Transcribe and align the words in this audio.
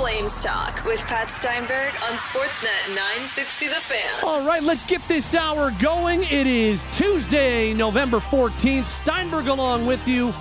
Flames 0.00 0.42
Talk 0.42 0.82
with 0.86 1.02
Pat 1.02 1.28
Steinberg 1.28 1.92
on 2.02 2.16
Sportsnet 2.16 2.88
960 2.88 3.68
The 3.68 3.74
Fan. 3.74 4.24
All 4.24 4.42
right, 4.46 4.62
let's 4.62 4.86
get 4.86 5.02
this 5.02 5.34
hour 5.34 5.72
going. 5.72 6.22
It 6.22 6.46
is 6.46 6.86
Tuesday, 6.90 7.74
November 7.74 8.18
14th. 8.18 8.86
Steinberg 8.86 9.48
along 9.48 9.84
with 9.84 10.08
you 10.08 10.32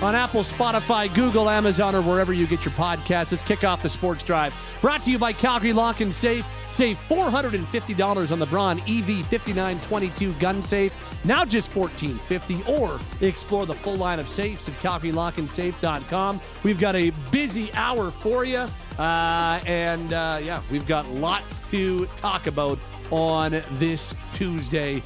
on 0.00 0.14
Apple, 0.14 0.40
Spotify, 0.40 1.12
Google, 1.12 1.50
Amazon, 1.50 1.94
or 1.94 2.00
wherever 2.00 2.32
you 2.32 2.46
get 2.46 2.64
your 2.64 2.72
podcasts. 2.72 3.32
Let's 3.32 3.42
kick 3.42 3.64
off 3.64 3.82
the 3.82 3.90
Sports 3.90 4.24
Drive. 4.24 4.54
Brought 4.80 5.02
to 5.02 5.10
you 5.10 5.18
by 5.18 5.34
Calgary 5.34 5.74
Lock 5.74 6.00
and 6.00 6.14
Safe. 6.14 6.46
Save 6.76 6.98
$450 7.08 8.30
on 8.30 8.38
the 8.38 8.44
Braun 8.44 8.80
EV 8.80 9.24
5922 9.28 10.34
gun 10.34 10.62
safe. 10.62 10.94
Now 11.24 11.42
just 11.42 11.74
1450 11.74 12.70
or 12.70 13.00
explore 13.26 13.64
the 13.64 13.72
full 13.72 13.96
line 13.96 14.18
of 14.18 14.28
safes 14.28 14.68
at 14.68 14.74
calgarylockandsafe.com. 14.74 16.38
We've 16.64 16.78
got 16.78 16.94
a 16.94 17.08
busy 17.30 17.72
hour 17.72 18.10
for 18.10 18.44
you. 18.44 18.66
Uh, 18.98 19.58
and 19.66 20.12
uh, 20.12 20.38
yeah, 20.42 20.62
we've 20.70 20.86
got 20.86 21.08
lots 21.12 21.60
to 21.70 22.04
talk 22.16 22.46
about 22.46 22.78
on 23.10 23.62
this 23.72 24.14
Tuesday. 24.34 25.02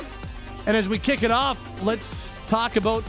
And 0.67 0.77
as 0.77 0.89
we 0.89 0.99
kick 0.99 1.23
it 1.23 1.31
off, 1.31 1.57
let's 1.85 2.35
talk 2.49 2.75
about 2.75 3.05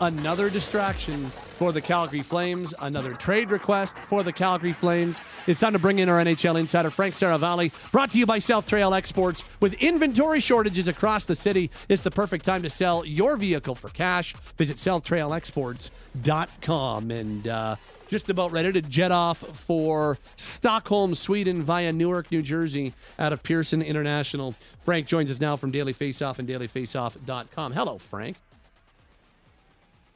another 0.00 0.50
distraction 0.50 1.30
for 1.62 1.70
the 1.70 1.80
Calgary 1.80 2.22
Flames, 2.22 2.74
another 2.80 3.12
trade 3.12 3.52
request 3.52 3.94
for 4.08 4.24
the 4.24 4.32
Calgary 4.32 4.72
Flames. 4.72 5.20
It's 5.46 5.60
time 5.60 5.74
to 5.74 5.78
bring 5.78 6.00
in 6.00 6.08
our 6.08 6.18
NHL 6.18 6.58
insider, 6.58 6.90
Frank 6.90 7.14
Seravalli, 7.14 7.70
brought 7.92 8.10
to 8.10 8.18
you 8.18 8.26
by 8.26 8.40
South 8.40 8.66
Trail 8.66 8.92
Exports. 8.92 9.44
With 9.60 9.74
inventory 9.74 10.40
shortages 10.40 10.88
across 10.88 11.24
the 11.24 11.36
city, 11.36 11.70
it's 11.88 12.02
the 12.02 12.10
perfect 12.10 12.44
time 12.44 12.64
to 12.64 12.68
sell 12.68 13.06
your 13.06 13.36
vehicle 13.36 13.76
for 13.76 13.90
cash. 13.90 14.34
Visit 14.56 14.78
southtrailexports.com 14.78 17.10
and 17.12 17.46
uh, 17.46 17.76
just 18.08 18.28
about 18.28 18.50
ready 18.50 18.72
to 18.72 18.82
jet 18.82 19.12
off 19.12 19.38
for 19.38 20.18
Stockholm, 20.36 21.14
Sweden 21.14 21.62
via 21.62 21.92
Newark, 21.92 22.32
New 22.32 22.42
Jersey 22.42 22.92
out 23.20 23.32
of 23.32 23.44
Pearson 23.44 23.82
International. 23.82 24.56
Frank 24.84 25.06
joins 25.06 25.30
us 25.30 25.38
now 25.38 25.56
from 25.56 25.70
Daily 25.70 25.94
Faceoff 25.94 26.40
and 26.40 26.48
dailyfaceoff.com. 26.48 27.72
Hello, 27.72 27.98
Frank. 27.98 28.36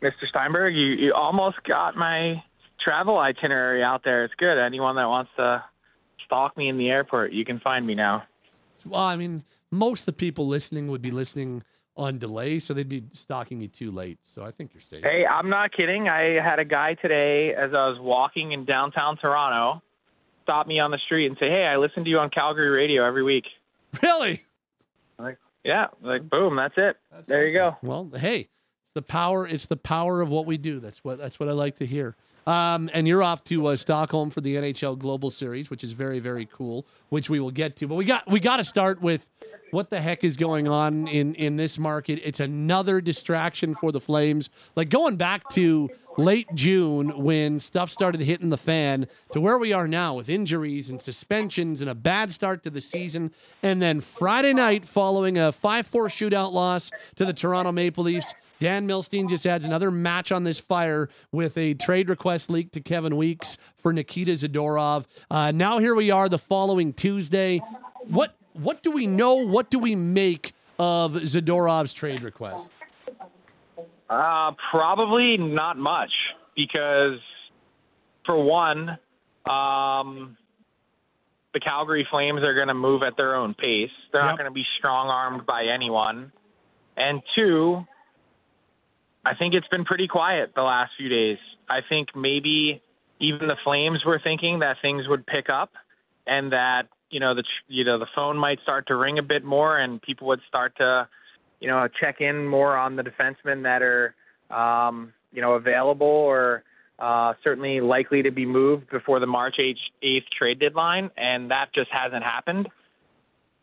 Mr. 0.02 0.26
Steinberg, 0.28 0.74
you, 0.74 0.86
you 0.86 1.14
almost 1.14 1.56
got 1.66 1.96
my 1.96 2.42
travel 2.82 3.18
itinerary 3.18 3.82
out 3.82 4.02
there. 4.04 4.24
It's 4.24 4.34
good. 4.34 4.58
Anyone 4.58 4.96
that 4.96 5.06
wants 5.06 5.30
to 5.36 5.64
stalk 6.24 6.56
me 6.56 6.68
in 6.68 6.78
the 6.78 6.90
airport, 6.90 7.32
you 7.32 7.44
can 7.44 7.60
find 7.60 7.86
me 7.86 7.94
now. 7.94 8.24
Well, 8.84 9.00
I 9.00 9.16
mean, 9.16 9.44
most 9.70 10.00
of 10.00 10.06
the 10.06 10.12
people 10.12 10.46
listening 10.46 10.88
would 10.88 11.02
be 11.02 11.10
listening 11.10 11.62
on 11.96 12.18
delay, 12.18 12.58
so 12.58 12.74
they'd 12.74 12.88
be 12.88 13.04
stalking 13.12 13.60
you 13.60 13.68
too 13.68 13.90
late. 13.90 14.18
So 14.34 14.44
I 14.44 14.50
think 14.50 14.72
you're 14.74 14.82
safe. 14.82 15.02
Hey, 15.02 15.24
I'm 15.24 15.48
not 15.48 15.72
kidding. 15.72 16.08
I 16.08 16.40
had 16.42 16.58
a 16.58 16.64
guy 16.64 16.94
today 16.94 17.54
as 17.54 17.70
I 17.72 17.88
was 17.88 17.98
walking 18.00 18.52
in 18.52 18.64
downtown 18.66 19.16
Toronto 19.16 19.82
stop 20.46 20.68
me 20.68 20.78
on 20.78 20.92
the 20.92 20.98
street 20.98 21.26
and 21.26 21.36
say, 21.40 21.50
"Hey, 21.50 21.64
I 21.64 21.76
listen 21.76 22.04
to 22.04 22.10
you 22.10 22.20
on 22.20 22.30
Calgary 22.30 22.68
radio 22.68 23.04
every 23.04 23.24
week." 23.24 23.44
Really? 24.02 24.44
Like, 25.18 25.38
yeah, 25.64 25.86
like 26.02 26.28
boom, 26.28 26.54
that's 26.56 26.74
it. 26.76 26.96
That's 27.10 27.26
there 27.26 27.46
awesome. 27.46 27.52
you 27.52 27.58
go. 27.58 27.76
Well, 27.82 28.10
hey, 28.14 28.48
the 28.96 29.02
power. 29.02 29.46
It's 29.46 29.66
the 29.66 29.76
power 29.76 30.20
of 30.22 30.30
what 30.30 30.46
we 30.46 30.56
do. 30.56 30.80
That's 30.80 31.04
what 31.04 31.18
that's 31.18 31.38
what 31.38 31.48
I 31.48 31.52
like 31.52 31.76
to 31.76 31.86
hear. 31.86 32.16
Um, 32.46 32.88
and 32.92 33.06
you're 33.06 33.22
off 33.22 33.44
to 33.44 33.66
uh, 33.66 33.76
Stockholm 33.76 34.30
for 34.30 34.40
the 34.40 34.54
NHL 34.56 34.98
Global 34.98 35.30
Series, 35.30 35.68
which 35.70 35.84
is 35.84 35.92
very 35.92 36.18
very 36.18 36.46
cool, 36.46 36.86
which 37.10 37.30
we 37.30 37.38
will 37.38 37.50
get 37.52 37.76
to. 37.76 37.86
But 37.86 37.94
we 37.94 38.04
got 38.04 38.28
we 38.28 38.40
got 38.40 38.56
to 38.56 38.64
start 38.64 39.00
with 39.00 39.26
what 39.70 39.90
the 39.90 40.00
heck 40.00 40.24
is 40.24 40.36
going 40.36 40.66
on 40.66 41.06
in 41.06 41.34
in 41.34 41.56
this 41.56 41.78
market. 41.78 42.20
It's 42.24 42.40
another 42.40 43.00
distraction 43.00 43.74
for 43.74 43.92
the 43.92 44.00
Flames. 44.00 44.48
Like 44.74 44.88
going 44.88 45.16
back 45.16 45.48
to 45.50 45.90
late 46.16 46.48
June 46.54 47.22
when 47.22 47.60
stuff 47.60 47.90
started 47.90 48.20
hitting 48.22 48.48
the 48.48 48.56
fan 48.56 49.06
to 49.32 49.40
where 49.40 49.58
we 49.58 49.72
are 49.72 49.86
now 49.86 50.14
with 50.14 50.28
injuries 50.28 50.88
and 50.88 51.02
suspensions 51.02 51.80
and 51.80 51.90
a 51.90 51.94
bad 51.94 52.32
start 52.32 52.62
to 52.62 52.70
the 52.70 52.80
season. 52.80 53.32
And 53.62 53.82
then 53.82 54.00
Friday 54.00 54.54
night, 54.54 54.86
following 54.86 55.36
a 55.36 55.52
5 55.52 55.86
4 55.86 56.08
shootout 56.08 56.52
loss 56.52 56.90
to 57.16 57.24
the 57.24 57.32
Toronto 57.32 57.72
Maple 57.72 58.04
Leafs, 58.04 58.34
Dan 58.58 58.88
Milstein 58.88 59.28
just 59.28 59.46
adds 59.46 59.66
another 59.66 59.90
match 59.90 60.32
on 60.32 60.44
this 60.44 60.58
fire 60.58 61.08
with 61.30 61.56
a 61.58 61.74
trade 61.74 62.08
request 62.08 62.50
leaked 62.50 62.72
to 62.74 62.80
Kevin 62.80 63.16
Weeks 63.16 63.58
for 63.76 63.92
Nikita 63.92 64.32
Zadorov. 64.32 65.04
Uh, 65.30 65.52
now 65.52 65.78
here 65.78 65.94
we 65.94 66.10
are, 66.10 66.28
the 66.28 66.38
following 66.38 66.92
Tuesday. 66.92 67.60
What 68.08 68.34
what 68.54 68.82
do 68.82 68.90
we 68.90 69.06
know? 69.06 69.34
What 69.34 69.70
do 69.70 69.78
we 69.78 69.94
make 69.94 70.54
of 70.78 71.12
Zadorov's 71.12 71.92
trade 71.92 72.22
request? 72.22 72.70
Uh, 74.08 74.52
probably 74.70 75.36
not 75.36 75.76
much 75.76 76.12
because, 76.54 77.18
for 78.24 78.42
one, 78.42 78.90
um, 79.44 80.36
the 81.52 81.60
Calgary 81.60 82.06
Flames 82.10 82.42
are 82.42 82.54
going 82.54 82.68
to 82.68 82.74
move 82.74 83.02
at 83.02 83.16
their 83.16 83.34
own 83.34 83.54
pace. 83.54 83.90
They're 84.12 84.22
yep. 84.22 84.30
not 84.30 84.38
going 84.38 84.50
to 84.50 84.54
be 84.54 84.64
strong 84.78 85.08
armed 85.08 85.44
by 85.46 85.64
anyone. 85.74 86.32
And 86.96 87.20
two, 87.34 87.84
I 89.26 89.34
think 89.34 89.54
it's 89.54 89.66
been 89.66 89.84
pretty 89.84 90.06
quiet 90.06 90.52
the 90.54 90.62
last 90.62 90.92
few 90.96 91.08
days. 91.08 91.38
I 91.68 91.80
think 91.88 92.14
maybe 92.14 92.80
even 93.18 93.48
the 93.48 93.56
Flames 93.64 94.04
were 94.06 94.20
thinking 94.22 94.60
that 94.60 94.76
things 94.80 95.08
would 95.08 95.26
pick 95.26 95.50
up 95.50 95.72
and 96.28 96.52
that 96.52 96.84
you 97.10 97.18
know 97.18 97.34
the 97.34 97.42
you 97.66 97.84
know 97.84 97.98
the 97.98 98.06
phone 98.14 98.38
might 98.38 98.60
start 98.62 98.86
to 98.86 98.94
ring 98.94 99.18
a 99.18 99.22
bit 99.22 99.42
more 99.42 99.78
and 99.78 100.00
people 100.00 100.28
would 100.28 100.40
start 100.46 100.76
to 100.76 101.08
you 101.58 101.66
know 101.66 101.88
check 102.00 102.20
in 102.20 102.46
more 102.46 102.76
on 102.76 102.94
the 102.94 103.02
defensemen 103.02 103.64
that 103.64 103.82
are 103.82 104.14
um, 104.48 105.12
you 105.32 105.42
know 105.42 105.54
available 105.54 106.06
or 106.06 106.62
uh, 107.00 107.34
certainly 107.42 107.80
likely 107.80 108.22
to 108.22 108.30
be 108.30 108.46
moved 108.46 108.88
before 108.90 109.18
the 109.18 109.26
March 109.26 109.56
8th 109.58 110.22
trade 110.38 110.60
deadline, 110.60 111.10
and 111.16 111.50
that 111.50 111.74
just 111.74 111.90
hasn't 111.90 112.22
happened 112.22 112.68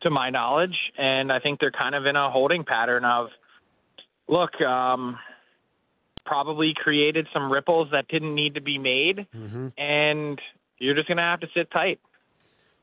to 0.01 0.09
my 0.09 0.29
knowledge. 0.29 0.75
And 0.97 1.31
I 1.31 1.39
think 1.39 1.61
they're 1.61 1.71
kind 1.71 1.95
of 1.95 2.05
in 2.05 2.17
a 2.17 2.29
holding 2.29 2.63
pattern 2.65 3.05
of, 3.05 3.29
look, 4.27 4.61
um, 4.61 5.17
probably 6.25 6.73
created 6.75 7.27
some 7.33 7.51
ripples 7.51 7.89
that 7.91 8.07
didn't 8.07 8.33
need 8.33 8.55
to 8.55 8.61
be 8.61 8.77
made, 8.77 9.27
mm-hmm. 9.35 9.67
and 9.77 10.39
you're 10.77 10.95
just 10.95 11.07
going 11.07 11.17
to 11.17 11.23
have 11.23 11.39
to 11.41 11.47
sit 11.53 11.71
tight. 11.71 11.99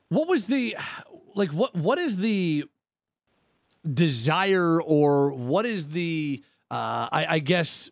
What 0.09 0.27
was 0.27 0.45
the 0.45 0.77
like? 1.35 1.51
What 1.51 1.75
what 1.75 1.97
is 1.97 2.17
the 2.17 2.65
desire, 3.91 4.81
or 4.81 5.31
what 5.31 5.65
is 5.65 5.87
the 5.87 6.43
uh, 6.69 7.07
I, 7.11 7.25
I 7.29 7.39
guess 7.39 7.89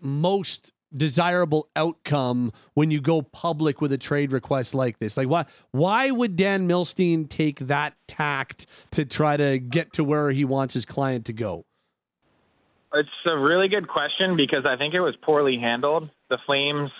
most 0.00 0.72
desirable 0.94 1.68
outcome 1.74 2.52
when 2.74 2.90
you 2.90 3.00
go 3.00 3.22
public 3.22 3.80
with 3.80 3.92
a 3.92 3.98
trade 3.98 4.32
request 4.32 4.74
like 4.74 4.98
this? 4.98 5.16
Like 5.16 5.28
why 5.28 5.44
why 5.70 6.10
would 6.10 6.36
Dan 6.36 6.66
Milstein 6.66 7.28
take 7.28 7.58
that 7.60 7.94
tact 8.08 8.66
to 8.92 9.04
try 9.04 9.36
to 9.36 9.58
get 9.58 9.92
to 9.94 10.04
where 10.04 10.30
he 10.30 10.44
wants 10.44 10.74
his 10.74 10.84
client 10.84 11.26
to 11.26 11.32
go? 11.32 11.66
It's 12.94 13.08
a 13.26 13.38
really 13.38 13.68
good 13.68 13.88
question 13.88 14.36
because 14.36 14.66
I 14.66 14.76
think 14.76 14.94
it 14.94 15.00
was 15.00 15.14
poorly 15.22 15.58
handled. 15.58 16.10
The 16.28 16.38
Flames 16.44 16.90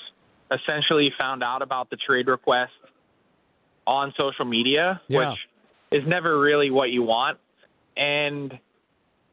essentially 0.50 1.12
found 1.18 1.42
out 1.42 1.62
about 1.62 1.90
the 1.90 1.96
trade 1.96 2.28
request 2.28 2.72
on 3.86 4.14
social 4.18 4.44
media, 4.44 5.00
yeah. 5.08 5.30
which 5.30 5.38
is 5.90 6.08
never 6.08 6.38
really 6.38 6.70
what 6.70 6.90
you 6.90 7.02
want. 7.02 7.38
And 7.96 8.58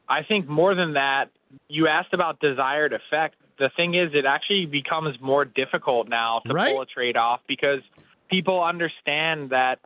I 0.08 0.22
think 0.22 0.48
more 0.48 0.74
than 0.74 0.94
that, 0.94 1.30
you 1.68 1.88
asked 1.88 2.12
about 2.12 2.40
desired 2.40 2.92
effect. 2.92 3.36
The 3.58 3.70
thing 3.76 3.94
is, 3.94 4.10
it 4.14 4.24
actually 4.26 4.66
becomes 4.66 5.20
more 5.20 5.44
difficult 5.44 6.08
now 6.08 6.40
to 6.46 6.52
right? 6.52 6.72
pull 6.72 6.82
a 6.82 6.86
trade 6.86 7.16
off 7.16 7.40
because 7.46 7.80
people 8.28 8.62
understand 8.62 9.50
that 9.50 9.78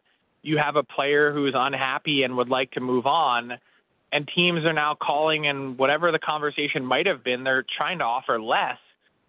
you 0.43 0.59
have 0.59 0.77
a 0.77 0.83
player 0.83 1.33
who's 1.33 1.55
unhappy 1.57 2.23
and 2.23 2.37
would 2.37 2.49
like 2.49 2.71
to 2.73 2.81
move 2.81 3.07
on 3.07 3.55
and 4.15 4.31
teams 4.33 4.65
are 4.65 4.73
now 4.73 4.95
calling 4.95 5.49
and 5.49 5.77
whatever 5.77 6.13
the 6.13 6.21
conversation 6.21 6.85
might 6.85 7.07
have 7.07 7.25
been, 7.25 7.43
they're 7.43 7.65
trying 7.77 7.99
to 7.99 8.05
offer 8.05 8.41
less 8.41 8.79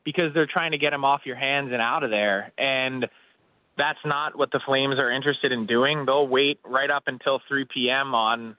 because 0.04 0.32
they're 0.36 0.46
trying 0.46 0.74
to 0.74 0.78
get 0.78 0.94
him 0.94 1.04
off 1.04 1.22
your 1.26 1.36
hands 1.36 1.72
and 1.74 1.82
out 1.82 2.04
of 2.04 2.12
there. 2.12 2.54
And 2.56 3.08
that's 3.80 4.00
not 4.06 4.38
what 4.38 4.52
the 4.52 4.60
Flames 4.64 5.00
are 5.00 5.12
interested 5.12 5.52
in 5.52 5.66
doing. 5.66 6.06
They'll 6.06 6.28
wait 6.28 6.60
right 6.64 6.92
up 6.92 7.06
until 7.08 7.42
3 7.48 7.66
p.m. 7.74 8.14
on 8.14 8.56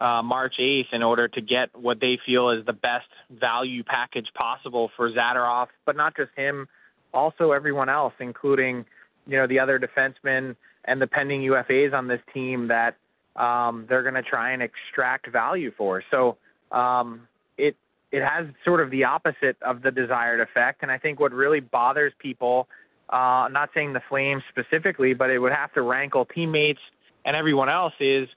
uh, 0.00 0.22
March 0.24 0.54
8th 0.60 0.92
in 0.92 1.04
order 1.04 1.28
to 1.28 1.40
get 1.40 1.68
what 1.72 2.00
they 2.00 2.18
feel 2.26 2.50
is 2.50 2.66
the 2.66 2.72
best 2.72 3.06
value 3.30 3.84
package 3.84 4.26
possible 4.34 4.90
for 4.96 5.08
Zadorov, 5.12 5.68
but 5.86 5.96
not 5.96 6.16
just 6.16 6.30
him, 6.34 6.66
also 7.14 7.52
everyone 7.52 7.88
else, 7.88 8.14
including 8.18 8.84
you 9.26 9.36
know 9.36 9.46
the 9.46 9.60
other 9.60 9.78
defensemen 9.78 10.56
and 10.84 11.00
the 11.00 11.06
pending 11.06 11.42
UFAs 11.42 11.92
on 11.92 12.08
this 12.08 12.20
team 12.34 12.68
that 12.68 12.96
um, 13.36 13.86
they're 13.88 14.02
going 14.02 14.14
to 14.14 14.22
try 14.22 14.52
and 14.52 14.62
extract 14.62 15.30
value 15.30 15.72
for. 15.76 16.02
So 16.10 16.36
um, 16.72 17.28
it 17.56 17.76
it 18.12 18.22
has 18.22 18.46
sort 18.64 18.80
of 18.80 18.90
the 18.90 19.04
opposite 19.04 19.56
of 19.62 19.82
the 19.82 19.90
desired 19.90 20.40
effect. 20.40 20.82
And 20.82 20.90
I 20.90 20.98
think 20.98 21.20
what 21.20 21.32
really 21.32 21.60
bothers 21.60 22.12
people, 22.18 22.66
uh, 23.08 23.48
not 23.50 23.70
saying 23.72 23.92
the 23.92 24.02
Flames 24.08 24.42
specifically, 24.50 25.14
but 25.14 25.30
it 25.30 25.38
would 25.38 25.52
have 25.52 25.72
to 25.74 25.82
rankle 25.82 26.24
teammates 26.24 26.80
and 27.24 27.36
everyone 27.36 27.68
else 27.68 27.92
is 28.00 28.28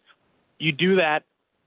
you 0.60 0.72
do 0.72 0.98
that 0.98 1.24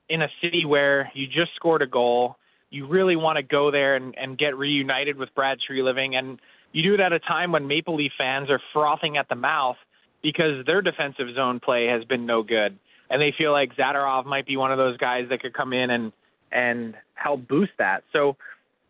in 0.08 0.22
a 0.22 0.29
city 0.43 0.64
where 0.64 1.11
you 1.14 1.26
just 1.26 1.55
scored 1.56 1.82
a 1.82 1.87
goal, 1.87 2.37
you 2.70 2.87
really 2.87 3.17
want 3.17 3.37
to 3.37 3.43
go 3.43 3.70
there 3.70 3.96
and, 3.96 4.14
and 4.17 4.38
get 4.38 4.56
reunited 4.56 5.17
with 5.17 5.34
Brad 5.34 5.58
Treliving. 5.69 6.14
And 6.14 6.40
you 6.72 6.82
do 6.82 6.94
it 6.94 7.00
at 7.00 7.12
a 7.12 7.19
time 7.19 7.52
when 7.52 7.67
Maple 7.67 7.96
Leaf 7.96 8.12
fans 8.17 8.50
are 8.50 8.61
frothing 8.72 9.17
at 9.17 9.29
the 9.29 9.34
mouth 9.34 9.76
because 10.22 10.64
their 10.67 10.82
defensive 10.82 11.26
zone 11.34 11.61
play 11.61 11.87
has 11.87 12.05
been 12.05 12.26
no 12.26 12.43
good. 12.43 12.79
And 13.11 13.20
they 13.20 13.35
feel 13.37 13.53
like 13.53 13.75
Zadorov 13.76 14.26
might 14.26 14.47
be 14.47 14.56
one 14.56 14.73
of 14.73 14.79
those 14.79 14.97
guys 14.97 15.26
that 15.31 15.41
could 15.41 15.55
come 15.55 15.73
in 15.73 15.91
and 15.91 16.12
and 16.53 16.94
help 17.14 17.47
boost 17.49 17.73
that. 17.79 18.05
So 18.12 18.37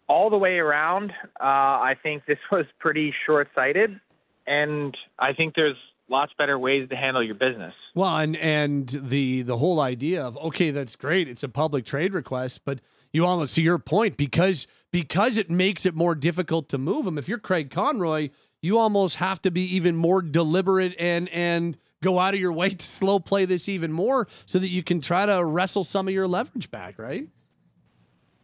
all 0.08 0.30
the 0.30 0.36
way 0.36 0.58
around, 0.58 1.10
uh, 1.40 1.44
I 1.44 1.94
think 2.02 2.26
this 2.26 2.38
was 2.52 2.66
pretty 2.78 3.14
short 3.26 3.48
sighted. 3.54 4.00
And 4.46 4.96
I 5.18 5.32
think 5.32 5.54
there's 5.54 5.76
lots 6.08 6.32
better 6.38 6.58
ways 6.58 6.88
to 6.88 6.96
handle 6.96 7.22
your 7.22 7.34
business. 7.34 7.74
Well, 7.94 8.16
and 8.16 8.36
and 8.36 8.88
the 8.88 9.42
the 9.42 9.58
whole 9.58 9.80
idea 9.80 10.24
of 10.24 10.36
okay, 10.38 10.70
that's 10.70 10.96
great. 10.96 11.28
It's 11.28 11.42
a 11.42 11.48
public 11.48 11.84
trade 11.84 12.14
request, 12.14 12.62
but 12.64 12.80
you 13.12 13.26
almost 13.26 13.54
to 13.56 13.62
your 13.62 13.78
point 13.78 14.16
because 14.16 14.66
because 14.92 15.36
it 15.36 15.50
makes 15.50 15.84
it 15.84 15.94
more 15.94 16.14
difficult 16.14 16.68
to 16.70 16.78
move 16.78 17.04
them. 17.04 17.18
If 17.18 17.28
you're 17.28 17.38
Craig 17.38 17.70
Conroy, 17.70 18.30
you 18.62 18.78
almost 18.78 19.16
have 19.16 19.42
to 19.42 19.50
be 19.50 19.62
even 19.74 19.96
more 19.96 20.22
deliberate 20.22 20.94
and 20.98 21.28
and 21.30 21.76
go 22.02 22.19
out 22.19 22.34
of 22.34 22.40
your 22.40 22.52
way 22.52 22.70
to 22.70 22.84
slow 22.84 23.19
play 23.19 23.44
this 23.44 23.69
even 23.69 23.93
more 23.93 24.28
so 24.44 24.58
that 24.58 24.69
you 24.69 24.82
can 24.82 25.00
try 25.00 25.26
to 25.26 25.44
wrestle 25.44 25.84
some 25.84 26.08
of 26.08 26.14
your 26.14 26.28
leverage 26.28 26.70
back, 26.70 26.98
right? 26.98 27.28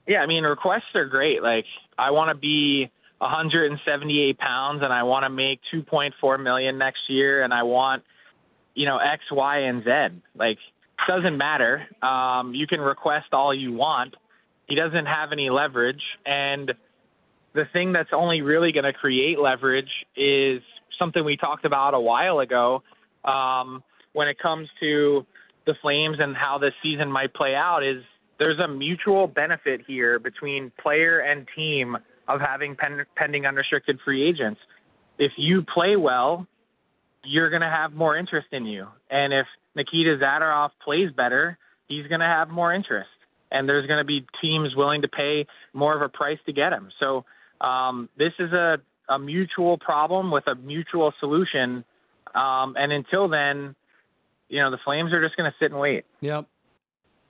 Yeah, 0.06 0.18
I 0.18 0.26
mean 0.26 0.44
requests 0.44 0.94
are 0.94 1.06
great. 1.06 1.42
Like 1.42 1.64
I 1.98 2.10
want 2.10 2.30
to 2.30 2.34
be 2.34 2.90
178 3.18 4.38
pounds 4.38 4.82
and 4.82 4.92
I 4.92 5.04
want 5.04 5.24
to 5.24 5.30
make 5.30 5.60
2.4 5.72 6.42
million 6.42 6.78
next 6.78 7.02
year 7.08 7.44
and 7.44 7.54
I 7.54 7.62
want 7.62 8.02
you 8.74 8.86
know 8.86 8.98
X, 8.98 9.22
Y, 9.30 9.58
and 9.58 9.84
Z. 9.84 10.22
Like 10.34 10.58
doesn't 11.06 11.36
matter. 11.36 11.86
Um, 12.02 12.54
you 12.54 12.66
can 12.66 12.80
request 12.80 13.26
all 13.32 13.54
you 13.54 13.72
want. 13.72 14.14
He 14.68 14.74
doesn't 14.74 15.06
have 15.06 15.32
any 15.32 15.50
leverage, 15.50 16.02
and 16.24 16.72
the 17.54 17.64
thing 17.72 17.92
that's 17.92 18.10
only 18.12 18.40
really 18.40 18.72
going 18.72 18.84
to 18.84 18.92
create 18.92 19.38
leverage 19.38 19.90
is 20.16 20.62
something 20.98 21.24
we 21.24 21.36
talked 21.36 21.64
about 21.64 21.94
a 21.94 22.00
while 22.00 22.38
ago. 22.38 22.82
Um, 23.24 23.82
when 24.12 24.28
it 24.28 24.38
comes 24.38 24.68
to 24.80 25.26
the 25.66 25.74
Flames 25.80 26.16
and 26.20 26.36
how 26.36 26.58
this 26.58 26.72
season 26.82 27.10
might 27.10 27.32
play 27.34 27.54
out, 27.54 27.82
is 27.84 28.02
there's 28.38 28.58
a 28.58 28.68
mutual 28.68 29.26
benefit 29.26 29.82
here 29.86 30.18
between 30.18 30.72
player 30.82 31.20
and 31.20 31.46
team 31.54 31.96
of 32.28 32.40
having 32.40 32.76
pen, 32.76 33.04
pending 33.16 33.46
unrestricted 33.46 33.98
free 34.04 34.28
agents. 34.28 34.60
If 35.18 35.32
you 35.36 35.62
play 35.62 35.96
well, 35.96 36.46
you're 37.24 37.50
going 37.50 37.62
to 37.62 37.70
have 37.70 37.92
more 37.92 38.16
interest 38.16 38.48
in 38.52 38.66
you. 38.66 38.86
And 39.10 39.32
if 39.32 39.46
Nikita 39.76 40.18
Zadorov 40.20 40.70
plays 40.84 41.10
better, 41.16 41.58
he's 41.88 42.06
going 42.08 42.20
to 42.20 42.26
have 42.26 42.48
more 42.48 42.74
interest. 42.74 43.10
And 43.50 43.68
there's 43.68 43.86
going 43.86 43.98
to 43.98 44.04
be 44.04 44.26
teams 44.40 44.74
willing 44.74 45.02
to 45.02 45.08
pay 45.08 45.46
more 45.72 45.94
of 45.94 46.02
a 46.02 46.08
price 46.08 46.38
to 46.46 46.52
get 46.52 46.72
him. 46.72 46.88
So 46.98 47.24
um, 47.60 48.08
this 48.16 48.32
is 48.38 48.52
a, 48.52 48.78
a 49.08 49.18
mutual 49.18 49.78
problem 49.78 50.30
with 50.30 50.46
a 50.46 50.54
mutual 50.54 51.12
solution. 51.20 51.84
Um, 52.34 52.74
and 52.78 52.92
until 52.92 53.28
then, 53.28 53.74
you 54.48 54.60
know, 54.60 54.70
the 54.70 54.78
Flames 54.84 55.12
are 55.12 55.22
just 55.22 55.36
going 55.36 55.50
to 55.50 55.56
sit 55.58 55.70
and 55.70 55.80
wait. 55.80 56.04
Yep. 56.20 56.46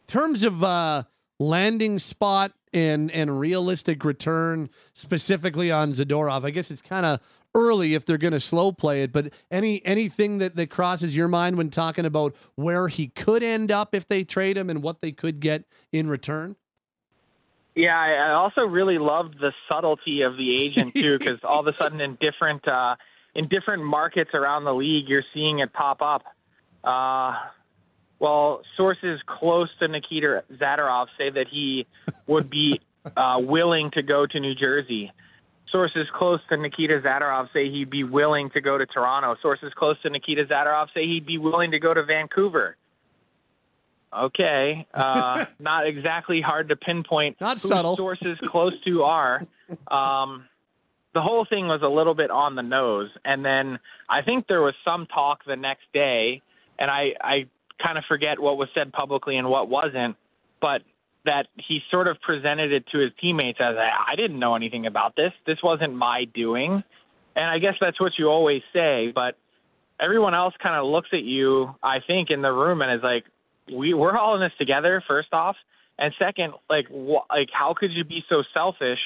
In 0.09 0.13
terms 0.13 0.45
of 0.45 0.63
uh, 0.63 1.05
landing 1.39 1.99
spot 1.99 2.53
and 2.73 3.11
and 3.11 3.39
realistic 3.39 4.05
return 4.05 4.71
specifically 4.95 5.71
on 5.71 5.93
Zadorov. 5.93 6.45
I 6.45 6.51
guess 6.51 6.71
it's 6.71 6.83
kind 6.83 7.05
of 7.05 7.21
early 7.55 7.95
if 7.95 8.05
they're 8.05 8.19
going 8.19 8.33
to 8.33 8.41
slow 8.41 8.73
play 8.73 9.03
it, 9.03 9.13
but 9.13 9.31
any 9.51 9.85
anything 9.85 10.39
that 10.39 10.57
that 10.57 10.71
crosses 10.71 11.15
your 11.15 11.29
mind 11.29 11.57
when 11.57 11.71
talking 11.71 12.07
about 12.07 12.35
where 12.55 12.89
he 12.89 13.09
could 13.09 13.43
end 13.43 13.71
up 13.71 13.95
if 13.95 14.09
they 14.09 14.25
trade 14.25 14.57
him 14.57 14.71
and 14.71 14.83
what 14.83 15.01
they 15.01 15.13
could 15.13 15.41
get 15.41 15.65
in 15.93 16.09
return? 16.09 16.57
Yeah, 17.75 17.99
I 17.99 18.33
also 18.33 18.63
really 18.63 18.99
loved 18.99 19.39
the 19.41 19.53
subtlety 19.67 20.21
of 20.23 20.37
the 20.37 20.63
agent 20.63 20.95
too, 20.95 21.19
because 21.19 21.39
all 21.43 21.61
of 21.61 21.67
a 21.67 21.77
sudden 21.79 22.01
in 22.03 22.19
different 22.21 22.67
uh, 22.69 22.97
in 23.35 23.49
different 23.49 23.85
markets 23.85 24.31
around 24.35 24.65
the 24.65 24.75
league, 24.75 25.09
you're 25.09 25.25
seeing 25.33 25.61
it 25.61 25.73
pop 25.73 26.03
up. 26.03 26.25
Uh, 26.85 27.35
well, 28.19 28.63
sources 28.77 29.21
close 29.27 29.69
to 29.81 29.89
Nikita 29.89 30.45
Zadorov 30.53 31.07
say 31.19 31.31
that 31.31 31.47
he 31.51 31.87
would 32.27 32.51
be 32.51 32.81
uh, 33.17 33.39
willing 33.41 33.91
to 33.93 34.03
go 34.03 34.27
to 34.27 34.41
New 34.41 34.55
Jersey. 34.55 35.13
Sources 35.71 36.07
close 36.15 36.41
to 36.51 36.57
Nikita 36.57 37.01
Zadorov 37.01 37.49
say 37.53 37.71
he'd 37.71 37.91
be 37.91 38.05
willing 38.05 38.51
to 38.51 38.61
go 38.61 38.77
to 38.77 38.85
Toronto. 38.85 39.37
Sources 39.41 39.73
close 39.75 40.01
to 40.03 40.11
Nikita 40.11 40.45
Zadorov 40.45 40.89
say 40.95 41.07
he'd 41.07 41.27
be 41.27 41.39
willing 41.39 41.71
to 41.71 41.79
go 41.79 41.95
to 41.95 42.05
Vancouver. 42.05 42.77
Okay, 44.15 44.87
uh, 44.93 45.47
not 45.59 45.87
exactly 45.87 46.43
hard 46.43 46.69
to 46.69 46.77
pinpoint. 46.77 47.41
Not 47.41 47.61
subtle. 47.61 47.97
Sources 47.97 48.39
close 48.45 48.75
to 48.85 49.05
are. 49.05 49.47
Um, 49.91 50.45
the 51.15 51.21
whole 51.21 51.47
thing 51.49 51.67
was 51.69 51.83
a 51.83 51.89
little 51.89 52.15
bit 52.15 52.31
on 52.31 52.55
the 52.55 52.63
nose, 52.63 53.11
and 53.25 53.45
then 53.45 53.79
I 54.09 54.23
think 54.23 54.47
there 54.47 54.63
was 54.63 54.75
some 54.85 55.07
talk 55.07 55.45
the 55.47 55.57
next 55.57 55.85
day, 55.93 56.43
and 56.79 56.91
I 56.91 57.15
I 57.21 57.47
kind 57.83 57.99
of 57.99 58.05
forget 58.09 58.41
what 58.41 58.57
was 58.57 58.69
said 58.75 58.93
publicly 58.93 59.37
and 59.37 59.49
what 59.49 59.69
wasn't, 59.69 60.17
but 60.61 60.83
that 61.25 61.47
he 61.57 61.81
sort 61.91 62.09
of 62.09 62.21
presented 62.21 62.73
it 62.73 62.85
to 62.93 62.99
his 62.99 63.11
teammates 63.21 63.59
as 63.61 63.77
I 63.77 64.17
didn't 64.17 64.39
know 64.39 64.57
anything 64.57 64.87
about 64.87 65.15
this. 65.17 65.33
This 65.47 65.59
wasn't 65.63 65.95
my 65.95 66.25
doing. 66.25 66.83
And 67.35 67.45
I 67.45 67.59
guess 67.59 67.75
that's 67.81 68.01
what 68.01 68.13
you 68.19 68.27
always 68.29 68.63
say, 68.73 69.13
but 69.15 69.37
everyone 70.01 70.35
else 70.35 70.55
kind 70.63 70.77
of 70.77 70.85
looks 70.91 71.09
at 71.13 71.23
you, 71.23 71.75
I 71.83 71.99
think, 72.07 72.31
in 72.31 72.43
the 72.43 72.53
room 72.53 72.83
and 72.83 72.93
is 72.93 73.03
like, 73.03 73.25
we 73.73 73.95
we're 73.95 74.17
all 74.17 74.35
in 74.35 74.41
this 74.41 74.53
together. 74.59 75.03
First 75.07 75.33
off, 75.33 75.57
and 75.99 76.13
second, 76.19 76.55
like 76.69 76.87
wh- 76.89 77.29
like 77.31 77.49
how 77.53 77.75
could 77.79 77.93
you 77.93 78.05
be 78.05 78.25
so 78.29 78.43
selfish, 78.53 78.99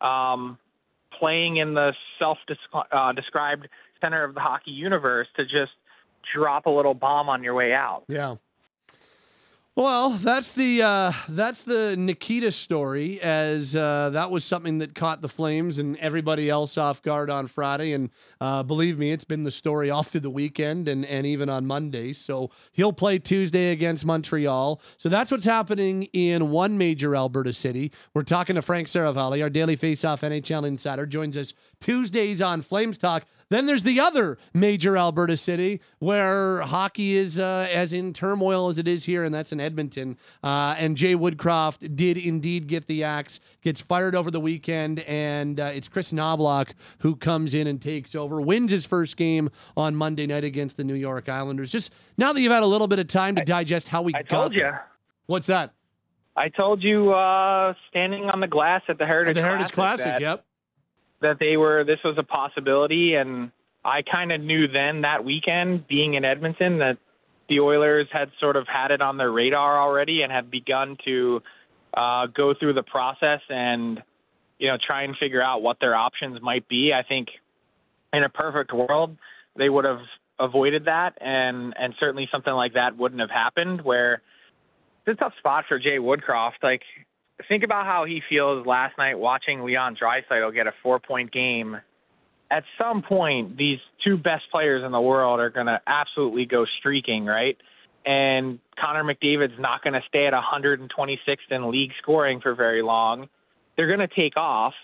um, 0.00 0.58
playing 1.20 1.58
in 1.58 1.74
the 1.74 1.92
self-described 2.18 3.64
uh, 3.64 3.68
center 4.00 4.24
of 4.24 4.34
the 4.34 4.40
hockey 4.40 4.72
universe 4.72 5.28
to 5.36 5.44
just 5.44 5.72
drop 6.34 6.66
a 6.66 6.70
little 6.70 6.94
bomb 6.94 7.28
on 7.28 7.44
your 7.44 7.54
way 7.54 7.72
out. 7.72 8.02
Yeah. 8.08 8.36
Well, 9.80 10.10
that's 10.10 10.52
the 10.52 10.82
uh, 10.82 11.12
that's 11.26 11.62
the 11.62 11.96
Nikita 11.96 12.52
story, 12.52 13.18
as 13.22 13.74
uh, 13.74 14.10
that 14.10 14.30
was 14.30 14.44
something 14.44 14.76
that 14.80 14.94
caught 14.94 15.22
the 15.22 15.28
Flames 15.30 15.78
and 15.78 15.96
everybody 15.96 16.50
else 16.50 16.76
off 16.76 17.00
guard 17.00 17.30
on 17.30 17.46
Friday, 17.46 17.94
and 17.94 18.10
uh, 18.42 18.62
believe 18.62 18.98
me, 18.98 19.10
it's 19.10 19.24
been 19.24 19.44
the 19.44 19.50
story 19.50 19.88
all 19.88 20.02
through 20.02 20.20
the 20.20 20.28
weekend 20.28 20.86
and 20.86 21.06
and 21.06 21.24
even 21.24 21.48
on 21.48 21.64
Monday. 21.64 22.12
So 22.12 22.50
he'll 22.72 22.92
play 22.92 23.18
Tuesday 23.18 23.70
against 23.70 24.04
Montreal. 24.04 24.82
So 24.98 25.08
that's 25.08 25.30
what's 25.30 25.46
happening 25.46 26.02
in 26.12 26.50
one 26.50 26.76
major 26.76 27.16
Alberta 27.16 27.54
city. 27.54 27.90
We're 28.12 28.24
talking 28.24 28.56
to 28.56 28.62
Frank 28.62 28.86
Seravalli, 28.86 29.42
our 29.42 29.48
daily 29.48 29.76
face-off 29.76 30.20
NHL 30.20 30.66
insider, 30.68 31.06
joins 31.06 31.38
us 31.38 31.54
Tuesdays 31.80 32.42
on 32.42 32.60
Flames 32.60 32.98
Talk. 32.98 33.24
Then 33.50 33.66
there's 33.66 33.82
the 33.82 33.98
other 33.98 34.38
major 34.54 34.96
Alberta 34.96 35.36
city 35.36 35.80
where 35.98 36.60
hockey 36.60 37.16
is 37.16 37.38
uh, 37.38 37.68
as 37.70 37.92
in 37.92 38.12
turmoil 38.12 38.68
as 38.68 38.78
it 38.78 38.86
is 38.86 39.04
here, 39.04 39.24
and 39.24 39.34
that's 39.34 39.50
in 39.50 39.60
Edmonton. 39.60 40.16
Uh, 40.42 40.76
and 40.78 40.96
Jay 40.96 41.16
Woodcroft 41.16 41.96
did 41.96 42.16
indeed 42.16 42.68
get 42.68 42.86
the 42.86 43.02
axe, 43.02 43.40
gets 43.60 43.80
fired 43.80 44.14
over 44.14 44.30
the 44.30 44.38
weekend, 44.38 45.00
and 45.00 45.58
uh, 45.58 45.64
it's 45.64 45.88
Chris 45.88 46.12
Knoblauch 46.12 46.70
who 47.00 47.16
comes 47.16 47.52
in 47.52 47.66
and 47.66 47.82
takes 47.82 48.14
over, 48.14 48.40
wins 48.40 48.70
his 48.70 48.86
first 48.86 49.16
game 49.16 49.50
on 49.76 49.96
Monday 49.96 50.28
night 50.28 50.44
against 50.44 50.76
the 50.76 50.84
New 50.84 50.94
York 50.94 51.28
Islanders. 51.28 51.70
Just 51.70 51.92
now 52.16 52.32
that 52.32 52.40
you've 52.40 52.52
had 52.52 52.62
a 52.62 52.66
little 52.66 52.86
bit 52.86 53.00
of 53.00 53.08
time 53.08 53.34
to 53.34 53.42
I, 53.42 53.44
digest 53.44 53.88
how 53.88 54.02
we 54.02 54.14
I 54.14 54.22
got 54.22 54.28
told 54.28 54.54
you. 54.54 54.70
What's 55.26 55.48
that? 55.48 55.74
I 56.36 56.50
told 56.50 56.84
you 56.84 57.12
uh, 57.12 57.74
standing 57.88 58.30
on 58.30 58.38
the 58.38 58.46
glass 58.46 58.82
at 58.88 58.98
the 58.98 59.06
Heritage 59.06 59.36
at 59.36 59.40
the 59.40 59.46
Heritage 59.46 59.72
Classic. 59.72 60.04
Classic 60.04 60.20
yep 60.22 60.44
that 61.22 61.38
they 61.38 61.56
were 61.56 61.84
this 61.84 61.98
was 62.04 62.16
a 62.18 62.22
possibility, 62.22 63.14
and 63.14 63.50
I 63.84 64.02
kind 64.02 64.32
of 64.32 64.40
knew 64.40 64.68
then 64.68 65.02
that 65.02 65.24
weekend, 65.24 65.86
being 65.86 66.14
in 66.14 66.24
Edmonton, 66.24 66.78
that 66.78 66.98
the 67.48 67.60
Oilers 67.60 68.08
had 68.12 68.30
sort 68.40 68.56
of 68.56 68.66
had 68.66 68.90
it 68.90 69.02
on 69.02 69.16
their 69.16 69.30
radar 69.30 69.80
already 69.80 70.22
and 70.22 70.30
had 70.30 70.50
begun 70.50 70.96
to 71.04 71.42
uh, 71.94 72.26
go 72.26 72.54
through 72.58 72.74
the 72.74 72.82
process 72.82 73.40
and 73.48 74.02
you 74.58 74.68
know 74.68 74.76
try 74.84 75.02
and 75.02 75.16
figure 75.18 75.42
out 75.42 75.62
what 75.62 75.78
their 75.80 75.94
options 75.94 76.40
might 76.40 76.68
be. 76.68 76.92
I 76.92 77.02
think 77.02 77.28
in 78.12 78.22
a 78.22 78.28
perfect 78.28 78.72
world 78.72 79.16
they 79.56 79.68
would 79.68 79.84
have 79.84 80.00
avoided 80.38 80.86
that 80.86 81.18
and 81.20 81.74
and 81.78 81.94
certainly 81.98 82.28
something 82.32 82.52
like 82.52 82.74
that 82.74 82.96
wouldn't 82.96 83.20
have 83.20 83.30
happened 83.30 83.82
where 83.82 84.22
it's 85.06 85.18
a 85.18 85.24
tough 85.24 85.32
spot 85.38 85.64
for 85.68 85.78
Jay 85.78 85.98
Woodcroft. 85.98 86.62
Like 86.62 86.82
think 87.48 87.64
about 87.64 87.86
how 87.86 88.04
he 88.04 88.22
feels 88.28 88.66
last 88.66 88.96
night 88.98 89.18
watching 89.18 89.62
Leon 89.62 89.96
Draisaitl 90.00 90.54
get 90.54 90.66
a 90.66 90.72
four-point 90.82 91.32
game. 91.32 91.76
At 92.50 92.64
some 92.78 93.02
point, 93.02 93.56
these 93.56 93.78
two 94.04 94.16
best 94.16 94.44
players 94.50 94.84
in 94.84 94.92
the 94.92 95.00
world 95.00 95.38
are 95.40 95.50
going 95.50 95.66
to 95.66 95.80
absolutely 95.86 96.46
go 96.46 96.66
streaking, 96.78 97.24
right? 97.24 97.56
And 98.04 98.58
Connor 98.80 99.04
McDavid's 99.04 99.58
not 99.58 99.82
going 99.84 99.94
to 99.94 100.02
stay 100.08 100.26
at 100.26 100.32
126th 100.32 101.18
in 101.50 101.70
league 101.70 101.92
scoring 102.02 102.40
for 102.40 102.54
very 102.54 102.82
long. 102.82 103.28
They're 103.76 103.86
going 103.86 104.06
to 104.06 104.14
take 104.14 104.36
off. 104.36 104.74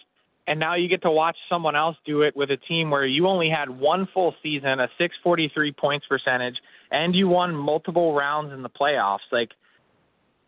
And 0.46 0.60
now 0.60 0.76
you 0.76 0.88
get 0.88 1.02
to 1.02 1.10
watch 1.10 1.36
someone 1.48 1.74
else 1.74 1.96
do 2.06 2.22
it 2.22 2.36
with 2.36 2.50
a 2.50 2.56
team 2.56 2.90
where 2.90 3.04
you 3.04 3.26
only 3.26 3.50
had 3.50 3.68
one 3.68 4.06
full 4.14 4.32
season, 4.44 4.78
a 4.78 4.88
643 4.96 5.72
points 5.72 6.06
percentage, 6.08 6.54
and 6.92 7.16
you 7.16 7.26
won 7.26 7.52
multiple 7.52 8.14
rounds 8.14 8.52
in 8.52 8.62
the 8.62 8.70
playoffs. 8.70 9.26
Like, 9.32 9.50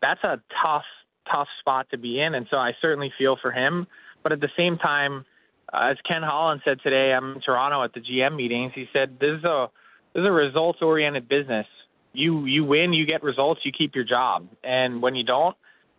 that's 0.00 0.22
a 0.22 0.40
tough 0.62 0.84
tough 1.30 1.48
spot 1.60 1.88
to 1.90 1.98
be 1.98 2.20
in, 2.20 2.34
and 2.34 2.46
so 2.50 2.56
I 2.56 2.72
certainly 2.80 3.12
feel 3.18 3.36
for 3.40 3.52
him. 3.52 3.86
But 4.22 4.32
at 4.32 4.40
the 4.40 4.50
same 4.56 4.78
time, 4.78 5.24
uh, 5.72 5.90
as 5.90 5.96
Ken 6.06 6.22
Holland 6.22 6.62
said 6.64 6.78
today, 6.82 7.12
I'm 7.12 7.34
in 7.34 7.40
Toronto 7.40 7.82
at 7.84 7.92
the 7.92 8.00
GM 8.00 8.36
meetings. 8.36 8.72
He 8.74 8.86
said 8.92 9.18
this 9.20 9.38
is 9.38 9.44
a 9.44 9.68
this 10.14 10.20
is 10.20 10.26
a 10.26 10.32
results 10.32 10.80
oriented 10.82 11.28
business. 11.28 11.66
You 12.12 12.46
you 12.46 12.64
win, 12.64 12.92
you 12.92 13.06
get 13.06 13.22
results, 13.22 13.60
you 13.64 13.72
keep 13.76 13.94
your 13.94 14.04
job, 14.04 14.48
and 14.64 15.02
when 15.02 15.14
you 15.14 15.24
don't, 15.24 15.56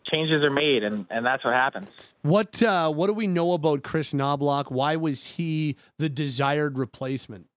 changes 0.09 0.43
are 0.43 0.49
made, 0.49 0.83
and, 0.83 1.05
and 1.09 1.25
that's 1.25 1.43
what 1.43 1.53
happens. 1.53 1.87
What 2.21 2.61
uh, 2.61 2.91
what 2.91 3.07
do 3.07 3.13
we 3.13 3.27
know 3.27 3.53
about 3.53 3.83
Chris 3.83 4.13
Knoblauch? 4.13 4.71
Why 4.71 4.95
was 4.95 5.25
he 5.25 5.75
the 5.97 6.09
desired 6.09 6.77
replacement? 6.77 7.47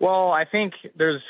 Well, 0.00 0.30
I 0.30 0.44
think 0.44 0.74
there's 0.96 1.22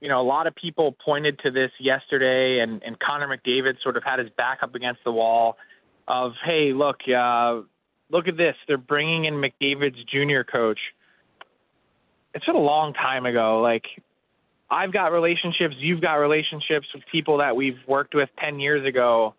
you 0.00 0.08
know 0.08 0.20
a 0.20 0.26
lot 0.26 0.46
of 0.46 0.54
people 0.54 0.96
pointed 1.04 1.38
to 1.40 1.50
this 1.50 1.70
yesterday, 1.80 2.60
and 2.60 2.82
and 2.82 2.98
Connor 2.98 3.28
McDavid 3.28 3.82
sort 3.82 3.96
of 3.96 4.04
had 4.04 4.18
his 4.18 4.30
back 4.36 4.58
up 4.62 4.74
against 4.74 5.02
the 5.04 5.12
wall 5.12 5.56
of 6.08 6.32
hey, 6.44 6.72
look, 6.72 6.96
uh, 7.08 7.60
look 8.10 8.26
at 8.26 8.36
this, 8.36 8.56
they're 8.66 8.78
bringing 8.78 9.26
in 9.26 9.34
McDavid's 9.34 10.02
junior 10.10 10.42
coach. 10.42 10.78
It's 12.34 12.44
been 12.44 12.56
a 12.56 12.60
long 12.60 12.94
time 12.94 13.26
ago. 13.26 13.60
Like 13.60 13.84
I've 14.70 14.92
got 14.92 15.12
relationships, 15.12 15.74
you've 15.78 16.00
got 16.00 16.14
relationships 16.14 16.86
with 16.94 17.04
people 17.12 17.38
that 17.38 17.54
we've 17.54 17.78
worked 17.86 18.14
with 18.14 18.28
10 18.42 18.58
years 18.58 18.86
ago. 18.86 19.34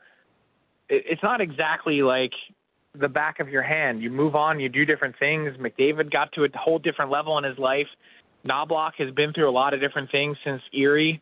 It's 0.87 1.21
not 1.21 1.41
exactly 1.41 2.01
like 2.01 2.33
the 2.95 3.07
back 3.07 3.39
of 3.39 3.49
your 3.49 3.61
hand. 3.61 4.01
You 4.01 4.09
move 4.09 4.35
on, 4.35 4.59
you 4.59 4.69
do 4.69 4.85
different 4.85 5.15
things. 5.19 5.55
McDavid 5.57 6.11
got 6.11 6.31
to 6.33 6.45
a 6.45 6.47
whole 6.55 6.79
different 6.79 7.11
level 7.11 7.37
in 7.37 7.43
his 7.43 7.57
life. 7.59 7.87
Knoblauch 8.47 8.93
has 8.97 9.13
been 9.13 9.33
through 9.33 9.49
a 9.49 9.51
lot 9.51 9.73
of 9.73 9.79
different 9.79 10.11
things 10.11 10.37
since 10.43 10.61
Erie, 10.73 11.21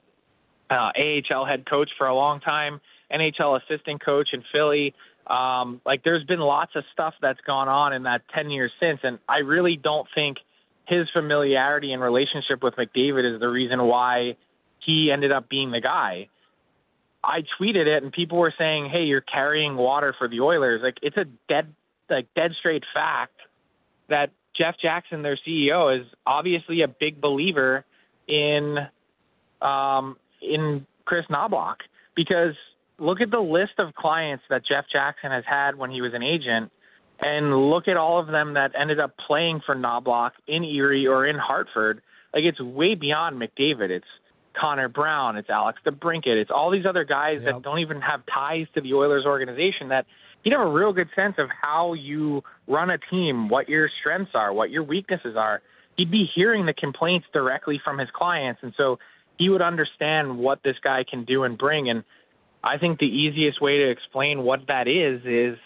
uh, 0.69 0.91
AHL 0.95 1.45
head 1.45 1.69
coach 1.69 1.89
for 1.97 2.07
a 2.07 2.15
long 2.15 2.39
time, 2.39 2.79
NHL 3.11 3.59
assistant 3.61 4.03
coach 4.03 4.29
in 4.33 4.43
Philly. 4.51 4.93
Um, 5.25 5.81
like 5.85 6.03
there's 6.03 6.23
been 6.23 6.39
lots 6.39 6.71
of 6.75 6.83
stuff 6.93 7.13
that's 7.21 7.39
gone 7.45 7.67
on 7.67 7.93
in 7.93 8.03
that 8.03 8.21
10 8.33 8.49
years 8.49 8.71
since, 8.79 8.99
and 9.03 9.19
I 9.27 9.39
really 9.39 9.77
don't 9.81 10.07
think 10.15 10.37
his 10.85 11.07
familiarity 11.11 11.91
and 11.91 12.01
relationship 12.01 12.63
with 12.63 12.75
McDavid 12.75 13.35
is 13.35 13.39
the 13.39 13.49
reason 13.49 13.83
why 13.83 14.37
he 14.85 15.11
ended 15.11 15.31
up 15.31 15.49
being 15.49 15.71
the 15.71 15.81
guy. 15.81 16.29
I 17.23 17.41
tweeted 17.59 17.87
it 17.87 18.03
and 18.03 18.11
people 18.13 18.37
were 18.37 18.53
saying, 18.57 18.89
"Hey, 18.89 19.03
you're 19.03 19.21
carrying 19.21 19.75
water 19.75 20.13
for 20.17 20.29
the 20.29 20.39
Oilers." 20.39 20.81
Like 20.81 20.97
it's 21.01 21.17
a 21.17 21.25
dead 21.49 21.73
like 22.09 22.27
dead 22.35 22.53
straight 22.57 22.85
fact 22.93 23.35
that 24.07 24.31
Jeff 24.57 24.75
Jackson, 24.81 25.21
their 25.21 25.37
CEO, 25.47 25.99
is 25.99 26.07
obviously 26.25 26.81
a 26.81 26.87
big 26.87 27.21
believer 27.21 27.85
in 28.27 28.77
um, 29.61 30.17
in 30.41 30.85
Chris 31.05 31.25
Knoblauch 31.29 31.77
because 32.15 32.55
look 32.99 33.21
at 33.21 33.31
the 33.31 33.39
list 33.39 33.73
of 33.79 33.93
clients 33.93 34.43
that 34.49 34.63
Jeff 34.65 34.85
Jackson 34.91 35.31
has 35.31 35.43
had 35.47 35.75
when 35.75 35.91
he 35.91 36.01
was 36.01 36.13
an 36.13 36.23
agent 36.23 36.71
and 37.19 37.69
look 37.69 37.87
at 37.87 37.97
all 37.97 38.19
of 38.19 38.27
them 38.27 38.53
that 38.53 38.71
ended 38.79 38.99
up 38.99 39.15
playing 39.17 39.61
for 39.65 39.75
Knoblauch 39.75 40.31
in 40.47 40.63
Erie 40.63 41.07
or 41.07 41.25
in 41.25 41.37
Hartford. 41.37 42.01
Like 42.33 42.43
it's 42.43 42.59
way 42.59 42.95
beyond 42.95 43.41
McDavid. 43.41 43.89
It's 43.89 44.05
Connor 44.59 44.89
Brown, 44.89 45.37
it's 45.37 45.49
Alex 45.49 45.79
DeBrincat, 45.85 46.41
it's 46.41 46.51
all 46.51 46.71
these 46.71 46.85
other 46.85 47.03
guys 47.03 47.41
yep. 47.43 47.45
that 47.45 47.61
don't 47.61 47.79
even 47.79 48.01
have 48.01 48.21
ties 48.25 48.67
to 48.73 48.81
the 48.81 48.93
Oilers 48.93 49.25
organization 49.25 49.89
that 49.89 50.05
he'd 50.43 50.53
have 50.53 50.61
a 50.61 50.71
real 50.71 50.93
good 50.93 51.09
sense 51.15 51.35
of 51.37 51.49
how 51.61 51.93
you 51.93 52.43
run 52.67 52.89
a 52.89 52.97
team, 52.97 53.49
what 53.49 53.69
your 53.69 53.89
strengths 53.99 54.31
are, 54.33 54.53
what 54.53 54.69
your 54.69 54.83
weaknesses 54.83 55.35
are. 55.37 55.61
He'd 55.97 56.11
be 56.11 56.29
hearing 56.33 56.65
the 56.65 56.73
complaints 56.73 57.27
directly 57.33 57.81
from 57.83 57.97
his 57.97 58.09
clients 58.13 58.61
and 58.63 58.73
so 58.77 58.99
he 59.37 59.49
would 59.49 59.61
understand 59.61 60.37
what 60.37 60.63
this 60.63 60.75
guy 60.83 61.03
can 61.07 61.25
do 61.25 61.43
and 61.43 61.57
bring 61.57 61.89
and 61.89 62.03
I 62.63 62.77
think 62.77 62.99
the 62.99 63.05
easiest 63.05 63.61
way 63.61 63.77
to 63.77 63.89
explain 63.89 64.41
what 64.43 64.61
that 64.67 64.87
is 64.87 65.21
is 65.25 65.57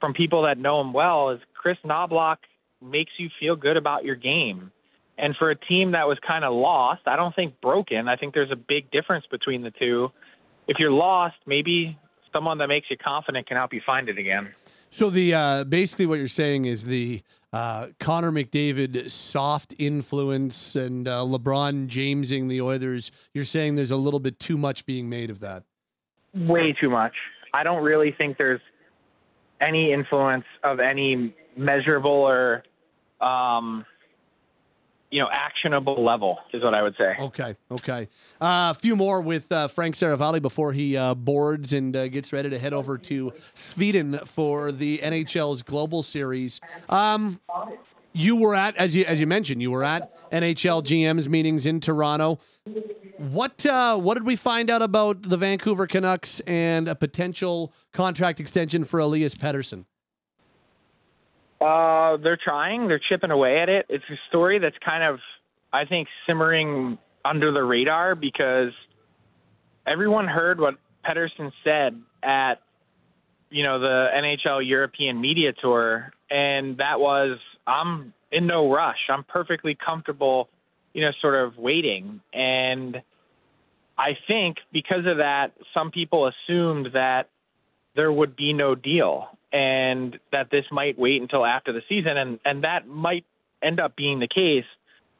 from 0.00 0.14
people 0.14 0.42
that 0.42 0.58
know 0.58 0.80
him 0.80 0.92
well 0.92 1.30
is 1.30 1.40
Chris 1.54 1.78
Knoblauch 1.84 2.38
makes 2.82 3.12
you 3.18 3.28
feel 3.40 3.56
good 3.56 3.76
about 3.76 4.04
your 4.04 4.16
game. 4.16 4.72
And 5.18 5.36
for 5.36 5.50
a 5.50 5.56
team 5.56 5.92
that 5.92 6.08
was 6.08 6.18
kind 6.26 6.44
of 6.44 6.52
lost, 6.52 7.02
I 7.06 7.16
don't 7.16 7.34
think 7.34 7.60
broken. 7.60 8.08
I 8.08 8.16
think 8.16 8.34
there's 8.34 8.50
a 8.50 8.56
big 8.56 8.90
difference 8.90 9.24
between 9.30 9.62
the 9.62 9.70
two. 9.70 10.10
If 10.66 10.78
you're 10.78 10.90
lost, 10.92 11.36
maybe 11.46 11.98
someone 12.32 12.58
that 12.58 12.68
makes 12.68 12.90
you 12.90 12.96
confident 12.96 13.46
can 13.46 13.56
help 13.56 13.72
you 13.72 13.80
find 13.84 14.08
it 14.08 14.18
again. 14.18 14.50
So 14.90 15.10
the 15.10 15.34
uh, 15.34 15.64
basically 15.64 16.06
what 16.06 16.18
you're 16.18 16.28
saying 16.28 16.66
is 16.66 16.84
the 16.84 17.22
uh, 17.52 17.88
Connor 18.00 18.32
McDavid 18.32 19.10
soft 19.10 19.74
influence 19.78 20.74
and 20.74 21.06
uh, 21.06 21.20
LeBron 21.20 21.88
Jamesing 21.88 22.48
the 22.48 22.60
Oilers. 22.60 23.10
You're 23.34 23.44
saying 23.44 23.76
there's 23.76 23.90
a 23.90 23.96
little 23.96 24.20
bit 24.20 24.38
too 24.38 24.56
much 24.56 24.86
being 24.86 25.08
made 25.08 25.30
of 25.30 25.40
that. 25.40 25.64
Way 26.34 26.74
too 26.78 26.88
much. 26.90 27.14
I 27.54 27.62
don't 27.62 27.82
really 27.82 28.14
think 28.16 28.38
there's 28.38 28.60
any 29.60 29.92
influence 29.92 30.44
of 30.64 30.80
any 30.80 31.34
measurable 31.56 32.10
or 32.10 32.62
um, 33.20 33.84
you 35.12 35.20
know, 35.20 35.28
actionable 35.30 36.02
level 36.02 36.38
is 36.54 36.62
what 36.62 36.72
I 36.72 36.82
would 36.82 36.94
say. 36.96 37.14
Okay, 37.20 37.54
okay. 37.70 38.08
Uh, 38.40 38.72
a 38.74 38.76
few 38.80 38.96
more 38.96 39.20
with 39.20 39.52
uh, 39.52 39.68
Frank 39.68 39.94
Seravalli 39.94 40.40
before 40.40 40.72
he 40.72 40.96
uh, 40.96 41.14
boards 41.14 41.74
and 41.74 41.94
uh, 41.94 42.08
gets 42.08 42.32
ready 42.32 42.48
to 42.48 42.58
head 42.58 42.72
over 42.72 42.96
to 42.96 43.30
Sweden 43.52 44.18
for 44.24 44.72
the 44.72 45.00
NHL's 45.02 45.62
Global 45.62 46.02
Series. 46.02 46.62
Um, 46.88 47.40
you 48.14 48.36
were 48.36 48.54
at, 48.54 48.74
as 48.78 48.96
you 48.96 49.04
as 49.04 49.20
you 49.20 49.26
mentioned, 49.26 49.60
you 49.60 49.70
were 49.70 49.84
at 49.84 50.10
NHL 50.32 50.82
GMs 50.82 51.28
meetings 51.28 51.66
in 51.66 51.80
Toronto. 51.80 52.38
What 53.18 53.66
uh, 53.66 53.98
what 53.98 54.14
did 54.14 54.24
we 54.24 54.36
find 54.36 54.70
out 54.70 54.80
about 54.80 55.22
the 55.22 55.36
Vancouver 55.36 55.86
Canucks 55.86 56.40
and 56.46 56.88
a 56.88 56.94
potential 56.94 57.72
contract 57.92 58.40
extension 58.40 58.84
for 58.84 58.98
Elias 58.98 59.34
Pettersson? 59.34 59.84
Uh, 61.62 62.16
they're 62.16 62.38
trying. 62.42 62.88
They're 62.88 63.00
chipping 63.08 63.30
away 63.30 63.60
at 63.60 63.68
it. 63.68 63.86
It's 63.88 64.04
a 64.10 64.18
story 64.28 64.58
that's 64.58 64.76
kind 64.84 65.04
of, 65.04 65.20
I 65.72 65.84
think, 65.84 66.08
simmering 66.26 66.98
under 67.24 67.52
the 67.52 67.62
radar 67.62 68.16
because 68.16 68.72
everyone 69.86 70.26
heard 70.26 70.60
what 70.60 70.74
Pettersson 71.04 71.52
said 71.62 72.00
at, 72.22 72.54
you 73.50 73.62
know, 73.62 73.78
the 73.78 74.08
NHL 74.16 74.66
European 74.66 75.20
Media 75.20 75.52
Tour, 75.52 76.12
and 76.30 76.78
that 76.78 76.98
was, 76.98 77.38
"I'm 77.66 78.12
in 78.32 78.46
no 78.46 78.72
rush. 78.72 79.08
I'm 79.08 79.24
perfectly 79.24 79.74
comfortable, 79.76 80.48
you 80.94 81.02
know, 81.02 81.12
sort 81.20 81.34
of 81.34 81.58
waiting." 81.58 82.20
And 82.32 83.02
I 83.98 84.16
think 84.26 84.56
because 84.72 85.06
of 85.06 85.18
that, 85.18 85.52
some 85.74 85.90
people 85.90 86.26
assumed 86.26 86.86
that 86.94 87.28
there 87.94 88.12
would 88.12 88.36
be 88.36 88.52
no 88.52 88.74
deal 88.74 89.28
and 89.52 90.18
that 90.32 90.50
this 90.50 90.64
might 90.70 90.98
wait 90.98 91.20
until 91.20 91.44
after 91.44 91.72
the 91.72 91.82
season. 91.88 92.16
And 92.16 92.40
and 92.44 92.64
that 92.64 92.86
might 92.86 93.24
end 93.62 93.80
up 93.80 93.96
being 93.96 94.18
the 94.18 94.28
case 94.28 94.64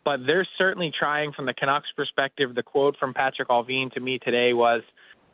but 0.05 0.21
they're 0.26 0.47
certainly 0.59 0.93
trying 0.97 1.33
from 1.33 1.47
the 1.47 1.55
Canucks 1.55 1.88
perspective. 1.97 2.55
The 2.55 2.62
quote 2.62 2.97
from 2.99 3.14
Patrik 3.14 3.49
Allvin 3.49 3.93
to 3.93 4.00
me 4.00 4.19
today 4.19 4.52
was 4.52 4.83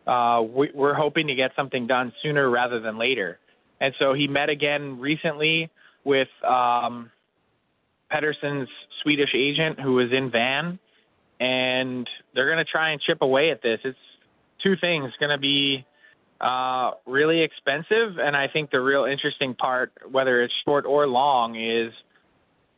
uh, 0.07 0.43
we, 0.43 0.71
we're 0.75 0.95
hoping 0.95 1.29
to 1.29 1.35
get 1.35 1.53
something 1.57 1.87
done 1.87 2.13
sooner 2.23 2.49
rather 2.49 2.81
than 2.81 2.99
later. 2.99 3.39
And 3.81 3.95
so 3.99 4.15
he 4.15 4.27
met 4.27 4.51
again 4.51 5.01
recently 5.01 5.71
with 6.05 6.29
um, 6.47 7.11
Pettersson's 8.13 8.69
Swedish 9.03 9.31
agent 9.35 9.81
who 9.81 9.95
was 9.95 10.13
in 10.13 10.31
Van 10.31 10.79
and 11.41 12.09
they're 12.35 12.47
going 12.47 12.59
to 12.59 12.71
try 12.71 12.91
and 12.91 13.01
chip 13.01 13.23
away 13.23 13.51
at 13.51 13.63
this. 13.63 13.79
It's 13.85 13.99
two 14.63 14.75
things 14.81 15.13
going 15.21 15.31
to 15.31 15.39
be 15.39 15.87
uh, 16.41 16.93
really 17.07 17.43
expensive, 17.43 18.19
and 18.19 18.37
I 18.37 18.49
think 18.49 18.71
the 18.71 18.81
real 18.81 19.05
interesting 19.05 19.55
part, 19.55 19.93
whether 20.11 20.43
it's 20.43 20.55
short 20.65 20.87
or 20.87 21.07
long, 21.07 21.57
is 21.57 21.93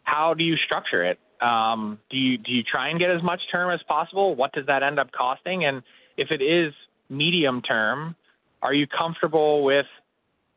how 0.02 0.34
do 0.34 0.44
you 0.44 0.56
structure 0.56 1.04
it? 1.04 1.18
Um, 1.42 1.98
do 2.10 2.16
you 2.16 2.38
do 2.38 2.52
you 2.52 2.62
try 2.62 2.88
and 2.90 2.98
get 2.98 3.10
as 3.10 3.22
much 3.22 3.40
term 3.50 3.72
as 3.72 3.80
possible? 3.88 4.34
What 4.34 4.52
does 4.52 4.66
that 4.66 4.82
end 4.82 4.98
up 4.98 5.10
costing? 5.12 5.64
And 5.64 5.82
if 6.16 6.30
it 6.30 6.42
is 6.42 6.72
medium 7.08 7.62
term, 7.62 8.14
are 8.62 8.74
you 8.74 8.86
comfortable 8.86 9.64
with 9.64 9.86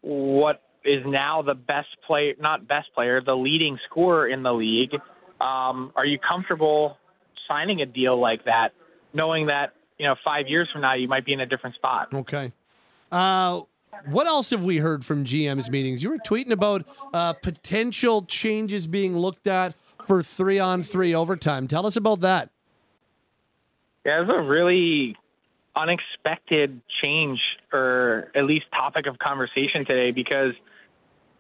what 0.02 0.62
is 0.84 1.04
now 1.06 1.42
the 1.42 1.54
best 1.56 1.88
player, 2.06 2.34
not 2.40 2.68
best 2.68 2.94
player, 2.94 3.22
the 3.22 3.36
leading 3.36 3.80
scorer 3.90 4.28
in 4.28 4.44
the 4.44 4.52
league? 4.52 4.94
Um, 5.40 5.92
are 5.96 6.06
you 6.06 6.20
comfortable 6.20 6.98
signing 7.48 7.82
a 7.82 7.86
deal 7.86 8.20
like 8.20 8.46
that, 8.46 8.70
knowing 9.14 9.48
that 9.48 9.74
you 9.98 10.06
know 10.06 10.16
five 10.24 10.48
years 10.48 10.70
from 10.72 10.82
now 10.82 10.94
you 10.94 11.08
might 11.08 11.26
be 11.26 11.34
in 11.34 11.40
a 11.40 11.46
different 11.46 11.76
spot. 11.76 12.10
Okay. 12.14 12.52
Uh, 13.14 13.62
what 14.08 14.26
else 14.26 14.50
have 14.50 14.64
we 14.64 14.78
heard 14.78 15.06
from 15.06 15.24
GM's 15.24 15.70
meetings? 15.70 16.02
You 16.02 16.10
were 16.10 16.18
tweeting 16.18 16.52
about 16.52 16.86
uh, 17.14 17.34
potential 17.34 18.24
changes 18.24 18.88
being 18.88 19.16
looked 19.16 19.46
at 19.46 19.76
for 20.08 20.24
three 20.24 20.58
on 20.58 20.82
three 20.82 21.14
overtime. 21.14 21.68
Tell 21.68 21.86
us 21.86 21.96
about 21.96 22.22
that. 22.22 22.50
Yeah, 24.04 24.20
it 24.20 24.28
was 24.28 24.36
a 24.36 24.42
really 24.42 25.16
unexpected 25.76 26.82
change, 27.04 27.40
or 27.72 28.32
at 28.36 28.46
least 28.46 28.66
topic 28.72 29.06
of 29.06 29.20
conversation 29.20 29.86
today, 29.86 30.12
because 30.12 30.54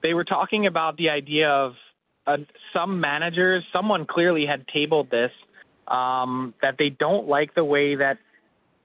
they 0.03 0.13
were 0.13 0.23
talking 0.23 0.67
about 0.67 0.95
the 0.97 1.09
idea 1.09 1.49
of 1.49 1.73
uh, 2.27 2.37
some 2.71 3.01
managers, 3.01 3.63
someone 3.73 4.05
clearly 4.05 4.45
had 4.45 4.65
tabled 4.67 5.09
this 5.09 5.31
um, 5.87 6.53
that 6.61 6.75
they 6.77 6.89
don't 6.89 7.27
like 7.27 7.55
the 7.55 7.65
way 7.65 7.95
that 7.95 8.19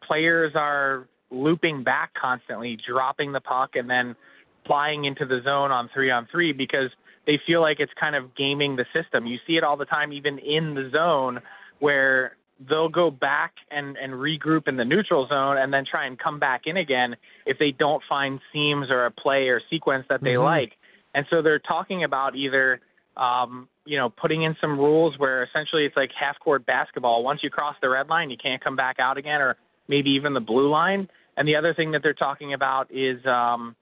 players 0.06 0.52
are 0.56 1.06
looping 1.30 1.84
back 1.84 2.12
constantly, 2.20 2.78
dropping 2.88 3.32
the 3.32 3.40
puck, 3.40 3.70
and 3.74 3.88
then 3.88 4.16
flying 4.66 5.04
into 5.04 5.24
the 5.24 5.40
zone 5.44 5.70
on 5.70 5.88
three 5.92 6.10
on 6.10 6.26
three 6.30 6.52
because 6.52 6.90
they 7.26 7.38
feel 7.46 7.60
like 7.60 7.78
it's 7.80 7.92
kind 7.98 8.16
of 8.16 8.34
gaming 8.36 8.76
the 8.76 8.86
system. 8.94 9.26
You 9.26 9.38
see 9.46 9.56
it 9.56 9.64
all 9.64 9.76
the 9.76 9.84
time, 9.84 10.12
even 10.12 10.38
in 10.38 10.74
the 10.74 10.90
zone, 10.92 11.40
where 11.78 12.36
they'll 12.68 12.88
go 12.88 13.10
back 13.10 13.54
and, 13.70 13.96
and 13.96 14.12
regroup 14.14 14.66
in 14.66 14.76
the 14.76 14.84
neutral 14.84 15.26
zone 15.28 15.56
and 15.58 15.72
then 15.72 15.84
try 15.88 16.06
and 16.06 16.18
come 16.18 16.38
back 16.38 16.62
in 16.66 16.76
again 16.76 17.16
if 17.46 17.58
they 17.58 17.70
don't 17.70 18.02
find 18.08 18.40
seams 18.52 18.90
or 18.90 19.06
a 19.06 19.10
play 19.10 19.48
or 19.48 19.60
sequence 19.70 20.06
that 20.08 20.22
they 20.22 20.34
mm-hmm. 20.34 20.44
like. 20.44 20.72
And 21.14 21.26
so 21.30 21.40
they're 21.42 21.60
talking 21.60 22.04
about 22.04 22.34
either, 22.34 22.80
um, 23.16 23.68
you 23.84 23.96
know, 23.96 24.10
putting 24.10 24.42
in 24.42 24.56
some 24.60 24.78
rules 24.78 25.18
where 25.18 25.44
essentially 25.44 25.84
it's 25.84 25.96
like 25.96 26.10
half 26.18 26.38
court 26.40 26.66
basketball. 26.66 27.22
Once 27.22 27.40
you 27.42 27.50
cross 27.50 27.76
the 27.80 27.88
red 27.88 28.08
line, 28.08 28.30
you 28.30 28.36
can't 28.36 28.62
come 28.62 28.76
back 28.76 28.96
out 28.98 29.18
again, 29.18 29.40
or 29.40 29.56
maybe 29.86 30.10
even 30.10 30.34
the 30.34 30.40
blue 30.40 30.68
line. 30.68 31.08
And 31.38 31.46
the 31.46 31.54
other 31.54 31.72
thing 31.72 31.92
that 31.92 32.02
they're 32.02 32.14
talking 32.14 32.52
about 32.52 32.90
is 32.90 33.24
um, 33.24 33.76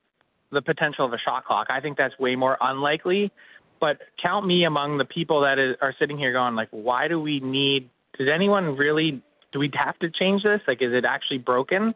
the 0.53 0.61
potential 0.61 1.07
of 1.07 1.15
a 1.15 1.19
shot 1.19 1.47
clock. 1.47 1.69
I 1.71 1.81
think 1.81 1.97
that's 1.97 2.17
way 2.19 2.37
more 2.37 2.59
unlikely. 2.61 3.33
But 3.81 3.99
count 4.23 4.47
me 4.47 4.65
among 4.65 4.99
the 4.99 5.07
people 5.07 5.41
that 5.41 5.59
is, 5.59 5.75
are 5.81 5.95
sitting 5.99 6.19
here 6.19 6.35
going 6.35 6.55
like, 6.55 6.69
why 6.71 7.09
do 7.09 7.19
we 7.19 7.41
need 7.41 7.89
does 8.19 8.29
anyone 8.33 8.77
really 8.77 9.23
do 9.53 9.59
we 9.59 9.71
have 9.75 9.99
to 10.01 10.11
change 10.11 10.43
this? 10.43 10.61
Like, 10.69 10.83
is 10.83 10.93
it 10.93 11.05
actually 11.07 11.39
broken? 11.39 11.95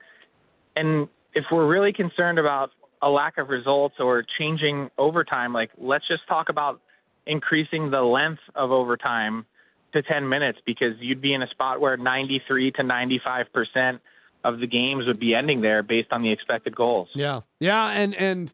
And 0.76 1.08
if 1.34 1.44
we're 1.52 1.66
really 1.66 1.92
concerned 1.92 2.38
about 2.38 2.70
a 3.02 3.10
lack 3.10 3.36
of 3.36 3.48
results 3.48 3.96
or 3.98 4.24
changing 4.38 4.90
overtime, 4.96 5.52
like 5.52 5.70
let's 5.78 6.08
just 6.08 6.26
talk 6.26 6.48
about 6.48 6.80
increasing 7.26 7.90
the 7.90 8.00
length 8.00 8.40
of 8.54 8.70
overtime 8.70 9.44
to 9.92 10.02
10 10.02 10.26
minutes 10.26 10.58
because 10.64 10.94
you'd 11.00 11.20
be 11.20 11.34
in 11.34 11.42
a 11.42 11.48
spot 11.48 11.80
where 11.80 11.98
93 11.98 12.72
to 12.72 12.82
95 12.82 13.46
percent 13.52 14.00
of 14.44 14.60
the 14.60 14.66
games 14.66 15.06
would 15.06 15.20
be 15.20 15.34
ending 15.34 15.60
there 15.60 15.82
based 15.82 16.12
on 16.12 16.22
the 16.22 16.30
expected 16.30 16.74
goals. 16.74 17.08
Yeah, 17.14 17.40
yeah, 17.58 17.88
and 17.90 18.14
and 18.14 18.52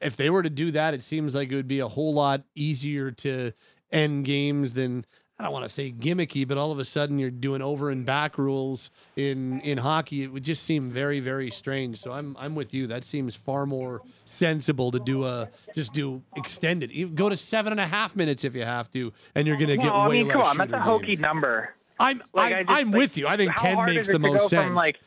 if 0.00 0.16
they 0.16 0.30
were 0.30 0.42
to 0.42 0.50
do 0.50 0.70
that, 0.72 0.94
it 0.94 1.02
seems 1.02 1.34
like 1.34 1.50
it 1.50 1.56
would 1.56 1.68
be 1.68 1.80
a 1.80 1.88
whole 1.88 2.14
lot 2.14 2.42
easier 2.54 3.10
to 3.10 3.52
end 3.90 4.24
games 4.24 4.72
than 4.72 5.04
I 5.38 5.44
don't 5.44 5.52
want 5.52 5.64
to 5.64 5.68
say 5.68 5.90
gimmicky, 5.90 6.46
but 6.46 6.56
all 6.56 6.70
of 6.70 6.78
a 6.78 6.84
sudden 6.84 7.18
you're 7.18 7.30
doing 7.30 7.62
over 7.62 7.90
and 7.90 8.06
back 8.06 8.38
rules 8.38 8.90
in 9.16 9.60
in 9.62 9.78
hockey. 9.78 10.22
It 10.22 10.32
would 10.32 10.44
just 10.44 10.62
seem 10.62 10.90
very 10.90 11.20
very 11.20 11.50
strange. 11.50 12.00
So 12.00 12.12
I'm 12.12 12.36
I'm 12.38 12.54
with 12.54 12.72
you. 12.72 12.86
That 12.86 13.04
seems 13.04 13.34
far 13.34 13.66
more 13.66 14.02
sensible 14.26 14.90
to 14.92 15.00
do 15.00 15.24
a 15.24 15.48
just 15.74 15.92
do 15.92 16.22
extended. 16.36 17.16
Go 17.16 17.28
to 17.28 17.36
seven 17.36 17.72
and 17.72 17.80
a 17.80 17.86
half 17.86 18.14
minutes 18.14 18.44
if 18.44 18.54
you 18.54 18.64
have 18.64 18.90
to, 18.92 19.12
and 19.34 19.46
you're 19.46 19.56
going 19.56 19.68
to 19.68 19.76
get 19.76 19.92
well, 19.92 20.08
way 20.08 20.18
I 20.18 20.18
mean, 20.20 20.28
less. 20.28 20.36
Come 20.36 20.42
on, 20.42 20.56
that's 20.58 20.72
a 20.72 20.80
hokey 20.80 21.16
number. 21.16 21.74
I'm 21.98 22.22
like, 22.32 22.54
I'm, 22.54 22.68
I'm 22.68 22.90
like, 22.90 22.98
with 22.98 23.16
you. 23.16 23.26
I 23.26 23.36
think 23.36 23.52
ten 23.56 23.84
makes 23.86 24.08
the 24.08 24.18
most 24.18 24.48
sense. 24.48 24.66
From 24.66 24.74
like 24.74 24.98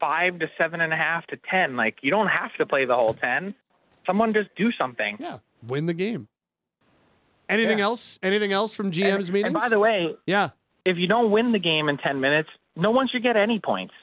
five 0.00 0.38
to 0.38 0.50
seven 0.56 0.80
and 0.80 0.92
a 0.92 0.96
half 0.96 1.26
to 1.28 1.38
ten. 1.50 1.76
Like 1.76 1.98
you 2.02 2.10
don't 2.10 2.28
have 2.28 2.54
to 2.58 2.66
play 2.66 2.84
the 2.84 2.94
whole 2.94 3.14
ten. 3.14 3.54
Someone 4.06 4.32
just 4.32 4.48
do 4.56 4.70
something. 4.72 5.16
Yeah, 5.20 5.38
win 5.66 5.86
the 5.86 5.94
game. 5.94 6.28
Anything 7.48 7.78
yeah. 7.78 7.84
else? 7.84 8.18
Anything 8.22 8.52
else 8.52 8.74
from 8.74 8.90
GM's 8.90 9.28
and, 9.28 9.34
meetings? 9.34 9.54
And 9.54 9.54
by 9.54 9.68
the 9.68 9.78
way, 9.78 10.14
yeah, 10.26 10.50
if 10.84 10.96
you 10.96 11.06
don't 11.06 11.30
win 11.30 11.52
the 11.52 11.58
game 11.58 11.88
in 11.88 11.98
ten 11.98 12.20
minutes, 12.20 12.48
no 12.76 12.90
one 12.90 13.08
should 13.08 13.22
get 13.22 13.36
any 13.36 13.58
points. 13.58 13.94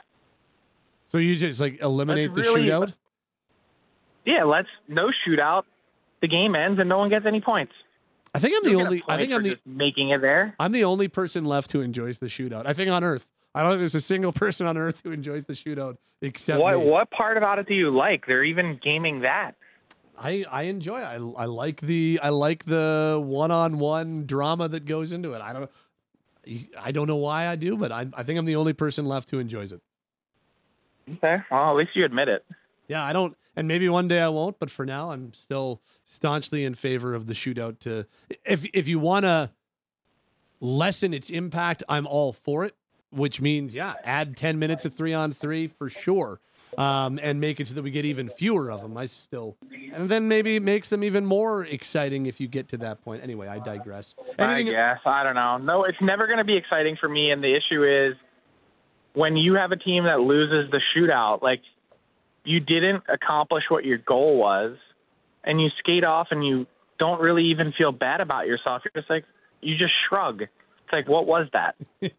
So 1.11 1.19
you 1.19 1.35
just 1.35 1.59
like 1.59 1.81
eliminate 1.81 2.33
let's 2.33 2.47
the 2.47 2.53
really, 2.53 2.69
shootout. 2.69 2.93
Yeah, 4.25 4.43
let's 4.43 4.67
no 4.87 5.09
shootout. 5.27 5.63
The 6.21 6.27
game 6.27 6.55
ends 6.55 6.79
and 6.79 6.89
no 6.89 6.97
one 6.97 7.09
gets 7.09 7.25
any 7.25 7.41
points. 7.41 7.73
I 8.35 8.39
think 8.39 8.53
I'm 8.57 8.69
the 8.69 8.75
only. 8.75 9.03
I 9.07 9.17
think 9.17 9.31
I'm 9.31 9.43
the 9.43 9.57
making 9.65 10.09
it 10.09 10.19
there. 10.19 10.55
I'm 10.59 10.73
the 10.73 10.83
only 10.83 11.07
person 11.07 11.45
left 11.45 11.71
who 11.71 11.79
enjoys 11.79 12.17
the 12.17 12.25
shootout. 12.25 12.65
I 12.65 12.73
think 12.73 12.91
on 12.91 13.03
Earth. 13.03 13.25
I 13.53 13.61
don't 13.61 13.71
think 13.71 13.79
there's 13.79 13.95
a 13.95 14.01
single 14.01 14.33
person 14.43 14.67
on 14.67 14.77
Earth 14.77 14.99
who 15.03 15.11
enjoys 15.11 15.45
the 15.45 15.53
shootout 15.53 15.97
except 16.21 16.59
what. 16.59 16.77
Me. 16.77 16.85
What 16.85 17.09
part 17.11 17.37
about 17.37 17.59
it 17.59 17.67
do 17.67 17.73
you 17.73 17.95
like? 17.95 18.25
They're 18.27 18.43
even 18.43 18.77
gaming 18.83 19.21
that. 19.21 19.53
I 20.17 20.45
I 20.51 20.63
enjoy. 20.63 20.99
It. 20.99 21.05
I 21.05 21.15
I 21.15 21.45
like 21.45 21.79
the 21.79 22.19
I 22.21 22.29
like 22.29 22.65
the 22.65 23.21
one 23.23 23.51
on 23.51 23.79
one 23.79 24.25
drama 24.25 24.67
that 24.67 24.85
goes 24.85 25.13
into 25.13 25.33
it. 25.33 25.41
I 25.41 25.53
don't 25.53 25.71
I 26.81 26.91
don't 26.91 27.07
know 27.07 27.15
why 27.15 27.47
I 27.47 27.55
do, 27.55 27.77
but 27.77 27.93
I 27.93 28.07
I 28.13 28.23
think 28.23 28.37
I'm 28.37 28.45
the 28.45 28.57
only 28.57 28.73
person 28.73 29.05
left 29.05 29.31
who 29.31 29.39
enjoys 29.39 29.71
it. 29.71 29.81
Okay, 31.09 31.37
well 31.49 31.71
at 31.71 31.77
least 31.77 31.91
you 31.95 32.03
admit 32.03 32.27
it. 32.27 32.45
Yeah, 32.87 33.03
I 33.03 33.13
don't, 33.13 33.35
and 33.55 33.67
maybe 33.67 33.89
one 33.89 34.07
day 34.07 34.19
I 34.21 34.29
won't, 34.29 34.59
but 34.59 34.69
for 34.69 34.85
now 34.85 35.11
I'm 35.11 35.33
still 35.33 35.81
staunchly 36.05 36.63
in 36.63 36.75
favor 36.75 37.13
of 37.13 37.27
the 37.27 37.33
shootout. 37.33 37.79
To 37.79 38.05
if 38.45 38.65
if 38.73 38.87
you 38.87 38.99
want 38.99 39.23
to 39.25 39.51
lessen 40.59 41.13
its 41.13 41.29
impact, 41.29 41.83
I'm 41.89 42.07
all 42.07 42.33
for 42.33 42.65
it. 42.65 42.75
Which 43.11 43.39
means, 43.39 43.73
yeah, 43.73 43.93
add 44.03 44.35
ten 44.35 44.59
minutes 44.59 44.83
of 44.85 44.93
three 44.93 45.13
on 45.13 45.31
three 45.31 45.67
for 45.67 45.89
sure 45.89 46.41
um, 46.77 47.19
and 47.21 47.39
make 47.39 47.59
it 47.59 47.67
so 47.67 47.73
that 47.75 47.81
we 47.83 47.91
get 47.91 48.05
even 48.05 48.29
fewer 48.29 48.69
of 48.71 48.81
them. 48.81 48.97
I 48.97 49.05
still, 49.05 49.57
and 49.93 50.09
then 50.09 50.27
maybe 50.27 50.55
it 50.57 50.63
makes 50.63 50.89
them 50.89 51.03
even 51.03 51.25
more 51.25 51.63
exciting 51.63 52.25
if 52.25 52.39
you 52.39 52.47
get 52.47 52.67
to 52.69 52.77
that 52.77 53.03
point. 53.03 53.23
Anyway, 53.23 53.47
I 53.47 53.59
digress. 53.59 54.15
Anything- 54.37 54.69
I 54.69 54.71
guess 54.71 54.99
I 55.05 55.23
don't 55.23 55.35
know. 55.35 55.57
No, 55.57 55.83
it's 55.85 55.97
never 56.01 56.27
going 56.27 56.39
to 56.39 56.43
be 56.43 56.57
exciting 56.57 56.97
for 56.99 57.07
me. 57.07 57.31
And 57.31 57.43
the 57.43 57.55
issue 57.55 57.83
is 57.83 58.15
when 59.13 59.37
you 59.37 59.53
have 59.53 59.71
a 59.71 59.77
team 59.77 60.03
that 60.05 60.19
loses 60.19 60.69
the 60.71 60.81
shootout, 60.95 61.41
like 61.41 61.61
you 62.45 62.59
didn't 62.59 63.03
accomplish 63.09 63.63
what 63.69 63.85
your 63.85 63.97
goal 63.97 64.37
was, 64.37 64.77
and 65.43 65.61
you 65.61 65.69
skate 65.79 66.03
off 66.03 66.27
and 66.31 66.45
you 66.45 66.67
don't 66.97 67.19
really 67.19 67.45
even 67.45 67.73
feel 67.77 67.91
bad 67.91 68.21
about 68.21 68.47
yourself. 68.47 68.83
You're 68.85 69.01
just 69.01 69.09
like 69.09 69.25
you 69.61 69.77
just 69.77 69.93
shrug. 70.07 70.41
It's 70.41 70.93
like, 70.93 71.09
what 71.09 71.25
was 71.25 71.47
that? 71.53 71.75
yeah. 71.99 72.11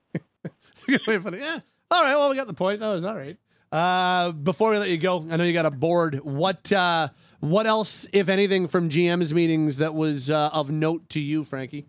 All 1.91 2.03
right. 2.03 2.17
Well, 2.17 2.29
we 2.31 2.37
got 2.37 2.47
the 2.47 2.55
point. 2.55 2.81
That 2.81 2.89
was 2.89 3.05
all 3.05 3.17
right. 3.17 3.37
Uh, 3.71 4.33
before 4.33 4.71
we 4.71 4.79
let 4.79 4.89
you 4.89 4.97
go, 4.97 5.27
I 5.31 5.37
know 5.37 5.45
you 5.45 5.53
got 5.53 5.67
a 5.67 5.71
board. 5.71 6.21
What 6.25 6.73
uh, 6.73 7.09
what 7.41 7.67
else, 7.67 8.07
if 8.13 8.29
anything, 8.29 8.69
from 8.69 8.89
GM's 8.89 9.35
meetings 9.35 9.77
that 9.77 9.95
was 9.95 10.31
uh, 10.31 10.51
of 10.53 10.71
note 10.71 11.09
to 11.11 11.21
you, 11.21 11.45
Frankie? 11.45 11.87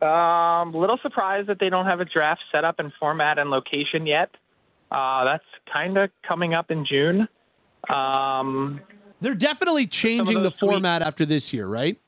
Um, 0.00 0.74
little 0.74 0.98
surprised 1.02 1.48
that 1.48 1.58
they 1.60 1.70
don't 1.70 1.86
have 1.86 2.00
a 2.00 2.04
draft 2.04 2.42
set 2.52 2.64
up 2.64 2.78
in 2.78 2.92
format 3.00 3.38
and 3.38 3.50
location 3.50 4.06
yet. 4.06 4.30
Uh, 4.94 5.24
that's 5.24 5.44
kind 5.72 5.98
of 5.98 6.10
coming 6.26 6.54
up 6.54 6.70
in 6.70 6.86
June. 6.86 7.26
Um, 7.88 8.80
They're 9.20 9.34
definitely 9.34 9.88
changing 9.88 10.42
the 10.42 10.52
format 10.52 11.02
after 11.02 11.26
this 11.26 11.52
year, 11.52 11.66
right? 11.66 11.98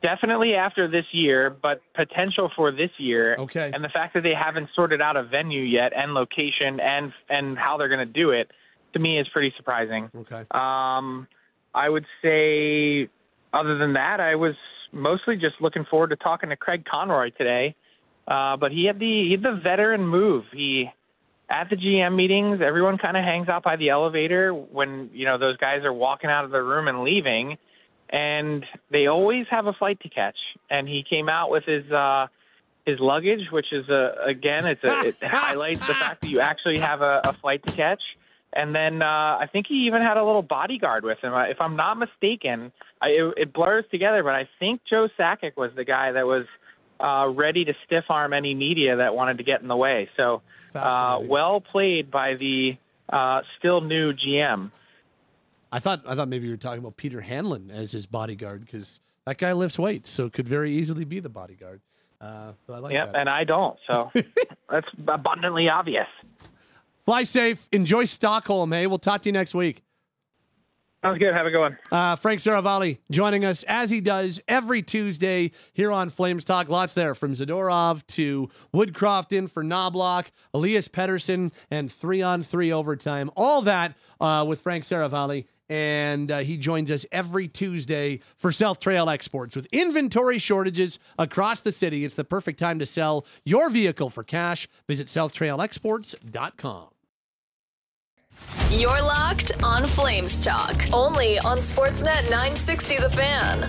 Definitely 0.00 0.54
after 0.54 0.86
this 0.86 1.06
year, 1.10 1.50
but 1.50 1.82
potential 1.94 2.48
for 2.54 2.70
this 2.70 2.90
year. 2.98 3.34
Okay. 3.36 3.72
And 3.74 3.82
the 3.82 3.88
fact 3.88 4.14
that 4.14 4.22
they 4.22 4.34
haven't 4.34 4.68
sorted 4.76 5.02
out 5.02 5.16
a 5.16 5.24
venue 5.24 5.62
yet 5.62 5.92
and 5.92 6.14
location 6.14 6.78
and 6.78 7.12
and 7.28 7.58
how 7.58 7.76
they're 7.76 7.88
going 7.88 8.06
to 8.06 8.12
do 8.12 8.30
it, 8.30 8.52
to 8.92 9.00
me, 9.00 9.18
is 9.18 9.26
pretty 9.32 9.52
surprising. 9.56 10.08
Okay. 10.14 10.44
Um, 10.52 11.26
I 11.74 11.88
would 11.88 12.06
say, 12.22 13.08
other 13.52 13.76
than 13.76 13.94
that, 13.94 14.20
I 14.20 14.36
was 14.36 14.54
mostly 14.92 15.34
just 15.34 15.56
looking 15.60 15.84
forward 15.90 16.10
to 16.10 16.16
talking 16.16 16.50
to 16.50 16.56
Craig 16.56 16.84
Conroy 16.88 17.30
today. 17.36 17.74
Uh, 18.28 18.56
but 18.56 18.70
he 18.70 18.84
had 18.84 19.00
the 19.00 19.24
he 19.24 19.32
had 19.32 19.42
the 19.42 19.60
veteran 19.60 20.06
move. 20.06 20.44
He 20.52 20.88
at 21.50 21.70
the 21.70 21.76
GM 21.76 22.14
meetings, 22.14 22.60
everyone 22.62 22.98
kind 22.98 23.16
of 23.16 23.24
hangs 23.24 23.48
out 23.48 23.62
by 23.62 23.76
the 23.76 23.88
elevator 23.90 24.52
when 24.52 25.10
you 25.12 25.24
know 25.24 25.38
those 25.38 25.56
guys 25.56 25.84
are 25.84 25.92
walking 25.92 26.30
out 26.30 26.44
of 26.44 26.50
the 26.50 26.62
room 26.62 26.88
and 26.88 27.02
leaving 27.02 27.56
and 28.10 28.64
they 28.90 29.06
always 29.06 29.46
have 29.50 29.66
a 29.66 29.72
flight 29.72 30.00
to 30.00 30.08
catch. 30.08 30.38
And 30.70 30.88
he 30.88 31.04
came 31.08 31.28
out 31.28 31.50
with 31.50 31.64
his 31.64 31.90
uh, 31.90 32.28
his 32.86 32.98
luggage, 33.00 33.50
which 33.50 33.72
is 33.72 33.88
a 33.88 34.14
again, 34.26 34.66
it's 34.66 34.82
a, 34.84 35.00
it 35.00 35.16
highlights 35.22 35.80
the 35.80 35.94
fact 35.94 36.22
that 36.22 36.28
you 36.28 36.40
actually 36.40 36.78
have 36.78 37.02
a, 37.02 37.20
a 37.24 37.32
flight 37.34 37.64
to 37.66 37.72
catch. 37.72 38.02
And 38.52 38.74
then 38.74 39.02
uh, 39.02 39.04
I 39.04 39.46
think 39.52 39.66
he 39.68 39.86
even 39.86 40.00
had 40.00 40.16
a 40.16 40.24
little 40.24 40.42
bodyguard 40.42 41.04
with 41.04 41.18
him. 41.18 41.34
If 41.34 41.60
I'm 41.60 41.76
not 41.76 41.98
mistaken, 41.98 42.72
I, 43.02 43.08
it, 43.08 43.34
it 43.36 43.52
blurs 43.52 43.84
together, 43.90 44.22
but 44.22 44.34
I 44.34 44.48
think 44.58 44.80
Joe 44.88 45.08
Sakic 45.18 45.56
was 45.56 45.70
the 45.76 45.84
guy 45.84 46.12
that 46.12 46.26
was 46.26 46.46
uh, 47.00 47.28
ready 47.28 47.64
to 47.64 47.74
stiff 47.86 48.04
arm 48.08 48.32
any 48.32 48.54
media 48.54 48.96
that 48.96 49.14
wanted 49.14 49.38
to 49.38 49.44
get 49.44 49.62
in 49.62 49.68
the 49.68 49.76
way. 49.76 50.08
So 50.16 50.42
uh, 50.74 51.20
well 51.22 51.60
played 51.60 52.10
by 52.10 52.34
the 52.34 52.76
uh, 53.08 53.42
still 53.58 53.80
new 53.80 54.12
GM. 54.12 54.70
I 55.70 55.78
thought 55.80 56.02
I 56.06 56.14
thought 56.14 56.28
maybe 56.28 56.46
you 56.46 56.52
were 56.52 56.56
talking 56.56 56.78
about 56.78 56.96
Peter 56.96 57.20
Hanlon 57.20 57.70
as 57.70 57.92
his 57.92 58.06
bodyguard 58.06 58.64
because 58.64 59.00
that 59.26 59.38
guy 59.38 59.52
lifts 59.52 59.78
weights, 59.78 60.10
so 60.10 60.30
could 60.30 60.48
very 60.48 60.72
easily 60.72 61.04
be 61.04 61.20
the 61.20 61.28
bodyguard. 61.28 61.82
Uh, 62.20 62.52
but 62.66 62.74
I 62.74 62.78
like 62.78 62.92
yep, 62.94 63.12
that. 63.12 63.20
and 63.20 63.28
I 63.28 63.44
don't, 63.44 63.78
so 63.86 64.10
that's 64.70 64.88
abundantly 65.06 65.68
obvious. 65.68 66.06
Fly 67.04 67.24
safe. 67.24 67.68
Enjoy 67.70 68.06
Stockholm. 68.06 68.72
Hey, 68.72 68.86
we'll 68.86 68.98
talk 68.98 69.22
to 69.22 69.28
you 69.28 69.32
next 69.32 69.54
week. 69.54 69.82
Sounds 71.08 71.20
good. 71.20 71.32
Have 71.32 71.46
a 71.46 71.50
good 71.50 71.60
one. 71.60 71.78
Uh, 71.90 72.16
Frank 72.16 72.38
Seravalli 72.38 72.98
joining 73.10 73.42
us 73.42 73.62
as 73.62 73.88
he 73.88 74.02
does 74.02 74.42
every 74.46 74.82
Tuesday 74.82 75.52
here 75.72 75.90
on 75.90 76.10
Flames 76.10 76.44
Talk. 76.44 76.68
Lots 76.68 76.92
there 76.92 77.14
from 77.14 77.34
Zadorov 77.34 78.06
to 78.08 78.50
Woodcroft 78.74 79.32
in 79.32 79.48
for 79.48 79.64
Knoblauch, 79.64 80.26
Elias 80.52 80.86
Pettersson, 80.86 81.50
and 81.70 81.90
three 81.90 82.20
on 82.20 82.42
three 82.42 82.70
overtime. 82.70 83.30
All 83.38 83.62
that 83.62 83.94
uh, 84.20 84.44
with 84.46 84.60
Frank 84.60 84.84
Seravalli 84.84 85.46
and 85.70 86.30
uh, 86.30 86.38
he 86.40 86.58
joins 86.58 86.90
us 86.90 87.06
every 87.10 87.48
Tuesday 87.48 88.20
for 88.36 88.52
South 88.52 88.78
Trail 88.78 89.08
Exports. 89.08 89.56
With 89.56 89.66
inventory 89.72 90.38
shortages 90.38 90.98
across 91.18 91.60
the 91.60 91.72
city, 91.72 92.04
it's 92.04 92.16
the 92.16 92.24
perfect 92.24 92.58
time 92.58 92.78
to 92.80 92.86
sell 92.86 93.24
your 93.44 93.70
vehicle 93.70 94.10
for 94.10 94.22
cash. 94.22 94.68
Visit 94.86 95.06
southtrailexports.com. 95.06 96.88
You're 98.70 99.00
locked 99.02 99.62
on 99.62 99.86
Flames 99.86 100.44
Talk, 100.44 100.76
only 100.92 101.38
on 101.38 101.58
Sportsnet 101.58 102.24
960 102.24 102.96
The 102.98 103.10
Fan. 103.10 103.64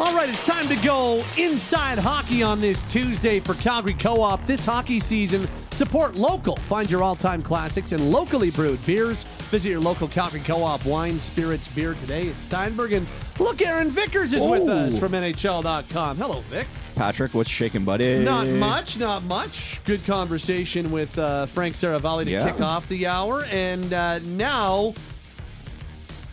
All 0.00 0.14
right, 0.14 0.28
it's 0.28 0.44
time 0.44 0.68
to 0.68 0.76
go 0.76 1.24
inside 1.36 1.98
hockey 1.98 2.40
on 2.40 2.60
this 2.60 2.84
Tuesday 2.84 3.40
for 3.40 3.54
Calgary 3.54 3.94
Co 3.94 4.20
op. 4.20 4.46
This 4.46 4.64
hockey 4.64 5.00
season, 5.00 5.48
support 5.72 6.14
local. 6.14 6.54
Find 6.54 6.88
your 6.88 7.02
all 7.02 7.16
time 7.16 7.42
classics 7.42 7.90
and 7.90 8.12
locally 8.12 8.52
brewed 8.52 8.84
beers. 8.86 9.24
Visit 9.50 9.70
your 9.70 9.80
local 9.80 10.06
Calgary 10.06 10.38
Co 10.40 10.62
op 10.62 10.84
wine, 10.86 11.18
spirits, 11.18 11.66
beer 11.66 11.94
today. 11.94 12.28
It's 12.28 12.42
Steinberg. 12.42 12.92
And 12.92 13.08
look, 13.40 13.60
Aaron 13.60 13.90
Vickers 13.90 14.32
is 14.32 14.46
with 14.46 14.68
us 14.68 14.96
from 14.96 15.12
NHL.com. 15.12 16.16
Hello, 16.16 16.42
Vic. 16.42 16.68
Patrick, 16.98 17.32
what's 17.32 17.48
shaking, 17.48 17.84
buddy? 17.84 18.18
Not 18.24 18.48
much, 18.48 18.98
not 18.98 19.22
much. 19.22 19.80
Good 19.84 20.04
conversation 20.04 20.90
with 20.90 21.16
uh, 21.16 21.46
Frank 21.46 21.76
Seravalli 21.76 22.24
to 22.24 22.30
Yeah. 22.32 22.50
kick 22.50 22.60
off 22.60 22.88
the 22.88 23.06
hour. 23.06 23.44
And 23.52 23.92
uh, 23.92 24.18
now 24.18 24.94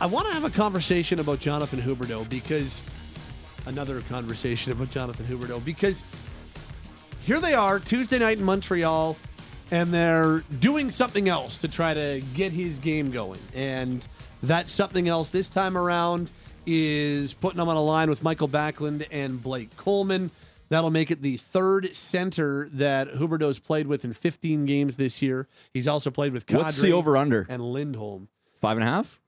I 0.01 0.07
want 0.07 0.25
to 0.27 0.33
have 0.33 0.43
a 0.43 0.49
conversation 0.49 1.19
about 1.19 1.39
Jonathan 1.39 1.79
Huberdeau 1.79 2.27
because 2.29 2.81
another 3.67 4.01
conversation 4.01 4.71
about 4.71 4.89
Jonathan 4.89 5.27
Huberdeau 5.27 5.63
because 5.63 6.01
here 7.21 7.39
they 7.39 7.53
are 7.53 7.79
Tuesday 7.79 8.17
night 8.17 8.39
in 8.39 8.43
Montreal 8.43 9.15
and 9.69 9.93
they're 9.93 10.39
doing 10.59 10.89
something 10.89 11.29
else 11.29 11.59
to 11.59 11.67
try 11.67 11.93
to 11.93 12.23
get 12.33 12.51
his 12.53 12.79
game 12.79 13.11
going. 13.11 13.39
And 13.53 14.05
that 14.41 14.71
something 14.71 15.07
else 15.07 15.29
this 15.29 15.47
time 15.47 15.77
around 15.77 16.31
is 16.65 17.35
putting 17.35 17.61
him 17.61 17.69
on 17.69 17.77
a 17.77 17.83
line 17.83 18.09
with 18.09 18.23
Michael 18.23 18.47
Backlund 18.49 19.05
and 19.11 19.43
Blake 19.43 19.77
Coleman. 19.77 20.31
That'll 20.69 20.89
make 20.89 21.11
it 21.11 21.21
the 21.21 21.37
third 21.37 21.95
center 21.95 22.67
that 22.73 23.13
Huberdeau's 23.13 23.59
played 23.59 23.87
with 23.87 24.03
in 24.03 24.13
15 24.13 24.65
games 24.65 24.95
this 24.95 25.21
year. 25.21 25.47
He's 25.73 25.87
also 25.87 26.09
played 26.09 26.33
with 26.33 26.45
Kadri 26.47 26.63
What's 26.63 26.77
the 26.81 26.91
over-under? 26.91 27.45
and 27.49 27.61
Lindholm. 27.63 28.29
Five 28.61 28.77
and 28.77 28.87
a 28.87 28.91
half? 28.91 29.19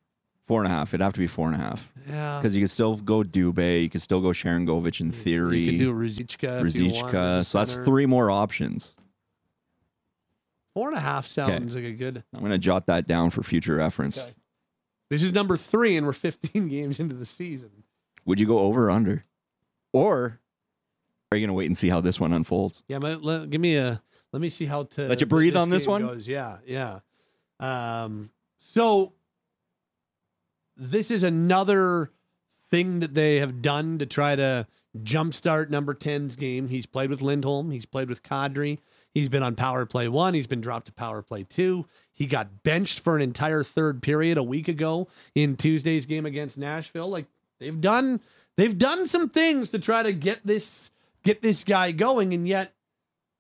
Four 0.48 0.64
and 0.64 0.72
a 0.72 0.76
half. 0.76 0.90
It'd 0.94 1.02
have 1.02 1.14
to 1.14 1.20
be 1.20 1.28
four 1.28 1.48
and 1.48 1.56
a 1.56 1.60
half. 1.60 1.86
Yeah. 2.10 2.40
Because 2.42 2.56
you 2.56 2.62
could 2.64 2.72
still 2.72 2.96
go 2.96 3.22
Dubé. 3.22 3.82
You 3.84 3.90
could 3.90 4.02
still 4.02 4.22
go 4.22 4.30
Sharangovich 4.30 5.00
in 5.02 5.12
theory. 5.12 5.60
You 5.60 5.72
could 5.72 5.80
do 5.80 5.94
Ruzicka. 5.94 6.66
if 6.66 6.76
you 6.76 6.86
want 6.94 7.14
as 7.14 7.14
Ruzicka. 7.14 7.40
a 7.40 7.44
So 7.44 7.58
that's 7.60 7.72
center. 7.72 7.86
three 7.86 8.06
more 8.06 8.32
options. 8.32 8.96
Four 10.74 10.90
and 10.90 10.98
a 10.98 11.02
half 11.02 11.28
sounds 11.28 11.76
like 11.76 11.84
a 11.84 11.92
good. 11.92 12.24
I'm 12.34 12.40
going 12.40 12.52
to 12.52 12.58
jot 12.58 12.86
that 12.88 13.08
down 13.08 13.30
for 13.32 13.44
future 13.44 13.76
reference. 13.76 14.18
Okay. 14.18 14.34
This 15.10 15.24
is 15.24 15.34
number 15.34 15.58
three, 15.58 15.98
and 15.98 16.06
we're 16.06 16.14
15 16.14 16.68
games 16.70 17.00
into 17.00 17.16
the 17.16 17.26
season. 17.26 17.84
Would 18.26 18.40
you 18.40 18.46
go 18.48 18.60
over 18.60 18.88
or 18.88 18.92
under? 18.92 19.26
Or 19.94 20.40
are 21.32 21.38
you 21.38 21.46
going 21.46 21.50
to 21.50 21.54
wait 21.54 21.66
and 21.66 21.78
see 21.78 21.90
how 21.90 22.02
this 22.02 22.20
one 22.20 22.34
unfolds? 22.34 22.84
Yeah, 22.88 23.00
but 23.00 23.24
let, 23.24 23.50
give 23.50 23.62
me 23.62 23.76
a. 23.76 24.02
Let 24.34 24.42
me 24.42 24.50
see 24.50 24.66
how 24.66 24.84
to 24.84 25.08
Let 25.08 25.22
you 25.22 25.28
breathe 25.28 25.56
on 25.56 25.70
this 25.70 25.88
one? 25.88 26.06
Goes. 26.06 26.28
Yeah, 26.28 26.58
yeah. 26.66 27.00
Um, 27.60 28.30
so 28.60 29.14
this 30.76 31.12
is 31.12 31.24
another 31.24 32.12
thing 32.70 33.00
that 33.00 33.14
they 33.14 33.38
have 33.38 33.62
done 33.62 33.98
to 34.00 34.06
try 34.06 34.36
to 34.36 34.68
jumpstart 34.98 35.70
number 35.70 35.94
10's 35.94 36.36
game. 36.36 36.68
He's 36.68 36.86
played 36.86 37.10
with 37.10 37.22
Lindholm. 37.22 37.72
He's 37.72 37.86
played 37.86 38.10
with 38.10 38.22
Kadri. 38.22 38.80
He's 39.14 39.30
been 39.30 39.44
on 39.44 39.56
power 39.56 39.86
play 39.86 40.08
one. 40.08 40.34
He's 40.34 40.46
been 40.48 40.62
dropped 40.62 40.88
to 40.88 40.92
power 40.92 41.22
play 41.22 41.44
two. 41.44 41.88
He 42.14 42.26
got 42.28 42.64
benched 42.64 43.00
for 43.00 43.16
an 43.16 43.22
entire 43.22 43.64
third 43.64 44.04
period 44.04 44.38
a 44.38 44.44
week 44.44 44.68
ago 44.68 45.08
in 45.34 45.56
Tuesday's 45.56 46.06
game 46.06 46.26
against 46.26 46.58
Nashville. 46.58 47.10
Like 47.10 47.26
they've 47.60 47.80
done, 47.80 48.20
they've 48.58 48.78
done 48.78 49.08
some 49.08 49.30
things 49.30 49.70
to 49.70 49.80
try 49.80 50.04
to 50.04 50.12
get 50.14 50.46
this 50.46 50.92
get 51.24 51.42
this 51.42 51.64
guy 51.64 51.92
going, 51.92 52.34
and 52.34 52.48
yet 52.48 52.74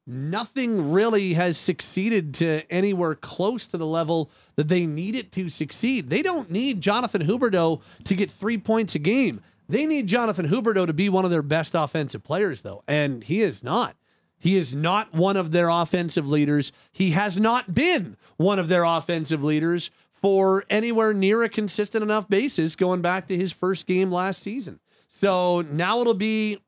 nothing 0.05 0.91
really 0.91 1.33
has 1.33 1.57
succeeded 1.57 2.33
to 2.35 2.69
anywhere 2.71 3.13
close 3.15 3.67
to 3.67 3.77
the 3.77 3.85
level 3.85 4.31
that 4.55 4.69
they 4.69 4.85
need 4.85 5.15
it 5.15 5.31
to 5.33 5.49
succeed. 5.49 6.09
They 6.09 6.21
don't 6.21 6.49
need 6.49 6.81
Jonathan 6.81 7.27
Huberdeau 7.27 7.81
to 8.05 8.15
get 8.15 8.31
three 8.31 8.57
points 8.57 8.95
a 8.95 8.99
game. 8.99 9.41
They 9.69 9.85
need 9.85 10.07
Jonathan 10.07 10.47
Huberdeau 10.47 10.87
to 10.87 10.93
be 10.93 11.09
one 11.09 11.25
of 11.25 11.31
their 11.31 11.41
best 11.41 11.73
offensive 11.75 12.23
players, 12.23 12.61
though, 12.61 12.83
and 12.87 13.23
he 13.23 13.41
is 13.41 13.63
not. 13.63 13.97
He 14.39 14.55
is 14.55 14.73
not 14.73 15.13
one 15.13 15.35
of 15.35 15.51
their 15.51 15.67
offensive 15.67 16.29
leaders. 16.29 16.71
He 16.91 17.11
has 17.11 17.39
not 17.39 17.73
been 17.73 18.17
one 18.37 18.59
of 18.59 18.69
their 18.69 18.83
offensive 18.83 19.43
leaders 19.43 19.89
for 20.13 20.63
anywhere 20.69 21.13
near 21.13 21.43
a 21.43 21.49
consistent 21.49 22.03
enough 22.03 22.29
basis 22.29 22.75
going 22.75 23.01
back 23.01 23.27
to 23.27 23.37
his 23.37 23.51
first 23.51 23.85
game 23.85 24.11
last 24.11 24.41
season. 24.41 24.79
So 25.19 25.61
now 25.61 26.01
it'll 26.01 26.13
be 26.13 26.59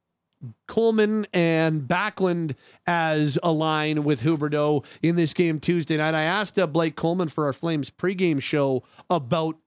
Coleman 0.67 1.25
and 1.33 1.81
Backlund 1.81 2.55
as 2.87 3.37
a 3.43 3.51
line 3.51 4.03
with 4.03 4.21
Huberdeau 4.21 4.85
in 5.01 5.15
this 5.15 5.33
game 5.33 5.59
Tuesday 5.59 5.97
night. 5.97 6.13
I 6.13 6.23
asked 6.23 6.57
uh, 6.57 6.67
Blake 6.67 6.95
Coleman 6.95 7.29
for 7.29 7.45
our 7.45 7.53
Flames 7.53 7.89
pregame 7.89 8.41
show 8.41 8.83
about 9.09 9.57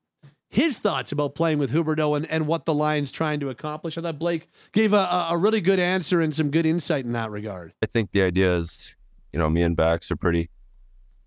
his 0.49 0.79
thoughts 0.79 1.13
about 1.13 1.35
playing 1.35 1.59
with 1.59 1.73
Huberdeau 1.73 2.15
and, 2.15 2.27
and 2.31 2.47
what 2.47 2.67
the 2.67 2.75
line's 2.75 3.11
trying 3.11 3.41
to 3.41 3.49
accomplish. 3.49 3.97
I 3.97 4.03
thought 4.03 4.19
Blake 4.19 4.49
gave 4.73 4.93
a, 4.93 5.29
a 5.31 5.37
really 5.37 5.63
good 5.63 5.79
answer 5.79 6.21
and 6.21 6.35
some 6.35 6.51
good 6.51 6.67
insight 6.67 7.07
in 7.07 7.13
that 7.13 7.31
regard. 7.31 7.73
I 7.83 7.87
think 7.87 8.13
the 8.13 8.23
idea 8.23 8.59
is, 8.59 8.95
you 9.33 9.39
know, 9.39 9.49
me 9.49 9.63
and 9.63 9.75
Bax 9.75 10.11
are 10.11 10.17
pretty, 10.17 10.51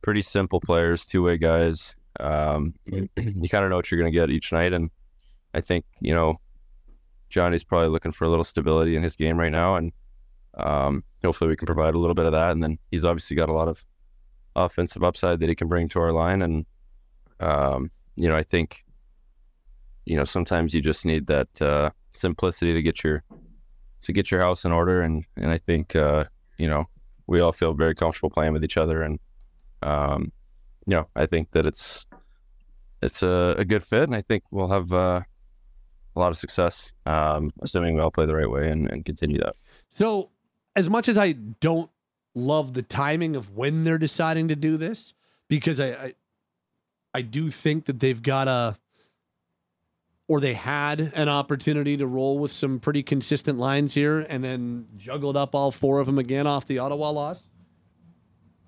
pretty 0.04 0.22
simple 0.22 0.62
players, 0.62 1.08
two 1.08 1.24
way 1.24 1.38
guys. 1.38 1.96
Um, 2.20 2.76
you 2.86 3.50
kind 3.50 3.64
of 3.64 3.72
know 3.72 3.78
what 3.78 3.90
you're 3.90 4.00
going 4.00 4.12
to 4.12 4.18
get 4.18 4.30
each 4.30 4.52
night, 4.52 4.74
and 4.74 4.92
I 5.54 5.62
think 5.62 5.86
you 6.00 6.14
know, 6.14 6.38
Johnny's 7.36 7.65
probably 7.65 7.89
looking 7.89 8.13
for 8.13 8.24
a 8.24 8.30
little 8.30 8.43
stability 8.43 8.95
in 8.95 9.04
his 9.04 9.15
game 9.15 9.38
right 9.38 9.52
now, 9.52 9.76
and 9.76 9.91
um, 10.56 11.04
hopefully 11.24 11.50
we 11.50 11.58
can 11.58 11.65
provide 11.65 11.93
a 11.93 12.00
little 12.00 12.13
bit 12.13 12.26
of 12.26 12.32
that. 12.32 12.52
And 12.52 12.63
then 12.63 12.80
he's 12.91 13.04
obviously 13.04 13.36
got 13.36 13.50
a 13.50 13.54
lot 13.54 13.67
of 13.67 13.86
offensive 14.56 15.04
upside 15.04 15.41
that 15.41 15.50
he 15.50 15.56
can 15.56 15.67
bring 15.67 15.89
to 15.89 16.00
our 16.00 16.13
line, 16.13 16.41
and 16.41 16.65
um, 17.41 17.91
you 18.15 18.30
know, 18.30 18.38
I 18.38 18.43
think, 18.43 18.86
you 20.06 20.15
know, 20.15 20.24
sometimes 20.24 20.74
you 20.74 20.82
just 20.82 21.06
need 21.06 21.28
that 21.28 21.62
uh, 21.62 21.89
simplicity 22.13 22.74
to 22.74 22.82
get 22.82 23.04
your 23.04 23.24
to 24.04 24.13
get 24.13 24.32
your 24.32 24.39
house 24.41 24.63
in 24.65 24.71
order, 24.71 25.02
and 25.02 25.26
and 25.36 25.52
I 25.52 25.58
think. 25.58 25.95
Uh, 25.95 26.26
you 26.58 26.69
know, 26.69 26.86
we 27.28 27.41
all 27.41 27.52
feel 27.52 27.74
very 27.74 27.95
comfortable 27.95 28.30
playing 28.30 28.54
with 28.54 28.63
each 28.63 28.78
other, 28.78 29.02
and 29.02 29.19
um, 29.82 30.32
you 30.88 30.95
know, 30.95 31.06
I 31.15 31.26
think 31.26 31.52
that 31.52 31.65
it's 31.65 32.06
it's 33.02 33.24
a, 33.24 33.56
a 33.58 33.65
good 33.65 33.84
fit, 33.84 34.04
and 34.04 34.15
I 34.15 34.21
think 34.21 34.43
we'll 34.52 34.69
have 34.69 34.91
uh, 34.91 35.21
a 36.15 36.19
lot 36.19 36.30
of 36.30 36.38
success, 36.38 36.93
um, 37.06 37.49
assuming 37.62 37.95
we 37.95 38.01
all 38.01 38.12
play 38.12 38.25
the 38.25 38.36
right 38.36 38.49
way 38.49 38.69
and, 38.69 38.89
and 38.89 39.06
continue 39.06 39.39
that. 39.39 39.56
So, 39.97 40.30
as 40.75 40.89
much 40.89 41.08
as 41.08 41.17
I 41.17 41.34
don't 41.34 41.89
love 42.34 42.73
the 42.73 42.82
timing 42.82 43.36
of 43.36 43.56
when 43.56 43.84
they're 43.84 43.97
deciding 43.97 44.47
to 44.49 44.56
do 44.56 44.78
this, 44.78 45.13
because 45.47 45.80
I, 45.80 45.88
I, 45.88 46.13
I 47.13 47.21
do 47.21 47.49
think 47.49 47.86
that 47.86 47.99
they've 47.99 48.21
got 48.21 48.47
a, 48.47 48.78
or 50.28 50.39
they 50.39 50.54
had 50.54 51.12
an 51.13 51.30
opportunity 51.30 51.97
to 51.97 52.08
roll 52.08 52.39
with 52.39 52.51
some 52.51 52.80
pretty 52.80 53.04
consistent 53.04 53.60
lines 53.60 53.93
here, 53.93 54.19
and 54.21 54.43
then 54.43 54.88
juggled 54.97 55.38
up 55.38 55.54
all 55.54 55.71
four 55.71 55.99
of 55.99 56.08
them 56.08 56.17
again 56.17 56.47
off 56.47 56.65
the 56.65 56.80
Ottawa 56.80 57.12
loss. 57.12 57.47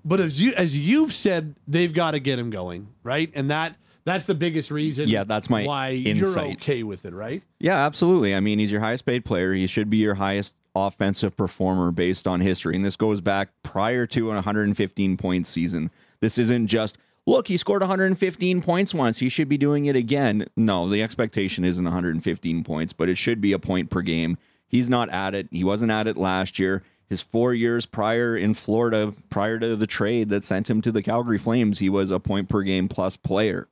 But 0.06 0.22
as 0.22 0.40
you 0.40 0.54
as 0.54 0.78
you've 0.78 1.14
said, 1.14 1.56
they've 1.68 1.94
got 1.94 2.12
to 2.12 2.20
get 2.20 2.40
him 2.40 2.50
going, 2.50 2.90
right? 3.04 3.30
And 3.34 3.50
that 3.50 3.76
that's 4.08 4.24
the 4.24 4.36
biggest 4.36 4.72
reason. 4.72 5.10
Yeah, 5.10 5.26
that's 5.26 5.50
my 5.50 5.66
why 5.66 5.90
you're 5.90 6.40
okay 6.40 6.82
with 6.82 7.04
it, 7.04 7.14
right? 7.14 7.44
Yeah, 7.60 7.86
absolutely. 7.86 8.34
I 8.34 8.40
mean, 8.40 8.58
he's 8.58 8.72
your 8.72 8.80
highest 8.80 9.06
paid 9.06 9.26
player. 9.26 9.54
He 9.54 9.68
should 9.68 9.90
be 9.90 9.98
your 9.98 10.16
highest 10.16 10.54
offensive 10.74 11.36
performer 11.36 11.92
based 11.92 12.26
on 12.26 12.40
history. 12.40 12.78
And 12.78 12.86
this 12.86 12.96
goes 12.96 13.20
back 13.20 13.50
prior 13.64 14.08
to 14.08 14.32
a 14.32 14.36
115 14.36 15.18
point 15.18 15.46
season. 15.46 15.92
This 16.22 16.38
isn't 16.38 16.68
just, 16.68 16.98
look, 17.26 17.50
he 17.50 17.58
scored 17.58 17.82
115 17.82 18.62
points 18.62 18.94
once. 18.94 19.20
He 19.20 19.28
should 19.28 19.50
be 19.50 19.58
doing 19.58 19.88
it 19.88 19.98
again. 19.98 20.48
No, 20.56 20.88
the 20.88 21.04
expectation 21.04 21.66
isn't 21.66 21.84
115 21.84 22.64
points, 22.64 22.94
but 22.94 23.10
it 23.10 23.16
should 23.16 23.42
be 23.42 23.52
a 23.52 23.60
point 23.60 23.90
per 23.90 24.02
game. 24.02 24.38
He's 24.70 24.90
not 24.90 25.10
at 25.10 25.36
it. 25.36 25.50
He 25.52 25.66
wasn't 25.66 25.92
at 25.92 26.08
it 26.08 26.16
last 26.16 26.60
year. 26.60 26.82
His 27.10 27.22
four 27.22 27.54
years 27.54 27.86
prior 27.86 28.38
in 28.38 28.54
Florida, 28.54 29.14
prior 29.30 29.60
to 29.60 29.76
the 29.76 29.88
trade 29.88 30.30
that 30.30 30.46
sent 30.46 30.70
him 30.70 30.82
to 30.82 30.94
the 30.94 31.04
Calgary 31.04 31.38
Flames, 31.38 31.80
he 31.80 31.90
was 31.90 32.10
a 32.10 32.20
point 32.20 32.48
per 32.48 32.64
game 32.64 32.88
plus 32.88 33.18
player. 33.18 33.68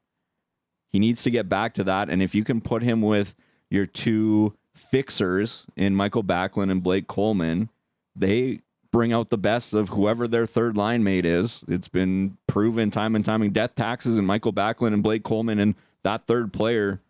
He 0.92 1.00
needs 1.00 1.24
to 1.24 1.32
get 1.32 1.50
back 1.50 1.74
to 1.76 1.84
that. 1.84 2.10
And 2.10 2.22
if 2.22 2.34
you 2.34 2.44
can 2.44 2.62
put 2.62 2.82
him 2.82 3.02
with 3.02 3.36
your 3.70 3.86
two 3.86 4.56
fixers 4.74 5.66
in 5.76 5.96
Michael 5.96 6.24
Backlund 6.24 6.72
and 6.72 6.82
Blake 6.82 7.08
Coleman, 7.08 7.70
they 8.16 8.62
bring 8.92 9.12
out 9.12 9.30
the 9.30 9.38
best 9.38 9.74
of 9.74 9.90
whoever 9.90 10.26
their 10.26 10.46
third 10.46 10.78
line 10.78 11.04
mate 11.04 11.26
is. 11.26 11.66
It's 11.68 11.90
been 11.90 12.38
proven 12.48 12.92
time 12.92 13.14
and 13.14 13.26
time 13.26 13.42
again. 13.42 13.52
Death 13.52 13.76
taxes 13.76 14.18
and 14.18 14.26
Michael 14.26 14.54
Backlund 14.54 14.94
and 14.94 15.04
Blake 15.04 15.24
Coleman 15.24 15.60
and 15.60 15.76
that 16.04 16.28
third 16.28 16.54
player, 16.54 17.02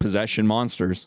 possession 0.00 0.46
monsters. 0.48 1.06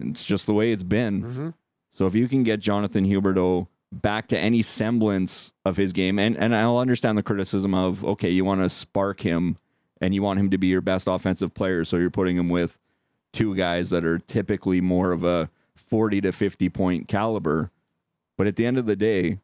It's 0.00 0.24
just 0.24 0.46
the 0.46 0.54
way 0.54 0.72
it's 0.72 0.82
been. 0.82 1.22
Mm-hmm. 1.22 1.48
So 1.94 2.06
if 2.06 2.14
you 2.14 2.26
can 2.26 2.42
get 2.42 2.60
Jonathan 2.60 3.04
Huberdeau 3.04 3.68
back 3.92 4.28
to 4.28 4.38
any 4.38 4.62
semblance 4.62 5.52
of 5.64 5.76
his 5.76 5.92
game, 5.92 6.18
and, 6.18 6.36
and 6.36 6.54
I'll 6.54 6.78
understand 6.78 7.18
the 7.18 7.22
criticism 7.22 7.74
of, 7.74 8.04
okay, 8.04 8.30
you 8.30 8.44
want 8.44 8.62
to 8.62 8.68
spark 8.68 9.20
him 9.20 9.56
and 10.00 10.14
you 10.14 10.22
want 10.22 10.38
him 10.38 10.50
to 10.50 10.58
be 10.58 10.68
your 10.68 10.80
best 10.80 11.06
offensive 11.06 11.54
player, 11.54 11.84
so 11.84 11.96
you're 11.96 12.10
putting 12.10 12.36
him 12.36 12.48
with 12.48 12.78
two 13.32 13.54
guys 13.54 13.90
that 13.90 14.04
are 14.04 14.18
typically 14.18 14.80
more 14.80 15.12
of 15.12 15.24
a 15.24 15.50
40 15.76 16.20
to 16.22 16.32
50 16.32 16.68
point 16.68 17.08
caliber. 17.08 17.70
But 18.36 18.46
at 18.46 18.56
the 18.56 18.66
end 18.66 18.78
of 18.78 18.86
the 18.86 18.96
day, 18.96 19.40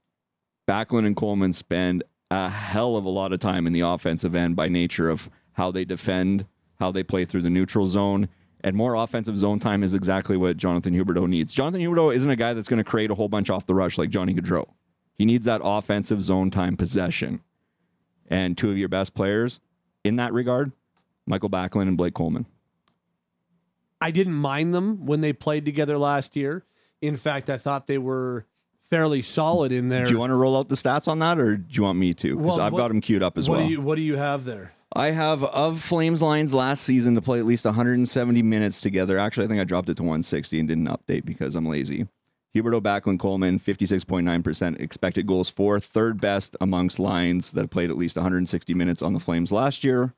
Backlund 0.68 1.06
and 1.06 1.16
Coleman 1.16 1.52
spend 1.52 2.04
a 2.30 2.48
hell 2.48 2.96
of 2.96 3.04
a 3.04 3.10
lot 3.10 3.32
of 3.32 3.40
time 3.40 3.66
in 3.66 3.72
the 3.72 3.80
offensive 3.80 4.34
end 4.34 4.56
by 4.56 4.68
nature 4.68 5.10
of 5.10 5.28
how 5.52 5.70
they 5.70 5.84
defend, 5.84 6.46
how 6.78 6.90
they 6.90 7.02
play 7.02 7.24
through 7.24 7.42
the 7.42 7.50
neutral 7.50 7.86
zone. 7.86 8.28
And 8.62 8.74
more 8.74 8.94
offensive 8.94 9.38
zone 9.38 9.60
time 9.60 9.82
is 9.82 9.92
exactly 9.92 10.36
what 10.36 10.56
Jonathan 10.56 10.94
Huberdeau 10.94 11.28
needs. 11.28 11.52
Jonathan 11.52 11.82
Huberdeau 11.82 12.14
isn't 12.14 12.30
a 12.30 12.36
guy 12.36 12.54
that's 12.54 12.68
going 12.68 12.82
to 12.82 12.84
create 12.84 13.10
a 13.10 13.14
whole 13.14 13.28
bunch 13.28 13.50
off 13.50 13.66
the 13.66 13.74
rush 13.74 13.98
like 13.98 14.08
Johnny 14.08 14.34
Gaudreau. 14.34 14.66
He 15.14 15.26
needs 15.26 15.44
that 15.44 15.60
offensive 15.62 16.22
zone 16.22 16.50
time 16.50 16.76
possession. 16.76 17.40
And 18.26 18.56
two 18.56 18.70
of 18.70 18.78
your 18.78 18.88
best 18.88 19.14
players 19.14 19.60
in 20.04 20.16
that 20.16 20.32
regard, 20.32 20.70
Michael 21.26 21.50
Backlund 21.50 21.88
and 21.88 21.96
Blake 21.96 22.14
Coleman. 22.14 22.46
I 24.00 24.10
didn't 24.10 24.34
mind 24.34 24.74
them 24.74 25.06
when 25.06 25.22
they 25.22 25.32
played 25.32 25.64
together 25.64 25.96
last 25.98 26.36
year. 26.36 26.64
In 27.00 27.16
fact, 27.16 27.48
I 27.50 27.56
thought 27.56 27.86
they 27.86 27.98
were 27.98 28.44
fairly 28.90 29.22
solid 29.22 29.72
in 29.72 29.88
there. 29.88 30.04
Do 30.04 30.12
you 30.12 30.18
want 30.18 30.30
to 30.30 30.34
roll 30.36 30.56
out 30.56 30.68
the 30.68 30.74
stats 30.74 31.08
on 31.08 31.18
that, 31.20 31.38
or 31.38 31.56
do 31.56 31.64
you 31.74 31.82
want 31.82 31.98
me 31.98 32.12
to? 32.14 32.36
Because 32.36 32.56
Well, 32.58 32.60
I've 32.60 32.72
what- 32.72 32.78
got 32.80 32.88
them 32.88 33.00
queued 33.00 33.22
up 33.22 33.38
as 33.38 33.48
what 33.48 33.58
well. 33.58 33.66
do 33.66 33.72
you 33.72 33.80
What 33.80 33.94
do 33.96 34.02
you 34.02 34.16
have 34.16 34.44
there? 34.44 34.72
I 34.96 35.10
have 35.10 35.42
of 35.42 35.80
Flames 35.82 36.22
lines 36.22 36.54
last 36.54 36.84
season 36.84 37.16
to 37.16 37.20
play 37.22 37.40
at 37.40 37.46
least 37.46 37.64
170 37.64 38.42
minutes 38.42 38.80
together. 38.80 39.18
Actually, 39.18 39.46
I 39.46 39.48
think 39.48 39.60
I 39.60 39.64
dropped 39.64 39.88
it 39.88 39.96
to 39.96 40.02
160 40.04 40.58
and 40.60 40.68
didn't 40.68 40.86
update 40.86 41.24
because 41.24 41.56
I'm 41.56 41.66
lazy. 41.66 42.06
Huberdeau 42.54 42.80
Backlund 42.80 43.18
Coleman, 43.18 43.58
56.9% 43.58 44.80
expected 44.80 45.26
goals 45.26 45.50
for, 45.50 45.80
third 45.80 46.20
best 46.20 46.56
amongst 46.60 47.00
lines 47.00 47.50
that 47.52 47.70
played 47.70 47.90
at 47.90 47.98
least 47.98 48.16
160 48.16 48.74
minutes 48.74 49.02
on 49.02 49.12
the 49.12 49.20
Flames 49.20 49.50
last 49.50 49.82
year. 49.82 50.14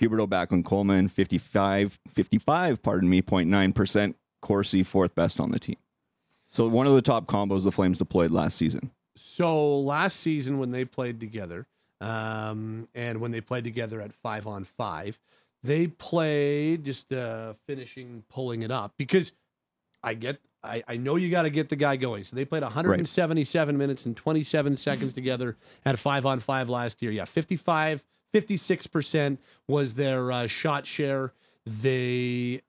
Huberdeau 0.00 0.26
Backlund 0.26 0.64
Coleman, 0.64 1.08
55, 1.08 1.98
55, 2.08 2.82
pardon 2.82 3.08
me, 3.08 3.20
0.9%. 3.20 4.14
Corsi, 4.40 4.82
fourth 4.82 5.14
best 5.14 5.38
on 5.38 5.50
the 5.50 5.58
team. 5.58 5.76
So 6.50 6.66
one 6.66 6.86
of 6.86 6.94
the 6.94 7.02
top 7.02 7.26
combos 7.26 7.62
the 7.62 7.70
Flames 7.70 7.98
deployed 7.98 8.30
last 8.30 8.56
season. 8.56 8.90
So 9.16 9.80
last 9.80 10.18
season 10.18 10.58
when 10.58 10.70
they 10.70 10.86
played 10.86 11.20
together, 11.20 11.66
um, 12.00 12.88
and 12.94 13.20
when 13.20 13.30
they 13.30 13.42
played 13.42 13.64
together 13.64 14.00
at 14.00 14.14
five 14.14 14.46
on 14.46 14.64
five, 14.64 15.18
they 15.62 15.86
played 15.86 16.84
just 16.84 17.12
uh, 17.12 17.52
finishing 17.66 18.24
pulling 18.30 18.62
it 18.62 18.70
up 18.70 18.94
because 18.96 19.32
I 20.02 20.14
get 20.14 20.40
I, 20.62 20.82
I 20.86 20.96
know 20.96 21.16
you 21.16 21.30
got 21.30 21.42
to 21.42 21.50
get 21.50 21.68
the 21.68 21.76
guy 21.76 21.96
going. 21.96 22.24
So 22.24 22.36
they 22.36 22.44
played 22.44 22.62
177 22.62 23.78
minutes 23.78 24.06
and 24.06 24.16
27 24.16 24.76
seconds 24.76 25.12
together 25.12 25.56
at 25.84 25.98
five 25.98 26.26
on 26.26 26.40
five 26.40 26.68
last 26.68 27.00
year. 27.02 27.10
Yeah, 27.10 27.24
55, 27.24 28.04
56% 28.34 29.38
was 29.66 29.94
their 29.94 30.30
uh, 30.30 30.46
shot 30.46 30.86
share. 30.86 31.32
They 31.64 32.62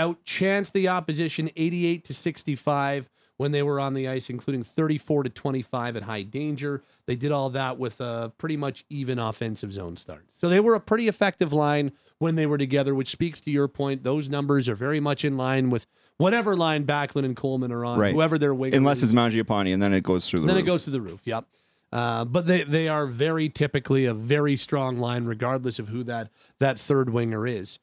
outchanced 0.00 0.72
the 0.72 0.88
opposition 0.88 1.50
88 1.56 2.04
to 2.04 2.14
65 2.14 3.10
when 3.36 3.52
they 3.52 3.62
were 3.62 3.78
on 3.78 3.94
the 3.94 4.08
ice, 4.08 4.30
including 4.30 4.64
34 4.64 5.24
to 5.24 5.30
25 5.30 5.96
at 5.96 6.02
high 6.04 6.22
danger. 6.22 6.82
They 7.06 7.16
did 7.16 7.32
all 7.32 7.50
that 7.50 7.78
with 7.78 8.00
a 8.00 8.32
pretty 8.38 8.56
much 8.56 8.84
even 8.88 9.18
offensive 9.18 9.72
zone 9.72 9.96
start. 9.96 10.24
So 10.40 10.48
they 10.48 10.60
were 10.60 10.74
a 10.74 10.80
pretty 10.80 11.08
effective 11.08 11.52
line 11.52 11.92
when 12.18 12.36
they 12.36 12.46
were 12.46 12.58
together, 12.58 12.94
which 12.94 13.10
speaks 13.10 13.40
to 13.42 13.50
your 13.50 13.68
point. 13.68 14.04
Those 14.04 14.30
numbers 14.30 14.68
are 14.68 14.74
very 14.74 15.00
much 15.00 15.24
in 15.24 15.36
line 15.36 15.68
with 15.68 15.86
whatever 16.18 16.56
line 16.56 16.84
Backlund 16.84 17.24
and 17.24 17.36
Coleman 17.36 17.72
are 17.72 17.84
on, 17.84 17.98
Right. 17.98 18.14
whoever 18.14 18.38
their 18.38 18.54
winger 18.54 18.76
Unless 18.76 19.02
it's 19.02 19.12
Mangiapane, 19.12 19.72
and 19.72 19.82
then 19.82 19.92
it 19.92 20.02
goes 20.02 20.28
through 20.28 20.40
the 20.40 20.46
roof. 20.46 20.48
Then 20.48 20.56
roof. 20.56 20.64
it 20.64 20.66
goes 20.66 20.84
through 20.84 20.92
the 20.92 21.00
roof. 21.00 21.20
Yep. 21.24 21.44
Uh, 21.92 22.24
but 22.24 22.46
they, 22.46 22.64
they 22.64 22.88
are 22.88 23.06
very 23.06 23.48
typically 23.48 24.04
a 24.04 24.14
very 24.14 24.56
strong 24.56 24.98
line, 24.98 25.24
regardless 25.24 25.78
of 25.78 25.88
who 25.88 26.02
that 26.04 26.30
that 26.58 26.78
third 26.78 27.10
winger 27.10 27.46
is. 27.46 27.78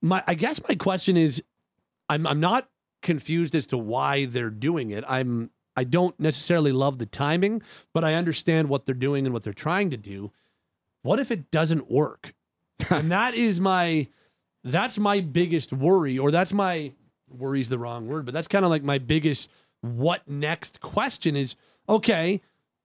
My 0.00 0.22
I 0.26 0.34
guess 0.34 0.60
my 0.68 0.74
question 0.74 1.16
is, 1.16 1.42
I'm 2.08 2.26
I'm 2.26 2.40
not 2.40 2.68
confused 3.02 3.54
as 3.54 3.66
to 3.66 3.78
why 3.78 4.26
they're 4.26 4.50
doing 4.50 4.90
it. 4.90 5.02
I'm 5.08 5.50
I 5.76 5.84
don't 5.84 6.18
necessarily 6.20 6.72
love 6.72 6.98
the 6.98 7.06
timing, 7.06 7.62
but 7.92 8.04
I 8.04 8.14
understand 8.14 8.68
what 8.68 8.86
they're 8.86 8.94
doing 8.94 9.26
and 9.26 9.34
what 9.34 9.42
they're 9.42 9.52
trying 9.52 9.90
to 9.90 9.96
do. 9.96 10.32
What 11.02 11.18
if 11.18 11.30
it 11.30 11.50
doesn't 11.50 11.90
work? 11.90 12.32
and 12.90 13.10
that 13.10 13.34
is 13.34 13.58
my 13.60 14.06
that's 14.62 14.98
my 14.98 15.20
biggest 15.20 15.72
worry, 15.72 16.16
or 16.18 16.30
that's 16.30 16.52
my 16.52 16.92
worry's 17.30 17.68
the 17.68 17.78
wrong 17.78 18.06
word, 18.08 18.24
but 18.24 18.34
that's 18.34 18.48
kind 18.48 18.64
of 18.64 18.70
like 18.70 18.82
my 18.82 18.98
biggest 18.98 19.48
what 19.80 20.26
next 20.28 20.80
question 20.80 21.36
is 21.36 21.54
okay, 21.88 22.40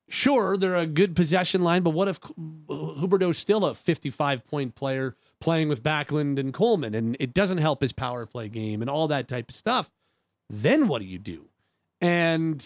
sure, 0.07 0.57
they're 0.57 0.75
a 0.75 0.85
good 0.85 1.15
possession 1.15 1.63
line, 1.63 1.81
but 1.81 1.91
what 1.91 2.07
if 2.07 2.19
Huberdeau's 2.21 3.37
still 3.37 3.65
a 3.65 3.73
55 3.73 4.45
point 4.45 4.75
player 4.75 5.15
playing 5.39 5.69
with 5.69 5.81
Backlund 5.81 6.37
and 6.37 6.53
Coleman 6.53 6.93
and 6.93 7.17
it 7.19 7.33
doesn't 7.33 7.57
help 7.57 7.81
his 7.81 7.93
power 7.93 8.25
play 8.25 8.47
game 8.47 8.81
and 8.81 8.89
all 8.89 9.07
that 9.07 9.27
type 9.27 9.49
of 9.49 9.55
stuff? 9.55 9.89
Then 10.49 10.87
what 10.87 11.01
do 11.01 11.07
you 11.07 11.17
do? 11.17 11.47
And 11.99 12.63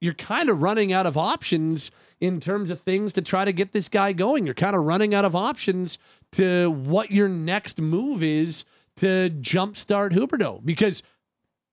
you're 0.00 0.14
kind 0.14 0.50
of 0.50 0.60
running 0.60 0.92
out 0.92 1.06
of 1.06 1.16
options 1.16 1.90
in 2.20 2.38
terms 2.38 2.70
of 2.70 2.80
things 2.80 3.12
to 3.14 3.22
try 3.22 3.44
to 3.44 3.52
get 3.52 3.72
this 3.72 3.88
guy 3.88 4.12
going. 4.12 4.44
You're 4.44 4.54
kind 4.54 4.76
of 4.76 4.84
running 4.84 5.14
out 5.14 5.24
of 5.24 5.34
options 5.34 5.98
to 6.32 6.70
what 6.70 7.10
your 7.10 7.28
next 7.28 7.80
move 7.80 8.22
is 8.22 8.64
to 8.96 9.30
jumpstart 9.30 10.12
Huberdeau 10.12 10.64
because 10.64 11.02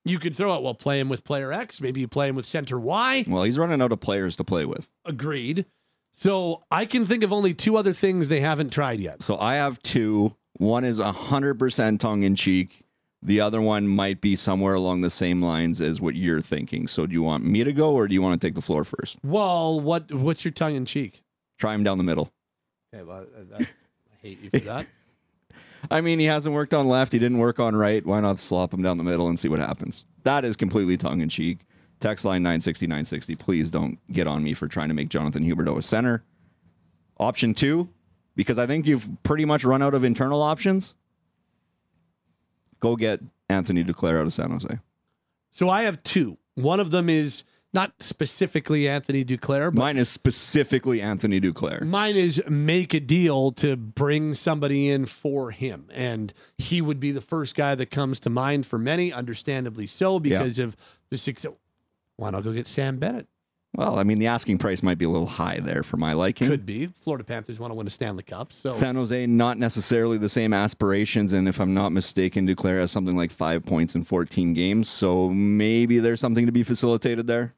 you 0.03 0.19
could 0.19 0.35
throw 0.35 0.51
out, 0.51 0.63
well, 0.63 0.73
play 0.73 0.99
him 0.99 1.09
with 1.09 1.23
player 1.23 1.51
X. 1.51 1.79
Maybe 1.81 2.01
you 2.01 2.07
play 2.07 2.27
him 2.27 2.35
with 2.35 2.45
center 2.45 2.79
Y. 2.79 3.25
Well, 3.27 3.43
he's 3.43 3.57
running 3.57 3.81
out 3.81 3.91
of 3.91 3.99
players 3.99 4.35
to 4.37 4.43
play 4.43 4.65
with. 4.65 4.89
Agreed. 5.05 5.65
So 6.13 6.63
I 6.69 6.85
can 6.85 7.05
think 7.05 7.23
of 7.23 7.31
only 7.31 7.53
two 7.53 7.77
other 7.77 7.93
things 7.93 8.27
they 8.27 8.41
haven't 8.41 8.71
tried 8.71 8.99
yet. 8.99 9.21
So 9.23 9.37
I 9.37 9.55
have 9.55 9.81
two. 9.81 10.35
One 10.53 10.83
is 10.83 10.99
100% 10.99 11.99
tongue 11.99 12.23
in 12.23 12.35
cheek. 12.35 12.83
The 13.23 13.39
other 13.39 13.61
one 13.61 13.87
might 13.87 14.19
be 14.19 14.35
somewhere 14.35 14.73
along 14.73 15.01
the 15.01 15.09
same 15.11 15.43
lines 15.43 15.79
as 15.79 16.01
what 16.01 16.15
you're 16.15 16.41
thinking. 16.41 16.87
So 16.87 17.05
do 17.05 17.13
you 17.13 17.21
want 17.21 17.45
me 17.45 17.63
to 17.63 17.71
go 17.71 17.93
or 17.93 18.07
do 18.07 18.15
you 18.15 18.21
want 18.21 18.39
to 18.39 18.47
take 18.47 18.55
the 18.55 18.61
floor 18.61 18.83
first? 18.83 19.17
Well, 19.23 19.79
what 19.79 20.11
what's 20.11 20.43
your 20.43 20.51
tongue 20.51 20.75
in 20.75 20.85
cheek? 20.85 21.23
Try 21.59 21.75
him 21.75 21.83
down 21.83 21.99
the 21.99 22.03
middle. 22.03 22.31
Okay, 22.93 23.03
well, 23.03 23.25
I, 23.59 23.63
I 23.63 23.67
hate 24.21 24.41
you 24.41 24.49
for 24.49 24.65
that. 24.65 24.87
I 25.89 26.01
mean, 26.01 26.19
he 26.19 26.25
hasn't 26.25 26.53
worked 26.53 26.73
on 26.73 26.87
left. 26.87 27.13
He 27.13 27.19
didn't 27.19 27.39
work 27.39 27.59
on 27.59 27.75
right. 27.75 28.05
Why 28.05 28.19
not 28.19 28.39
slop 28.39 28.73
him 28.73 28.81
down 28.81 28.97
the 28.97 29.03
middle 29.03 29.27
and 29.27 29.39
see 29.39 29.47
what 29.47 29.59
happens? 29.59 30.03
That 30.23 30.45
is 30.45 30.55
completely 30.55 30.97
tongue 30.97 31.21
in 31.21 31.29
cheek. 31.29 31.59
Text 31.99 32.25
line 32.25 32.43
960 32.43 32.87
960. 32.87 33.35
Please 33.35 33.71
don't 33.71 33.99
get 34.11 34.27
on 34.27 34.43
me 34.43 34.53
for 34.53 34.67
trying 34.67 34.89
to 34.89 34.93
make 34.93 35.09
Jonathan 35.09 35.43
Huberdeau 35.43 35.77
a 35.77 35.81
center. 35.81 36.23
Option 37.19 37.53
two, 37.53 37.89
because 38.35 38.57
I 38.57 38.65
think 38.65 38.87
you've 38.87 39.07
pretty 39.23 39.45
much 39.45 39.63
run 39.63 39.81
out 39.81 39.93
of 39.93 40.03
internal 40.03 40.41
options, 40.41 40.95
go 42.79 42.95
get 42.95 43.19
Anthony 43.49 43.83
Duclair 43.83 44.19
out 44.19 44.25
of 44.25 44.33
San 44.33 44.49
Jose. 44.51 44.79
So 45.51 45.69
I 45.69 45.83
have 45.83 46.01
two. 46.03 46.37
One 46.55 46.79
of 46.79 46.91
them 46.91 47.09
is 47.09 47.43
not 47.73 47.93
specifically 48.01 48.87
Anthony 48.87 49.23
Duclair, 49.23 49.73
but 49.73 49.79
Mine 49.79 49.97
is 49.97 50.09
specifically 50.09 51.01
Anthony 51.01 51.39
Duclair. 51.39 51.81
Mine 51.81 52.15
is 52.15 52.41
make 52.49 52.93
a 52.93 52.99
deal 52.99 53.51
to 53.53 53.75
bring 53.75 54.33
somebody 54.33 54.89
in 54.89 55.05
for 55.05 55.51
him. 55.51 55.89
And 55.93 56.33
he 56.57 56.81
would 56.81 56.99
be 56.99 57.11
the 57.11 57.21
first 57.21 57.55
guy 57.55 57.75
that 57.75 57.91
comes 57.91 58.19
to 58.21 58.29
mind 58.29 58.65
for 58.65 58.77
many, 58.77 59.13
understandably 59.13 59.87
so, 59.87 60.19
because 60.19 60.59
of 60.59 60.75
the 61.09 61.17
success. 61.17 61.53
Why 62.17 62.29
not 62.31 62.43
go 62.43 62.51
get 62.51 62.67
Sam 62.67 62.97
Bennett? 62.97 63.27
Well, 63.73 63.97
I 63.97 64.03
mean, 64.03 64.19
the 64.19 64.27
asking 64.27 64.57
price 64.57 64.83
might 64.83 64.97
be 64.97 65.05
a 65.05 65.09
little 65.09 65.27
high 65.27 65.61
there 65.61 65.81
for 65.81 65.95
my 65.95 66.11
liking. 66.11 66.49
Could 66.49 66.65
be. 66.65 66.87
Florida 66.87 67.23
Panthers 67.23 67.57
want 67.57 67.71
to 67.71 67.75
win 67.75 67.87
a 67.87 67.89
Stanley 67.89 68.23
Cup. 68.23 68.51
So 68.51 68.71
San 68.71 68.95
Jose, 68.95 69.25
not 69.27 69.57
necessarily 69.57 70.17
the 70.17 70.27
same 70.27 70.53
aspirations. 70.53 71.31
And 71.31 71.47
if 71.47 71.59
I'm 71.61 71.73
not 71.73 71.93
mistaken, 71.93 72.45
Duclair 72.45 72.81
has 72.81 72.91
something 72.91 73.15
like 73.15 73.31
five 73.31 73.65
points 73.65 73.95
in 73.95 74.03
14 74.03 74.53
games. 74.53 74.89
So 74.89 75.29
maybe 75.29 75.99
there's 75.99 76.19
something 76.19 76.45
to 76.45 76.51
be 76.51 76.63
facilitated 76.63 77.27
there. 77.27 77.53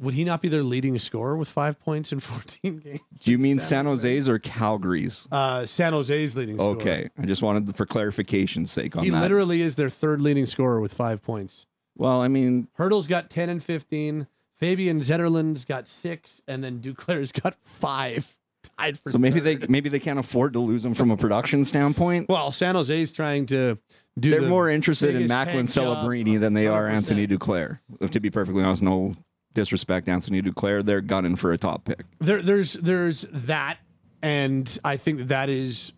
Would 0.00 0.14
he 0.14 0.24
not 0.24 0.40
be 0.40 0.48
their 0.48 0.62
leading 0.62 0.98
scorer 0.98 1.36
with 1.36 1.48
five 1.48 1.80
points 1.80 2.12
in 2.12 2.20
14 2.20 2.78
games? 2.78 3.00
Do 3.22 3.30
you 3.30 3.38
mean 3.38 3.58
San 3.58 3.86
Jose's 3.86 4.28
or 4.28 4.38
Calgary's? 4.38 5.26
Uh, 5.32 5.66
San 5.66 5.92
Jose's 5.92 6.36
leading 6.36 6.56
scorer. 6.56 6.76
Okay. 6.76 7.10
I 7.18 7.26
just 7.26 7.42
wanted 7.42 7.74
for 7.76 7.84
clarification's 7.86 8.70
sake 8.70 8.96
on 8.96 9.04
He 9.04 9.10
that. 9.10 9.20
literally 9.20 9.60
is 9.62 9.74
their 9.76 9.90
third 9.90 10.20
leading 10.20 10.46
scorer 10.46 10.80
with 10.80 10.94
five 10.94 11.22
points. 11.22 11.66
well, 11.96 12.20
I 12.20 12.28
mean, 12.28 12.68
Hertl's 12.74 13.06
got 13.08 13.28
10 13.30 13.48
and 13.48 13.62
15. 13.62 14.26
Fabian 14.56 15.00
Zetterlund's 15.00 15.64
got 15.64 15.86
six, 15.88 16.40
and 16.48 16.62
then 16.64 16.80
Duclair's 16.80 17.30
got 17.42 17.56
five. 17.64 18.34
Tied 18.76 18.98
for 18.98 19.12
so 19.12 19.18
maybe 19.18 19.38
third. 19.40 19.60
they 19.62 19.66
maybe 19.68 19.88
they 19.88 20.00
can't 20.00 20.18
afford 20.18 20.52
to 20.52 20.58
lose 20.58 20.84
him 20.84 20.92
from 20.94 21.12
a 21.12 21.16
production 21.16 21.64
standpoint. 21.64 22.28
Well, 22.28 22.50
San 22.50 22.74
Jose's 22.74 23.12
trying 23.12 23.46
to 23.46 23.78
do. 24.18 24.30
They're 24.30 24.40
the 24.42 24.48
more 24.48 24.68
interested 24.68 25.14
in 25.14 25.28
Macklin 25.28 25.66
job. 25.66 25.98
Celebrini 26.04 26.40
than 26.40 26.54
they 26.54 26.66
are 26.66 26.86
100%. 26.88 26.90
Anthony 26.90 27.26
Duclair. 27.28 27.78
To 28.10 28.18
be 28.20 28.30
perfectly 28.30 28.64
honest, 28.64 28.82
no 28.82 29.14
disrespect, 29.54 30.08
Anthony 30.08 30.42
Duclair. 30.42 30.84
They're 30.84 31.00
gunning 31.00 31.36
for 31.36 31.52
a 31.52 31.58
top 31.58 31.84
pick. 31.84 32.04
There, 32.18 32.42
there's 32.42 32.74
there's 32.74 33.26
that, 33.30 33.78
and 34.22 34.78
I 34.84 34.96
think 34.96 35.28
that 35.28 35.48
is 35.48 35.92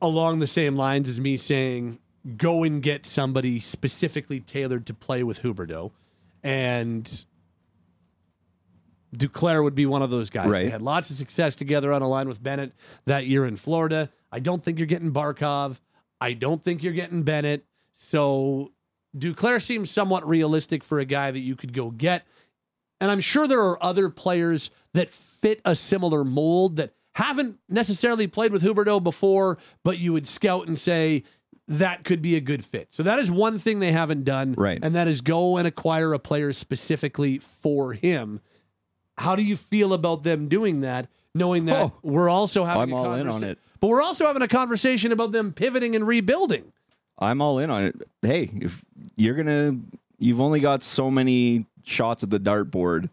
along 0.00 0.40
the 0.40 0.46
same 0.46 0.76
lines 0.76 1.08
as 1.08 1.20
me 1.20 1.36
saying 1.36 1.98
go 2.36 2.62
and 2.62 2.82
get 2.82 3.04
somebody 3.06 3.60
specifically 3.60 4.40
tailored 4.40 4.86
to 4.86 4.94
play 4.94 5.22
with 5.22 5.42
Huberdeau, 5.42 5.90
and 6.42 7.24
Duclair 9.14 9.62
would 9.62 9.74
be 9.74 9.86
one 9.86 10.02
of 10.02 10.10
those 10.10 10.30
guys. 10.30 10.50
They 10.50 10.70
had 10.70 10.82
lots 10.82 11.10
of 11.10 11.16
success 11.16 11.54
together 11.54 11.92
on 11.92 12.02
a 12.02 12.08
line 12.08 12.28
with 12.28 12.42
Bennett 12.42 12.72
that 13.04 13.26
year 13.26 13.44
in 13.44 13.56
Florida. 13.56 14.10
I 14.30 14.40
don't 14.40 14.64
think 14.64 14.78
you're 14.78 14.86
getting 14.86 15.12
Barkov. 15.12 15.76
I 16.20 16.32
don't 16.32 16.62
think 16.62 16.82
you're 16.82 16.92
getting 16.92 17.22
Bennett. 17.22 17.66
So 17.94 18.72
Duclair 19.16 19.62
seems 19.62 19.90
somewhat 19.90 20.26
realistic 20.26 20.82
for 20.82 20.98
a 20.98 21.04
guy 21.04 21.30
that 21.30 21.40
you 21.40 21.56
could 21.56 21.72
go 21.72 21.90
get. 21.90 22.26
And 23.00 23.10
I'm 23.10 23.20
sure 23.20 23.46
there 23.46 23.62
are 23.62 23.82
other 23.82 24.08
players 24.08 24.70
that 24.94 25.10
fit 25.10 25.60
a 25.64 25.74
similar 25.74 26.24
mold 26.24 26.76
that 26.76 26.94
haven't 27.14 27.58
necessarily 27.68 28.26
played 28.26 28.52
with 28.52 28.62
Huberdeau 28.62 29.02
before, 29.02 29.58
but 29.84 29.98
you 29.98 30.12
would 30.12 30.26
scout 30.26 30.66
and 30.66 30.78
say 30.78 31.24
that 31.68 32.04
could 32.04 32.22
be 32.22 32.36
a 32.36 32.40
good 32.40 32.64
fit. 32.64 32.88
So 32.90 33.02
that 33.02 33.18
is 33.18 33.30
one 33.30 33.58
thing 33.58 33.80
they 33.80 33.92
haven't 33.92 34.24
done. 34.24 34.54
Right. 34.56 34.78
And 34.82 34.94
that 34.94 35.08
is 35.08 35.20
go 35.20 35.56
and 35.56 35.66
acquire 35.66 36.12
a 36.12 36.18
player 36.18 36.52
specifically 36.52 37.38
for 37.38 37.92
him. 37.92 38.40
How 39.18 39.36
do 39.36 39.42
you 39.42 39.56
feel 39.56 39.92
about 39.92 40.22
them 40.22 40.48
doing 40.48 40.80
that, 40.80 41.08
knowing 41.34 41.66
that 41.66 41.76
Oh, 41.76 41.92
we're 42.02 42.28
also 42.30 42.64
having 42.64 42.82
I'm 42.82 42.92
a 42.92 42.96
all 42.96 43.14
in 43.14 43.28
on 43.28 43.44
it. 43.44 43.58
But 43.80 43.88
we're 43.88 44.02
also 44.02 44.26
having 44.26 44.42
a 44.42 44.48
conversation 44.48 45.12
about 45.12 45.32
them 45.32 45.52
pivoting 45.52 45.94
and 45.94 46.06
rebuilding. 46.06 46.72
I'm 47.22 47.40
all 47.40 47.58
in 47.58 47.70
on 47.70 47.84
it. 47.84 48.08
Hey, 48.20 48.50
if 48.60 48.84
you're 49.16 49.34
gonna, 49.34 49.78
you've 50.18 50.40
only 50.40 50.60
got 50.60 50.82
so 50.82 51.10
many 51.10 51.66
shots 51.84 52.22
at 52.22 52.30
the 52.30 52.40
dartboard 52.40 53.08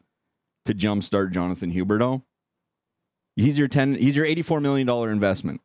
to 0.65 0.74
jumpstart 0.74 1.32
Jonathan 1.32 1.74
Huberdeau. 1.74 2.24
He's 3.36 3.58
your 3.58 3.67
ten. 3.67 3.95
He's 3.95 4.15
your 4.15 4.26
eighty-four 4.26 4.60
million 4.60 4.86
dollar 4.86 5.12
investment. 5.12 5.62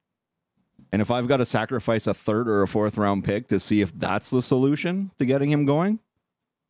And 0.92 1.02
if 1.02 1.10
I've 1.10 1.26
got 1.26 1.38
to 1.38 1.46
sacrifice 1.46 2.06
a 2.06 2.14
third 2.14 2.48
or 2.48 2.62
a 2.62 2.68
fourth 2.68 2.96
round 2.96 3.24
pick 3.24 3.48
to 3.48 3.58
see 3.58 3.80
if 3.80 3.92
that's 3.98 4.30
the 4.30 4.42
solution 4.42 5.10
to 5.18 5.24
getting 5.24 5.50
him 5.50 5.66
going, 5.66 5.98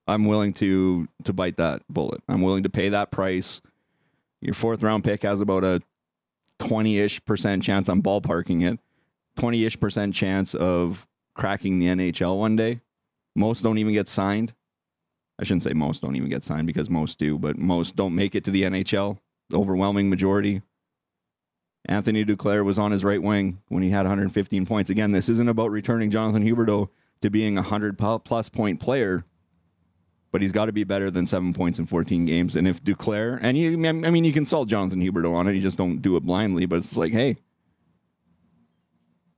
I'm 0.07 0.25
willing 0.25 0.55
to 0.55 1.09
to 1.25 1.33
bite 1.33 1.57
that 1.59 1.83
bullet. 1.91 2.23
I'm 2.29 2.41
willing 2.41 2.63
to 2.63 2.71
pay 2.71 2.89
that 2.89 3.11
price. 3.11 3.61
Your 4.41 4.55
fourth 4.55 4.83
round 4.83 5.05
pick 5.05 5.25
has 5.25 5.41
about 5.41 5.65
a 5.65 5.83
twenty 6.59 6.99
ish 6.99 7.23
percent 7.25 7.63
chance. 7.63 7.89
I'm 7.89 8.03
ballparking 8.03 8.67
it. 8.67 8.81
Twenty 9.37 9.65
ish 9.67 9.79
percent 9.79 10.15
chance 10.15 10.55
of 10.55 11.07
cracking 11.35 11.79
the 11.79 11.87
NHL 11.87 12.39
one 12.39 12.57
day. 12.57 12.81
Most 13.37 13.63
don't 13.63 13.79
even 13.79 13.93
get 13.93 14.09
signed. 14.09 14.55
I 15.39 15.45
shouldn't 15.45 15.65
say 15.65 15.73
most 15.73 16.03
don't 16.03 16.17
even 16.17 16.29
get 16.29 16.45
signed 16.45 16.67
because 16.67 16.89
most 16.89 17.19
do, 17.19 17.39
but 17.39 17.59
most 17.59 17.97
don't 17.97 18.15
make 18.15 18.35
it 18.35 18.45
to 18.45 18.51
the 18.51 18.63
NHL. 18.63 19.19
The 19.51 19.59
overwhelming 19.59 20.09
majority. 20.09 20.63
Anthony 21.87 22.25
Duclair 22.25 22.65
was 22.65 22.79
on 22.79 22.93
his 22.93 23.05
right 23.05 23.23
wing 23.23 23.59
when 23.69 23.83
he 23.83 23.91
had 23.91 24.03
115 24.03 24.65
points. 24.65 24.91
Again, 24.91 25.13
this 25.13 25.29
isn't 25.29 25.49
about 25.49 25.71
returning 25.71 26.11
Jonathan 26.11 26.45
Huberdeau 26.45 26.89
to 27.21 27.31
being 27.31 27.59
a 27.59 27.63
100 27.63 27.99
plus 27.99 28.49
point 28.49 28.81
player, 28.81 29.25
but 30.33 30.41
he's 30.41 30.53
got 30.53 30.67
to 30.67 30.73
be 30.73 30.85
better 30.85 31.11
than 31.11 31.27
seven 31.27 31.53
points 31.53 31.79
in 31.79 31.87
14 31.87 32.25
games. 32.25 32.57
And 32.57 32.67
if 32.67 32.83
Duclair, 32.83 33.39
and 33.43 33.59
you, 33.59 33.87
I 33.87 33.93
mean, 33.93 34.25
you 34.25 34.33
consult 34.33 34.69
Jonathan 34.69 35.01
Huberdeau 35.01 35.35
on 35.35 35.49
it, 35.49 35.55
you 35.55 35.61
just 35.61 35.77
don't 35.77 36.01
do 36.01 36.17
it 36.17 36.23
blindly, 36.23 36.65
but 36.65 36.77
it's 36.77 36.97
like, 36.97 37.13
hey, 37.13 37.37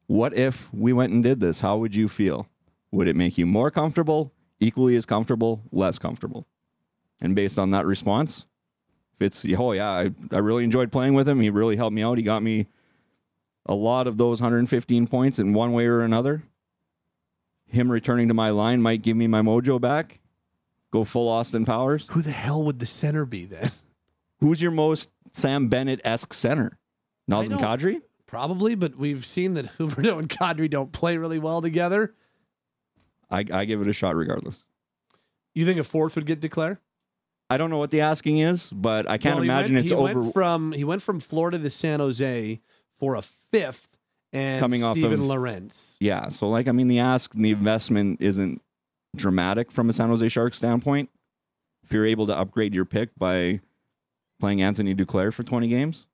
what 0.06 0.34
if 0.34 0.72
we 0.72 0.92
went 0.92 1.12
and 1.12 1.22
did 1.22 1.40
this? 1.40 1.60
How 1.60 1.76
would 1.76 1.94
you 1.94 2.08
feel? 2.08 2.48
Would 2.90 3.08
it 3.08 3.16
make 3.16 3.36
you 3.36 3.46
more 3.46 3.70
comfortable, 3.70 4.32
equally 4.60 4.96
as 4.96 5.06
comfortable, 5.06 5.62
less 5.72 5.98
comfortable? 5.98 6.46
And 7.20 7.34
based 7.34 7.58
on 7.58 7.70
that 7.70 7.86
response, 7.86 8.46
if 9.18 9.26
it's, 9.26 9.44
oh 9.58 9.72
yeah, 9.72 9.90
I, 9.90 10.10
I 10.30 10.38
really 10.38 10.64
enjoyed 10.64 10.92
playing 10.92 11.14
with 11.14 11.28
him. 11.28 11.40
He 11.40 11.50
really 11.50 11.76
helped 11.76 11.94
me 11.94 12.02
out. 12.02 12.18
He 12.18 12.22
got 12.22 12.42
me 12.42 12.66
a 13.64 13.74
lot 13.74 14.06
of 14.06 14.16
those 14.16 14.40
115 14.40 15.06
points 15.06 15.38
in 15.38 15.52
one 15.52 15.72
way 15.72 15.86
or 15.86 16.02
another. 16.02 16.44
Him 17.66 17.90
returning 17.90 18.28
to 18.28 18.34
my 18.34 18.50
line 18.50 18.80
might 18.80 19.02
give 19.02 19.16
me 19.16 19.26
my 19.26 19.42
mojo 19.42 19.80
back. 19.80 20.20
Go 20.92 21.04
full 21.04 21.28
Austin 21.28 21.64
Powers. 21.64 22.06
Who 22.10 22.22
the 22.22 22.30
hell 22.30 22.62
would 22.62 22.78
the 22.78 22.86
center 22.86 23.24
be 23.24 23.44
then? 23.44 23.72
Who's 24.38 24.62
your 24.62 24.70
most 24.70 25.10
Sam 25.32 25.68
Bennett 25.68 26.00
esque 26.04 26.32
center? 26.32 26.78
Nazem 27.28 27.58
Kadri? 27.58 28.00
Probably, 28.26 28.74
but 28.74 28.96
we've 28.96 29.24
seen 29.24 29.54
that 29.54 29.66
Huberdeau 29.78 30.18
and 30.18 30.28
Kadri 30.28 30.68
don't 30.68 30.92
play 30.92 31.16
really 31.16 31.38
well 31.38 31.62
together. 31.62 32.14
I, 33.30 33.44
I 33.52 33.64
give 33.64 33.80
it 33.80 33.88
a 33.88 33.92
shot 33.92 34.14
regardless. 34.16 34.64
You 35.54 35.64
think 35.64 35.78
a 35.80 35.84
fourth 35.84 36.14
would 36.16 36.26
get 36.26 36.40
Duclair? 36.40 36.78
I 37.48 37.56
don't 37.56 37.70
know 37.70 37.78
what 37.78 37.90
the 37.90 38.00
asking 38.00 38.38
is, 38.38 38.70
but 38.72 39.08
I 39.08 39.18
can't 39.18 39.36
Well, 39.36 39.44
imagine 39.44 39.74
went, 39.74 39.84
it's 39.84 39.90
he 39.92 39.96
over. 39.96 40.20
Went 40.20 40.34
from 40.34 40.72
he 40.72 40.84
went 40.84 41.02
from 41.02 41.20
Florida 41.20 41.58
to 41.58 41.70
San 41.70 42.00
Jose 42.00 42.60
for 42.98 43.14
a 43.14 43.22
fifth, 43.22 43.96
and 44.32 44.58
Coming 44.60 44.82
off 44.82 44.96
Steven 44.96 45.20
of- 45.20 45.26
Lorentz. 45.26 45.96
Yeah. 46.00 46.28
So, 46.28 46.48
like, 46.48 46.66
I 46.66 46.72
mean, 46.72 46.88
the 46.88 46.98
ask 46.98 47.32
and 47.34 47.44
the 47.44 47.50
investment 47.52 48.20
isn't 48.20 48.60
dramatic 49.14 49.70
from 49.70 49.88
a 49.88 49.92
San 49.92 50.08
Jose 50.08 50.28
Sharks 50.28 50.56
standpoint. 50.58 51.08
If 51.84 51.92
you're 51.92 52.06
able 52.06 52.26
to 52.26 52.36
upgrade 52.36 52.74
your 52.74 52.84
pick 52.84 53.10
by 53.16 53.60
playing 54.40 54.60
Anthony 54.60 54.92
Duclair 54.94 55.32
for 55.32 55.44
20 55.44 55.68
games, 55.68 56.04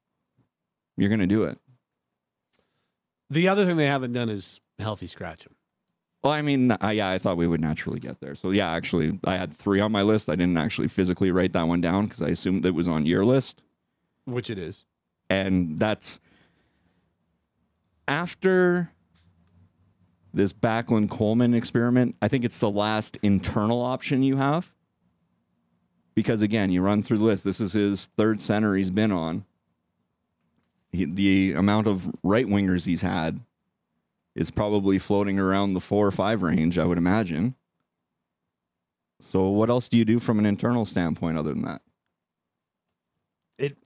you're 0.99 1.09
going 1.09 1.21
to 1.21 1.27
do 1.27 1.45
it. 1.45 1.59
The 3.33 3.49
other 3.49 3.65
thing 3.65 3.79
they 3.79 3.87
haven't 3.87 4.13
done 4.13 4.29
is 4.29 4.61
healthy 4.79 5.07
scratch 5.07 5.47
him. 5.47 5.55
Well, 6.23 6.35
I 6.35 6.43
mean, 6.43 6.77
I, 6.83 6.93
yeah, 6.93 7.09
I 7.09 7.19
thought 7.19 7.39
we 7.39 7.47
would 7.47 7.63
naturally 7.63 7.99
get 7.99 8.21
there. 8.21 8.35
So, 8.35 8.51
yeah, 8.51 8.71
actually, 8.71 9.19
I 9.25 9.39
had 9.39 9.57
three 9.57 9.81
on 9.81 9.91
my 9.91 10.03
list. 10.03 10.29
I 10.29 10.37
didn't 10.37 10.59
actually 10.59 10.89
physically 10.89 11.31
write 11.31 11.55
that 11.55 11.67
one 11.67 11.81
down 11.81 12.07
because 12.07 12.21
I 12.21 12.29
assumed 12.29 12.67
it 12.67 12.75
was 12.75 12.87
on 12.87 13.07
your 13.07 13.25
list. 13.25 13.63
Which 14.27 14.51
it 14.51 14.59
is. 14.59 14.85
And 15.31 15.79
that's 15.79 16.21
after 18.07 18.93
this 20.35 20.53
Backlund 20.53 21.09
Coleman 21.09 21.55
experiment. 21.55 22.17
I 22.21 22.29
think 22.29 22.45
it's 22.45 22.59
the 22.59 22.71
last 22.71 23.17
internal 23.23 23.81
option 23.81 24.23
you 24.23 24.37
have. 24.37 24.71
Because 26.15 26.43
again, 26.43 26.71
you 26.71 26.83
run 26.83 27.03
through 27.03 27.19
the 27.19 27.25
list. 27.25 27.45
This 27.45 27.61
is 27.61 27.73
his 27.73 28.11
third 28.19 28.43
center 28.43 28.77
he's 28.77 28.91
been 28.91 29.11
on. 29.11 29.47
He, 30.93 31.05
the 31.07 31.53
amount 31.53 31.87
of 31.87 32.11
right 32.23 32.47
wingers 32.47 32.85
he's 32.85 33.03
had 33.03 33.41
is 34.35 34.51
probably 34.51 34.99
floating 34.99 35.39
around 35.39 35.73
the 35.73 35.81
four 35.81 36.07
or 36.07 36.11
five 36.11 36.43
range, 36.43 36.79
I 36.79 36.85
would 36.85 36.99
imagine. 36.99 37.55
So, 39.21 39.49
what 39.49 39.71
else 39.71 39.89
do 39.89 39.97
you 39.97 40.05
do 40.05 40.19
from 40.19 40.39
an 40.39 40.47
internal 40.47 40.85
standpoint 40.85 41.39
other 41.39 41.53
than 41.53 41.63
that? 41.63 41.83
It 43.59 43.77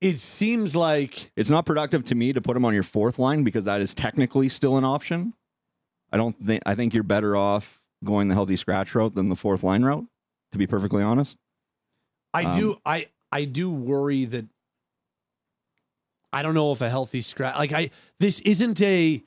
it 0.00 0.20
seems 0.20 0.76
like 0.76 1.32
It's 1.36 1.50
not 1.50 1.66
productive 1.66 2.04
to 2.06 2.14
me 2.14 2.32
to 2.32 2.40
put 2.40 2.56
him 2.56 2.64
on 2.64 2.74
your 2.74 2.82
fourth 2.82 3.18
line 3.18 3.42
because 3.42 3.64
that 3.64 3.80
is 3.80 3.94
technically 3.94 4.48
still 4.48 4.76
an 4.76 4.84
option. 4.84 5.34
I 6.12 6.16
don't 6.16 6.36
think 6.44 6.62
I 6.64 6.74
think 6.74 6.94
you're 6.94 7.02
better 7.02 7.36
off 7.36 7.80
going 8.04 8.28
the 8.28 8.34
healthy 8.34 8.56
scratch 8.56 8.94
route 8.94 9.14
than 9.14 9.28
the 9.28 9.36
fourth 9.36 9.62
line 9.62 9.82
route, 9.82 10.06
to 10.52 10.58
be 10.58 10.66
perfectly 10.66 11.02
honest. 11.02 11.36
I 12.32 12.56
do 12.56 12.72
Um, 12.72 12.78
I 12.86 13.06
I 13.32 13.44
do 13.44 13.70
worry 13.70 14.24
that 14.26 14.46
I 16.36 16.42
don't 16.42 16.54
know 16.54 16.70
if 16.72 16.80
a 16.80 16.90
healthy 16.90 17.22
scratch 17.22 17.56
like 17.56 17.72
I 17.72 17.90
this 18.20 18.40
isn't 18.40 18.80
a 18.82 19.22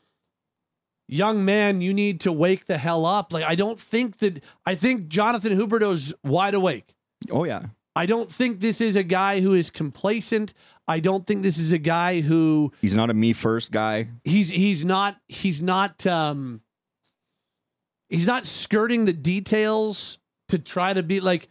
young 1.07 1.43
man 1.43 1.81
you 1.81 1.91
need 1.93 2.19
to 2.21 2.31
wake 2.31 2.65
the 2.67 2.77
hell 2.77 3.05
up 3.05 3.33
like 3.33 3.43
I 3.43 3.55
don't 3.55 3.79
think 3.79 4.19
that 4.19 4.43
I 4.65 4.75
think 4.75 5.07
Jonathan 5.07 5.57
Huberdeau's 5.57 6.13
wide 6.23 6.53
awake. 6.53 6.93
Oh 7.31 7.45
yeah. 7.45 7.63
I 7.95 8.05
don't 8.05 8.31
think 8.31 8.59
this 8.59 8.79
is 8.79 8.95
a 8.95 9.03
guy 9.03 9.41
who 9.41 9.53
is 9.55 9.69
complacent. 9.71 10.53
I 10.87 10.99
don't 10.99 11.25
think 11.25 11.41
this 11.41 11.57
is 11.57 11.71
a 11.71 11.77
guy 11.79 12.21
who 12.21 12.71
He's 12.79 12.95
not 12.95 13.09
a 13.09 13.13
me 13.13 13.33
first 13.33 13.71
guy. 13.71 14.09
he's 14.23 14.49
he's 14.49 14.85
not 14.85 15.17
he's 15.27 15.61
not 15.61 16.05
um 16.05 16.61
he's 18.07 18.27
not 18.27 18.45
skirting 18.45 19.05
the 19.05 19.13
details 19.13 20.19
to 20.49 20.59
try 20.59 20.93
to 20.93 21.01
be 21.03 21.19
like 21.19 21.49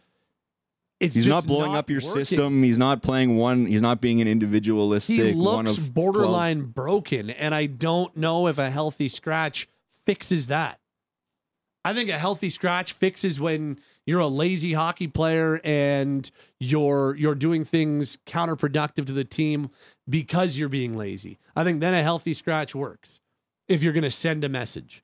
it's 0.99 1.15
He's 1.15 1.27
not 1.27 1.45
blowing 1.45 1.75
up 1.75 1.89
your 1.89 2.01
working. 2.01 2.25
system. 2.25 2.63
He's 2.63 2.77
not 2.77 3.01
playing 3.01 3.37
one. 3.37 3.65
He's 3.65 3.81
not 3.81 4.01
being 4.01 4.19
an 4.21 4.27
individualistic. 4.27 5.15
He 5.15 5.33
looks 5.33 5.77
borderline 5.77 6.63
broken, 6.63 7.29
and 7.29 7.55
I 7.55 7.67
don't 7.67 8.15
know 8.17 8.47
if 8.47 8.57
a 8.57 8.69
healthy 8.69 9.07
scratch 9.07 9.67
fixes 10.05 10.47
that. 10.47 10.79
I 11.85 11.93
think 11.93 12.09
a 12.09 12.19
healthy 12.19 12.49
scratch 12.49 12.91
fixes 12.91 13.39
when 13.39 13.79
you're 14.05 14.19
a 14.19 14.27
lazy 14.27 14.73
hockey 14.73 15.07
player 15.07 15.61
and 15.63 16.29
you're 16.59 17.15
you're 17.15 17.35
doing 17.35 17.63
things 17.63 18.17
counterproductive 18.25 19.07
to 19.07 19.13
the 19.13 19.23
team 19.23 19.69
because 20.07 20.57
you're 20.57 20.67
being 20.69 20.97
lazy. 20.97 21.39
I 21.55 21.63
think 21.63 21.79
then 21.79 21.93
a 21.93 22.03
healthy 22.03 22.33
scratch 22.33 22.75
works 22.75 23.21
if 23.69 23.81
you're 23.81 23.93
going 23.93 24.03
to 24.03 24.11
send 24.11 24.43
a 24.43 24.49
message. 24.49 25.03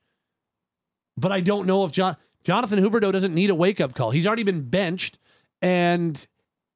But 1.18 1.32
I 1.32 1.40
don't 1.40 1.66
know 1.66 1.86
if 1.86 1.94
John, 1.94 2.18
Jonathan 2.44 2.80
Huberdeau 2.80 3.14
doesn't 3.14 3.34
need 3.34 3.50
a 3.50 3.56
wake 3.56 3.80
up 3.80 3.96
call. 3.96 4.12
He's 4.12 4.28
already 4.28 4.44
been 4.44 4.64
benched, 4.64 5.18
and 5.66 6.28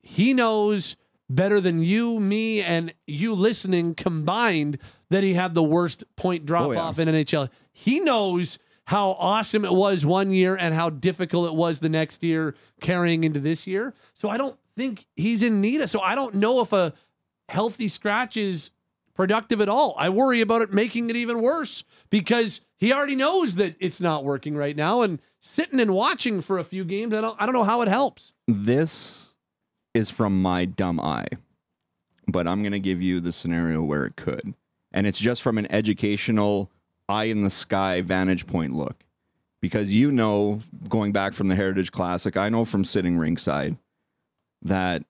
he 0.01 0.33
knows 0.33 0.95
better 1.29 1.61
than 1.61 1.81
you, 1.83 2.19
me, 2.19 2.61
and 2.61 2.91
you 3.05 3.35
listening 3.35 3.93
combined 3.93 4.79
that 5.09 5.21
he 5.23 5.35
had 5.35 5.53
the 5.53 5.61
worst 5.63 6.03
point 6.15 6.45
drop 6.45 6.69
Oh, 6.69 6.71
yeah. 6.71 6.79
off 6.79 6.97
in 6.97 7.07
NHL. 7.07 7.49
He 7.71 7.99
knows 7.99 8.57
how 8.85 9.11
awesome 9.19 9.63
it 9.63 9.73
was 9.73 10.05
one 10.05 10.31
year 10.31 10.55
and 10.55 10.73
how 10.73 10.89
difficult 10.89 11.45
it 11.47 11.53
was 11.55 11.79
the 11.79 11.89
next 11.89 12.23
year 12.23 12.55
carrying 12.81 13.23
into 13.23 13.39
this 13.39 13.67
year. 13.67 13.93
So 14.15 14.27
I 14.29 14.37
don't 14.37 14.57
think 14.75 15.05
he's 15.15 15.43
in 15.43 15.61
need 15.61 15.81
of. 15.81 15.89
So 15.91 15.99
I 15.99 16.15
don't 16.15 16.33
know 16.35 16.61
if 16.61 16.73
a 16.73 16.93
healthy 17.47 17.87
scratch 17.87 18.35
is 18.35 18.71
productive 19.19 19.59
at 19.59 19.67
all. 19.67 19.95
I 19.97 20.07
worry 20.07 20.39
about 20.39 20.61
it 20.61 20.71
making 20.71 21.09
it 21.09 21.17
even 21.17 21.41
worse 21.41 21.83
because 22.09 22.61
he 22.77 22.93
already 22.93 23.17
knows 23.17 23.55
that 23.55 23.75
it's 23.77 23.99
not 23.99 24.23
working 24.23 24.55
right 24.55 24.77
now 24.77 25.01
and 25.01 25.19
sitting 25.41 25.81
and 25.81 25.93
watching 25.93 26.39
for 26.39 26.57
a 26.57 26.63
few 26.63 26.85
games, 26.85 27.13
I 27.13 27.19
don't 27.19 27.35
I 27.37 27.45
don't 27.45 27.51
know 27.51 27.65
how 27.65 27.81
it 27.81 27.89
helps. 27.89 28.31
This 28.47 29.33
is 29.93 30.09
from 30.09 30.41
my 30.41 30.63
dumb 30.63 31.01
eye, 31.01 31.27
but 32.29 32.47
I'm 32.47 32.61
going 32.61 32.71
to 32.71 32.79
give 32.79 33.01
you 33.01 33.19
the 33.19 33.33
scenario 33.33 33.83
where 33.83 34.05
it 34.05 34.15
could. 34.15 34.53
And 34.93 35.05
it's 35.05 35.19
just 35.19 35.41
from 35.41 35.57
an 35.57 35.69
educational 35.69 36.71
eye 37.09 37.25
in 37.25 37.43
the 37.43 37.49
sky 37.49 37.99
vantage 37.99 38.47
point 38.47 38.73
look. 38.73 39.03
Because 39.59 39.91
you 39.91 40.13
know, 40.13 40.61
going 40.87 41.11
back 41.11 41.33
from 41.33 41.49
the 41.49 41.57
Heritage 41.57 41.91
Classic, 41.91 42.37
I 42.37 42.47
know 42.47 42.63
from 42.63 42.85
sitting 42.85 43.17
ringside, 43.17 43.75
that 44.61 45.03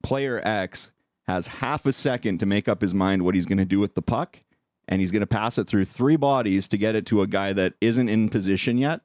player 0.00 0.40
X 0.46 0.92
has 1.32 1.46
half 1.46 1.86
a 1.86 1.92
second 1.92 2.38
to 2.38 2.46
make 2.46 2.68
up 2.68 2.82
his 2.82 2.94
mind 2.94 3.22
what 3.22 3.34
he's 3.34 3.46
going 3.46 3.58
to 3.58 3.64
do 3.64 3.80
with 3.80 3.94
the 3.94 4.02
puck, 4.02 4.42
and 4.86 5.00
he's 5.00 5.10
going 5.10 5.20
to 5.20 5.26
pass 5.26 5.58
it 5.58 5.66
through 5.66 5.86
three 5.86 6.16
bodies 6.16 6.68
to 6.68 6.76
get 6.76 6.94
it 6.94 7.06
to 7.06 7.22
a 7.22 7.26
guy 7.26 7.52
that 7.52 7.74
isn't 7.80 8.08
in 8.08 8.28
position 8.28 8.78
yet. 8.78 9.00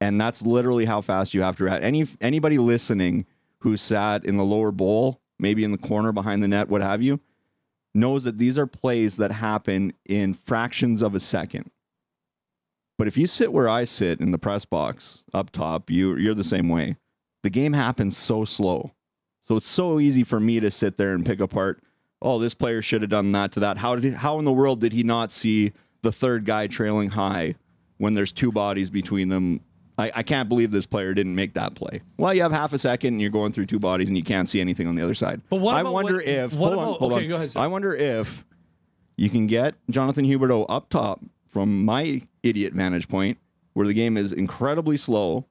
And 0.00 0.20
that's 0.20 0.42
literally 0.42 0.84
how 0.84 1.00
fast 1.00 1.34
you 1.34 1.42
have 1.42 1.56
to 1.56 1.64
react. 1.64 1.84
Any 1.84 2.06
anybody 2.20 2.58
listening 2.58 3.26
who 3.60 3.76
sat 3.76 4.24
in 4.24 4.36
the 4.36 4.44
lower 4.44 4.72
bowl, 4.72 5.20
maybe 5.38 5.64
in 5.64 5.72
the 5.72 5.78
corner 5.78 6.12
behind 6.12 6.42
the 6.42 6.48
net, 6.48 6.68
what 6.68 6.82
have 6.82 7.02
you, 7.02 7.20
knows 7.94 8.24
that 8.24 8.38
these 8.38 8.58
are 8.58 8.66
plays 8.66 9.16
that 9.16 9.32
happen 9.32 9.92
in 10.04 10.34
fractions 10.34 11.02
of 11.02 11.14
a 11.14 11.20
second. 11.20 11.70
But 12.98 13.08
if 13.08 13.16
you 13.16 13.26
sit 13.26 13.52
where 13.52 13.68
I 13.68 13.84
sit 13.84 14.20
in 14.20 14.30
the 14.30 14.38
press 14.38 14.64
box 14.64 15.22
up 15.32 15.50
top, 15.50 15.90
you 15.90 16.16
you're 16.16 16.34
the 16.34 16.44
same 16.44 16.68
way. 16.68 16.96
The 17.42 17.50
game 17.50 17.72
happens 17.72 18.16
so 18.16 18.44
slow. 18.44 18.92
So 19.52 19.56
it's 19.58 19.68
so 19.68 20.00
easy 20.00 20.24
for 20.24 20.40
me 20.40 20.60
to 20.60 20.70
sit 20.70 20.96
there 20.96 21.12
and 21.12 21.26
pick 21.26 21.38
apart, 21.38 21.82
oh, 22.22 22.38
this 22.38 22.54
player 22.54 22.80
should 22.80 23.02
have 23.02 23.10
done 23.10 23.32
that 23.32 23.52
to 23.52 23.60
that. 23.60 23.76
How 23.76 23.94
did 23.94 24.04
he, 24.04 24.10
how 24.12 24.38
in 24.38 24.46
the 24.46 24.52
world 24.52 24.80
did 24.80 24.94
he 24.94 25.02
not 25.02 25.30
see 25.30 25.72
the 26.00 26.10
third 26.10 26.46
guy 26.46 26.68
trailing 26.68 27.10
high 27.10 27.56
when 27.98 28.14
there's 28.14 28.32
two 28.32 28.50
bodies 28.50 28.88
between 28.88 29.28
them? 29.28 29.60
I, 29.98 30.10
I 30.14 30.22
can't 30.22 30.48
believe 30.48 30.70
this 30.70 30.86
player 30.86 31.12
didn't 31.12 31.34
make 31.34 31.52
that 31.52 31.74
play. 31.74 32.00
Well, 32.16 32.32
you 32.32 32.40
have 32.40 32.52
half 32.52 32.72
a 32.72 32.78
second 32.78 33.08
and 33.12 33.20
you're 33.20 33.28
going 33.28 33.52
through 33.52 33.66
two 33.66 33.78
bodies 33.78 34.08
and 34.08 34.16
you 34.16 34.24
can't 34.24 34.48
see 34.48 34.58
anything 34.58 34.86
on 34.86 34.94
the 34.94 35.02
other 35.04 35.12
side. 35.12 35.42
But 35.50 35.56
what 35.60 35.76
I 35.76 35.82
about 35.82 35.92
wonder 35.92 36.14
what- 36.14 36.26
if 36.26 36.54
what 36.54 36.72
hold 36.72 36.78
on, 36.88 36.94
hold 36.94 37.12
okay, 37.12 37.24
on. 37.24 37.28
go 37.28 37.36
ahead, 37.36 37.50
sir. 37.50 37.60
I 37.60 37.66
wonder 37.66 37.94
if 37.94 38.46
you 39.18 39.28
can 39.28 39.46
get 39.46 39.74
Jonathan 39.90 40.24
Huberdeau 40.24 40.64
up 40.70 40.88
top 40.88 41.20
from 41.46 41.84
my 41.84 42.22
idiot 42.42 42.72
vantage 42.72 43.06
point, 43.06 43.36
where 43.74 43.86
the 43.86 43.92
game 43.92 44.16
is 44.16 44.32
incredibly 44.32 44.96
slow, 44.96 45.44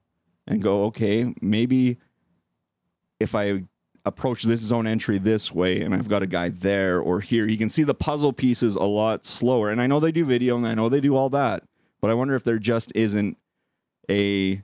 and 0.48 0.60
go, 0.60 0.86
okay, 0.86 1.32
maybe 1.40 1.98
if 3.20 3.36
I 3.36 3.62
approach 4.04 4.42
this 4.42 4.60
zone 4.60 4.86
entry 4.86 5.18
this 5.18 5.52
way 5.52 5.80
and 5.80 5.94
I've 5.94 6.08
got 6.08 6.22
a 6.22 6.26
guy 6.26 6.48
there 6.48 7.00
or 7.00 7.20
here, 7.20 7.46
you 7.46 7.56
can 7.56 7.68
see 7.68 7.84
the 7.84 7.94
puzzle 7.94 8.32
pieces 8.32 8.74
a 8.74 8.82
lot 8.82 9.24
slower. 9.24 9.70
And 9.70 9.80
I 9.80 9.86
know 9.86 10.00
they 10.00 10.12
do 10.12 10.24
video 10.24 10.56
and 10.56 10.66
I 10.66 10.74
know 10.74 10.88
they 10.88 11.00
do 11.00 11.16
all 11.16 11.28
that, 11.30 11.62
but 12.00 12.10
I 12.10 12.14
wonder 12.14 12.34
if 12.34 12.42
there 12.42 12.58
just 12.58 12.90
isn't 12.94 13.36
a 14.10 14.62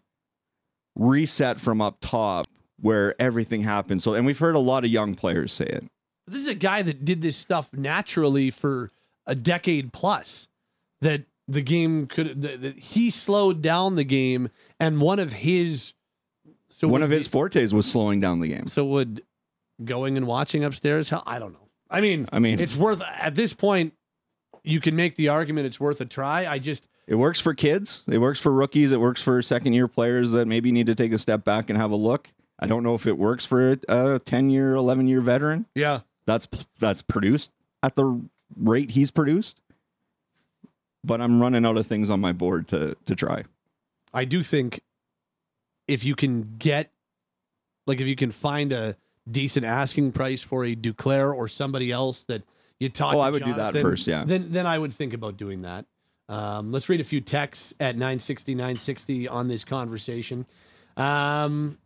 reset 0.97 1.61
from 1.61 1.80
up 1.80 1.99
top 2.01 2.47
where 2.80 3.14
everything 3.20 3.62
happens. 3.62 4.05
So, 4.05 4.14
and 4.14 4.26
we've 4.26 4.39
heard 4.39 4.57
a 4.57 4.61
lot 4.61 4.84
of 4.84 4.91
young 4.91 5.14
players 5.14 5.53
say 5.53 5.66
it. 5.66 5.84
This 6.26 6.43
is 6.43 6.49
a 6.49 6.55
guy 6.55 6.82
that 6.82 7.05
did 7.05 7.22
this 7.22 7.36
stuff 7.36 7.68
naturally 7.72 8.51
for 8.51 8.91
a 9.26 9.34
decade 9.34 9.93
plus. 9.93 10.49
That 11.01 11.24
the 11.47 11.62
game 11.62 12.07
could 12.07 12.43
that, 12.43 12.61
that 12.61 12.78
he 12.78 13.11
slowed 13.11 13.62
down 13.62 13.95
the 13.95 14.05
game, 14.05 14.51
and 14.78 15.01
one 15.01 15.18
of 15.18 15.32
his 15.32 15.95
so 16.78 16.86
One 16.86 17.01
would 17.01 17.07
of 17.07 17.11
his 17.11 17.26
fortes 17.26 17.72
was 17.72 17.91
slowing 17.91 18.20
down 18.20 18.41
the 18.41 18.49
game. 18.49 18.68
so 18.68 18.84
would 18.84 19.22
going 19.85 20.16
and 20.16 20.26
watching 20.26 20.64
upstairs. 20.64 21.11
Hell, 21.11 21.22
I 21.26 21.39
don't 21.39 21.53
know. 21.53 21.68
I 21.91 22.01
mean, 22.01 22.29
I 22.33 22.39
mean- 22.39 22.61
it's 22.61 22.76
worth 22.76 23.01
at 23.03 23.35
this 23.35 23.55
point. 23.55 23.95
You 24.64 24.81
can 24.81 24.97
make 24.97 25.16
the 25.16 25.29
argument 25.29 25.66
it's 25.66 25.81
worth 25.81 26.01
a 26.01 26.05
try. 26.05 26.47
I 26.47 26.59
just 26.59 26.85
It 27.07 27.14
works 27.14 27.41
for 27.41 27.55
kids. 27.55 28.03
It 28.07 28.18
works 28.18 28.39
for 28.41 28.53
rookies. 28.53 28.93
It 28.93 29.01
works 29.01 29.22
for 29.22 29.41
second 29.41 29.72
year 29.72 29.89
players 29.89 30.33
that 30.33 30.47
maybe 30.47 30.70
need 30.72 30.87
to 30.87 30.95
take 30.95 31.12
a 31.12 31.18
step 31.18 31.43
back 31.45 31.70
and 31.70 31.79
have 31.79 31.91
a 31.91 31.97
look. 31.97 32.29
I 32.59 32.66
don't 32.66 32.83
know 32.83 32.95
if 32.95 33.07
it 33.07 33.16
works 33.16 33.45
for 33.47 33.76
a 33.89 34.18
10 34.18 34.51
year, 34.51 34.74
11 34.74 35.07
year 35.09 35.20
veteran. 35.20 35.66
yeah. 35.74 36.01
That's 36.26 36.47
that's 36.79 37.01
produced 37.01 37.51
at 37.83 37.97
the 37.97 38.20
rate 38.55 38.91
he's 38.91 39.11
produced. 39.11 39.62
But 41.03 41.22
I'm 41.22 41.41
running 41.41 41.64
out 41.64 41.79
of 41.79 41.87
things 41.87 42.11
on 42.11 42.20
my 42.20 42.33
board 42.33 42.68
to 42.68 42.97
to 43.07 43.14
try. 43.16 43.45
I 44.12 44.26
do 44.26 44.43
think 44.43 44.83
if 45.87 46.05
you 46.05 46.14
can 46.14 46.57
get, 46.59 46.91
like, 47.87 48.01
if 48.03 48.07
you 48.07 48.16
can 48.16 48.31
find 48.33 48.72
a 48.72 48.97
decent 49.31 49.66
asking 49.66 50.12
price 50.12 50.43
for 50.43 50.64
a 50.64 50.74
Duclair 50.74 51.35
or 51.35 51.49
somebody 51.49 51.91
else 51.91 52.24
that 52.24 52.43
you 52.79 52.89
talk. 52.89 53.14
Oh, 53.14 53.18
to 53.18 53.22
I 53.22 53.31
would 53.31 53.45
do 53.45 53.55
that 53.55 53.76
first, 53.76 54.07
yeah. 54.07 54.24
Then 54.24 54.53
then 54.53 54.66
I 54.66 54.79
would 54.79 54.95
think 54.95 55.12
about 55.12 55.37
doing 55.37 55.62
that. 55.62 55.87
Um, 56.29 56.72
let's 56.72 56.89
read 56.89 57.01
a 57.01 57.05
few 57.05 57.20
texts 57.20 57.72
at 57.81 57.95
960 57.95 58.55
960 58.55 59.29
on 59.29 59.49
this 59.49 59.64
conversation. 59.64 60.47
Um, 60.97 61.79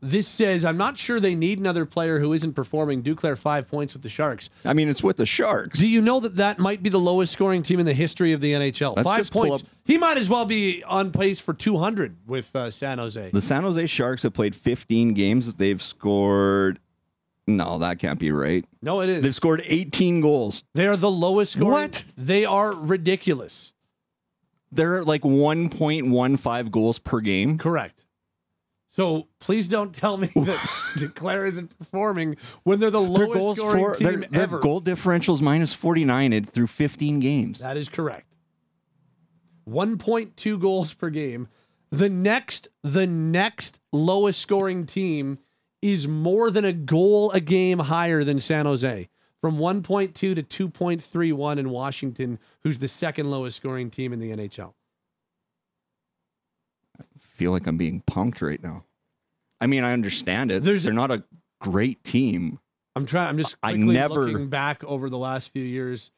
this 0.00 0.28
says, 0.28 0.64
I'm 0.64 0.76
not 0.76 0.96
sure 0.96 1.18
they 1.18 1.34
need 1.34 1.58
another 1.58 1.84
player 1.84 2.20
who 2.20 2.32
isn't 2.32 2.52
performing. 2.52 3.02
Duclair 3.02 3.36
five 3.36 3.68
points 3.68 3.94
with 3.94 4.02
the 4.02 4.08
Sharks. 4.08 4.48
I 4.64 4.72
mean, 4.72 4.88
it's 4.88 5.02
with 5.02 5.16
the 5.16 5.26
Sharks. 5.26 5.78
Do 5.78 5.88
you 5.88 6.00
know 6.00 6.20
that 6.20 6.36
that 6.36 6.58
might 6.58 6.82
be 6.82 6.90
the 6.90 7.00
lowest 7.00 7.32
scoring 7.32 7.62
team 7.62 7.80
in 7.80 7.86
the 7.86 7.94
history 7.94 8.32
of 8.32 8.40
the 8.40 8.52
NHL? 8.52 8.96
Let's 8.96 9.04
Five 9.04 9.30
points. 9.30 9.64
He 9.84 9.98
might 9.98 10.18
as 10.18 10.28
well 10.28 10.44
be 10.44 10.84
on 10.84 11.10
pace 11.10 11.40
for 11.40 11.52
200 11.54 12.16
with 12.26 12.54
uh, 12.54 12.70
San 12.70 12.98
Jose. 12.98 13.30
The 13.32 13.42
San 13.42 13.62
Jose 13.62 13.86
Sharks 13.86 14.22
have 14.22 14.34
played 14.34 14.54
15 14.54 15.14
games. 15.14 15.52
They've 15.54 15.82
scored. 15.82 16.78
No, 17.46 17.78
that 17.78 17.98
can't 17.98 18.18
be 18.18 18.30
right. 18.30 18.64
No, 18.82 19.00
it 19.00 19.08
is. 19.08 19.22
They've 19.22 19.34
scored 19.34 19.62
18 19.64 20.20
goals. 20.20 20.64
They 20.74 20.86
are 20.86 20.96
the 20.96 21.10
lowest 21.10 21.52
scoring. 21.52 21.72
What? 21.72 22.04
They 22.16 22.44
are 22.44 22.72
ridiculous. 22.72 23.72
They're 24.70 25.02
like 25.02 25.22
1.15 25.22 26.70
goals 26.70 26.98
per 26.98 27.20
game. 27.20 27.56
Correct. 27.56 28.04
So 28.98 29.28
please 29.38 29.68
don't 29.68 29.94
tell 29.94 30.16
me 30.16 30.26
that 30.34 30.58
Duclair 30.96 31.48
isn't 31.48 31.78
performing 31.78 32.36
when 32.64 32.80
they're 32.80 32.90
the 32.90 33.00
Their 33.00 33.08
lowest 33.26 33.32
goals 33.32 33.56
scoring 33.56 33.84
for 33.84 33.94
team 33.94 34.08
their, 34.08 34.28
their 34.28 34.42
ever. 34.42 34.58
goal 34.58 34.82
differentials 34.82 35.40
minus 35.40 35.72
49 35.72 36.32
in- 36.32 36.44
through 36.46 36.66
15 36.66 37.20
games. 37.20 37.60
That 37.60 37.76
is 37.76 37.88
correct. 37.88 38.34
1.2 39.70 40.60
goals 40.60 40.94
per 40.94 41.10
game. 41.10 41.46
The 41.90 42.08
next 42.08 42.66
the 42.82 43.06
next 43.06 43.78
lowest 43.92 44.40
scoring 44.40 44.84
team 44.84 45.38
is 45.80 46.08
more 46.08 46.50
than 46.50 46.64
a 46.64 46.72
goal 46.72 47.30
a 47.30 47.40
game 47.40 47.78
higher 47.78 48.24
than 48.24 48.40
San 48.40 48.66
Jose. 48.66 49.08
From 49.40 49.58
1.2 49.58 50.12
to 50.14 50.34
2.31 50.34 51.58
in 51.58 51.70
Washington, 51.70 52.40
who's 52.64 52.80
the 52.80 52.88
second 52.88 53.30
lowest 53.30 53.56
scoring 53.58 53.88
team 53.90 54.12
in 54.12 54.18
the 54.18 54.32
NHL. 54.32 54.72
I 57.00 57.04
feel 57.36 57.52
like 57.52 57.68
I'm 57.68 57.76
being 57.76 58.02
punked 58.10 58.42
right 58.42 58.60
now. 58.60 58.82
I 59.60 59.66
mean, 59.66 59.84
I 59.84 59.92
understand 59.92 60.50
it. 60.52 60.62
There's- 60.62 60.82
They're 60.84 60.92
not 60.92 61.10
a 61.10 61.24
great 61.60 62.02
team. 62.04 62.58
I'm 62.96 63.06
trying. 63.06 63.28
I'm 63.28 63.36
just 63.38 63.56
I 63.62 63.72
quickly 63.74 63.94
never- 63.94 64.26
looking 64.30 64.48
back 64.48 64.82
over 64.84 65.08
the 65.10 65.18
last 65.18 65.50
few 65.52 65.62
years. 65.64 66.10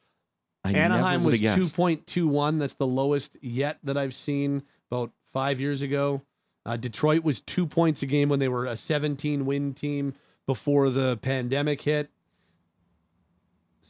I 0.63 0.73
Anaheim 0.73 1.21
never 1.21 1.25
was 1.31 1.41
would've 1.41 1.41
guessed. 1.41 1.75
2.21. 1.75 2.59
That's 2.59 2.75
the 2.75 2.85
lowest 2.87 3.35
yet 3.41 3.77
that 3.83 3.97
I've 3.97 4.13
seen 4.13 4.63
about 4.91 5.11
five 5.33 5.59
years 5.59 5.81
ago. 5.81 6.21
Uh, 6.65 6.77
Detroit 6.77 7.23
was 7.23 7.41
two 7.41 7.65
points 7.65 8.03
a 8.03 8.05
game 8.05 8.29
when 8.29 8.37
they 8.39 8.47
were 8.47 8.65
a 8.67 8.77
17 8.77 9.45
win 9.47 9.73
team 9.73 10.13
before 10.45 10.89
the 10.91 11.17
pandemic 11.17 11.81
hit. 11.81 12.09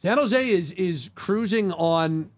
San 0.02 0.18
Jose 0.18 0.50
is 0.50 0.72
is 0.72 1.10
cruising 1.14 1.72
on 1.74 2.32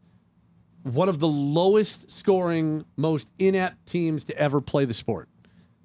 one 0.84 1.08
of 1.08 1.20
the 1.20 1.28
lowest 1.28 2.12
scoring, 2.12 2.84
most 2.98 3.30
inept 3.40 3.86
teams 3.86 4.24
to 4.26 4.38
ever 4.38 4.60
play 4.60 4.84
the 4.86 4.94
sport. 4.94 5.30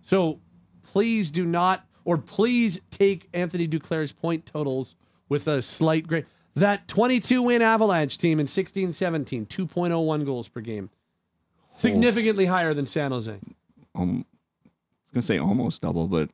So 0.03 0.41
please 0.93 1.31
do 1.31 1.45
not, 1.45 1.87
or 2.05 2.19
please 2.19 2.81
take 2.91 3.29
Anthony 3.33 3.67
Duclair's 3.69 4.13
point 4.13 4.47
totals 4.47 4.95
with 5.29 5.47
a 5.47 5.63
slight 5.63 6.07
grade. 6.07 6.27
That 6.55 6.89
22 6.89 7.43
win 7.43 7.63
Avalanche 7.63 8.19
team 8.19 8.41
in 8.41 8.49
16 8.49 8.93
17, 8.93 9.47
2.01 9.47 10.25
goals 10.25 10.49
per 10.49 10.61
game. 10.61 10.91
Significantly 11.79 12.47
higher 12.47 12.75
than 12.75 12.87
San 12.87 13.13
Jose. 13.13 13.39
Um, 13.95 14.25
I 14.65 14.69
was 14.69 15.15
gonna 15.15 15.23
say 15.23 15.39
almost 15.39 15.83
double, 15.83 16.09
but 16.09 16.31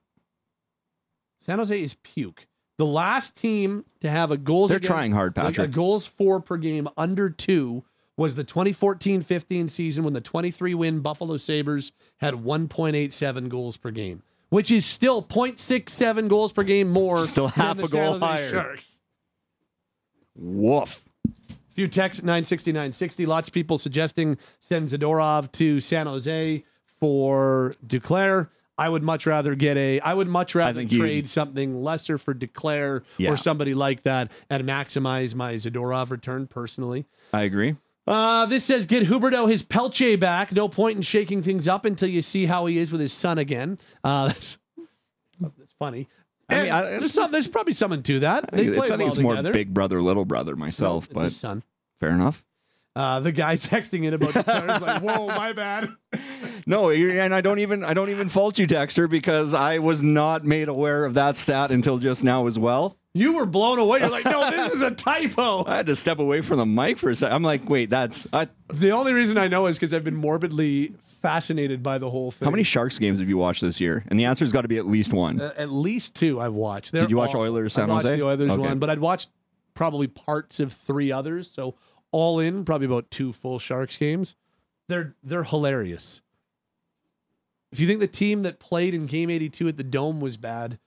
San 1.45 1.59
Jose 1.59 1.79
is 1.83 1.95
puke. 2.03 2.47
The 2.79 2.87
last 2.87 3.37
team 3.37 3.85
to 4.01 4.11
have 4.11 4.31
a 4.31 4.37
goals 4.37 4.71
They're 4.71 4.79
against- 4.79 4.91
trying 4.91 5.13
hard, 5.13 5.37
like 5.37 5.45
a 5.45 5.49
Patrick. 5.51 5.73
goals 5.73 6.07
for 6.07 6.41
per 6.41 6.57
game 6.57 6.89
under 6.97 7.29
two 7.31 7.85
was 8.17 8.35
the 8.37 8.45
2014-15 8.45 9.71
season 9.71 10.05
when 10.05 10.13
the 10.15 10.21
23 10.21 10.75
win 10.75 11.01
Buffalo 11.01 11.37
Sabres 11.37 11.93
had 12.19 12.35
1.87 12.35 13.49
goals 13.49 13.77
per 13.77 13.91
game, 13.91 14.23
which 14.55 14.71
is 14.71 14.87
still 14.87 15.21
0.67 15.21 16.29
goals 16.29 16.53
per 16.53 16.63
game 16.63 16.89
more. 16.89 17.27
Still 17.27 17.49
half 17.49 17.77
a 17.81 17.89
goal 17.89 18.21
higher. 18.21 18.51
Sharks. 18.53 19.01
woof. 20.37 21.03
Few 21.75 21.89
texts 21.89 22.21
at 22.21 22.25
96960. 22.25 23.27
Lots 23.27 23.49
of 23.49 23.53
people 23.55 23.79
suggesting 23.79 24.39
send 24.61 24.91
Zadorov 24.91 25.51
to 25.53 25.81
San 25.81 26.07
Jose 26.07 26.65
for 27.01 27.75
Duclair. 27.85 28.49
I 28.79 28.89
would 28.89 29.03
much 29.03 29.27
rather 29.27 29.57
get 29.57 29.77
a. 29.77 29.99
I 29.99 30.15
would 30.15 30.29
much 30.29 30.55
rather 30.55 30.85
trade 30.85 31.29
something 31.29 31.83
lesser 31.83 32.17
for 32.17 32.33
Duclair 32.33 33.03
Yeah. 33.19 33.33
or 33.33 33.37
somebody 33.37 33.75
like 33.75 34.05
that 34.05 34.31
and 34.49 34.63
maximize 34.63 35.35
my 35.35 35.55
Zadorov 35.55 36.11
return 36.11 36.47
personally. 36.47 37.07
I 37.33 37.43
agree. 37.43 37.75
Uh, 38.07 38.45
this 38.47 38.65
says 38.65 38.85
get 38.87 39.05
Huberdeau 39.07 39.49
his 39.51 39.63
Pelche 39.63 40.19
back. 40.21 40.53
No 40.53 40.69
point 40.69 40.97
in 40.97 41.03
shaking 41.03 41.43
things 41.43 41.67
up 41.67 41.85
until 41.85 42.09
you 42.09 42.21
see 42.23 42.47
how 42.47 42.67
he 42.67 42.79
is 42.79 42.93
with 42.93 43.01
his 43.01 43.13
son 43.13 43.39
again. 43.39 43.79
Uh, 44.03 44.29
that's, 44.29 44.59
that's 45.41 45.73
funny. 45.79 46.09
I 46.49 46.63
mean, 46.63 46.71
I- 46.73 46.83
there's 46.99 47.15
some. 47.15 47.33
There's 47.33 47.49
probably 47.49 47.73
something 47.73 48.03
to 48.03 48.21
that. 48.21 48.45
I 48.53 48.57
They 48.57 48.65
think, 48.65 48.77
play 48.77 48.91
I 48.91 48.97
think 48.99 49.13
well 49.15 49.23
more 49.23 49.33
together. 49.37 49.53
big 49.53 49.73
brother, 49.73 50.03
little 50.03 50.27
brother 50.27 50.55
myself, 50.57 51.05
It's 51.07 51.15
but 51.15 51.25
his 51.25 51.37
son. 51.39 51.63
fair 52.01 52.11
enough. 52.11 52.45
Uh, 52.97 53.21
the 53.21 53.33
guy 53.33 53.57
texting 53.59 54.05
in 54.05 54.15
about 54.15 54.35
the 54.35 54.45
players 54.45 54.81
like, 54.81 55.03
"Whoa, 55.03 55.27
my 55.27 55.53
bad." 55.53 55.91
No, 56.67 56.89
and 56.91 57.35
I 57.35 57.43
don't 57.43 57.59
even 57.59 57.85
I 57.85 57.93
don't 57.93 58.09
even 58.09 58.31
fault 58.31 58.59
you, 58.59 58.67
Dexter, 58.67 59.07
because 59.07 59.53
I 59.53 59.79
was 59.81 60.03
not 60.03 60.45
made 60.47 60.69
aware 60.69 61.05
of 61.05 61.13
that 61.13 61.37
stat 61.37 61.71
until 61.71 61.99
just 61.99 62.25
now 62.25 62.47
as 62.47 62.59
well. 62.59 62.97
You 63.13 63.35
were 63.35 63.45
blown 63.45 63.79
away. 63.79 63.99
You're 64.01 64.09
like, 64.09 64.25
"No, 64.25 64.51
this 64.51 64.73
is 64.73 64.81
a 64.81 64.91
typo." 64.91 65.67
I 65.67 65.77
had 65.77 65.87
to 65.87 65.97
step 65.97 66.19
away 66.21 66.41
from 66.41 66.57
the 66.57 66.65
mic 66.65 66.97
for 66.99 67.11
a 67.11 67.17
second. 67.17 67.35
I'm 67.35 67.43
like, 67.43 67.69
wait, 67.69 67.91
that's 67.91 68.27
I, 68.33 68.49
The 68.73 68.93
only 68.93 69.13
reason 69.13 69.37
I 69.37 69.47
know 69.49 69.67
is 69.67 69.77
because 69.77 69.93
I've 69.93 70.05
been 70.05 70.17
morbidly 70.17 70.95
fascinated 71.21 71.83
by 71.83 71.99
the 71.99 72.09
whole 72.09 72.31
thing. 72.31 72.47
how 72.47 72.51
many 72.51 72.63
Sharks 72.63 72.99
games 72.99 73.19
have 73.19 73.29
you 73.29 73.37
watched 73.37 73.61
this 73.61 73.79
year? 73.81 74.05
And 74.09 74.19
the 74.19 74.25
answer's 74.25 74.51
got 74.53 74.63
to 74.63 74.69
be 74.69 74.79
at 74.79 74.87
least 74.87 75.13
one. 75.13 75.41
Uh, 75.43 75.53
at 75.59 75.71
least 75.71 76.15
two 76.15 76.41
I've 76.41 76.55
watched. 76.55 76.93
They're 76.93 77.03
Did 77.03 77.11
you 77.11 77.17
watch 77.19 77.31
awful. 77.31 77.43
Oilers 77.43 77.75
San 77.75 77.91
I 77.91 77.95
watched 77.95 78.05
Jose? 78.07 78.17
the 78.17 78.25
Oilers 78.27 78.51
Okay. 78.53 78.61
one, 78.61 78.79
but 78.79 78.89
I'd 78.89 79.01
watched 79.01 79.29
probably 79.75 80.07
parts 80.07 80.61
of 80.61 80.73
three 80.73 81.13
others. 81.13 81.51
So 81.53 81.75
all 82.15 82.39
in, 82.39 82.65
probably 82.65 82.87
about 82.87 83.11
two 83.11 83.33
full 83.33 83.59
Sharks 83.59 83.97
games. 83.97 84.37
They're 84.89 85.17
they're 85.25 85.43
hilarious. 85.43 86.21
If 87.73 87.81
you 87.81 87.89
think 87.89 87.99
the 87.99 88.07
team 88.07 88.45
that 88.45 88.61
played 88.61 88.95
in 88.95 89.07
Game 89.07 89.31
82 89.31 89.67
at 89.67 89.77
the 89.77 89.83
Dome 89.83 90.21
was 90.21 90.37
bad, 90.37 90.79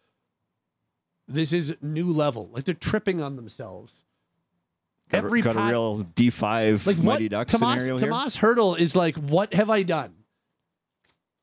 this 1.27 1.51
is 1.51 1.75
new 1.81 2.13
level. 2.13 2.49
Like 2.53 2.63
they're 2.63 2.73
tripping 2.73 3.21
on 3.21 3.35
themselves. 3.35 4.05
Got, 5.09 5.25
Every 5.25 5.41
got 5.41 5.57
a 5.57 5.69
real 5.69 6.05
D5 6.15 6.85
like 6.85 6.97
Mighty 6.97 7.25
what 7.25 7.31
Ducks 7.31 7.51
Tomas, 7.51 7.81
scenario 7.81 7.97
here. 7.99 8.09
Tomas 8.09 8.37
Hertl 8.37 8.79
is 8.79 8.95
like, 8.95 9.15
what 9.15 9.53
have 9.53 9.69
I 9.69 9.83
done? 9.83 10.13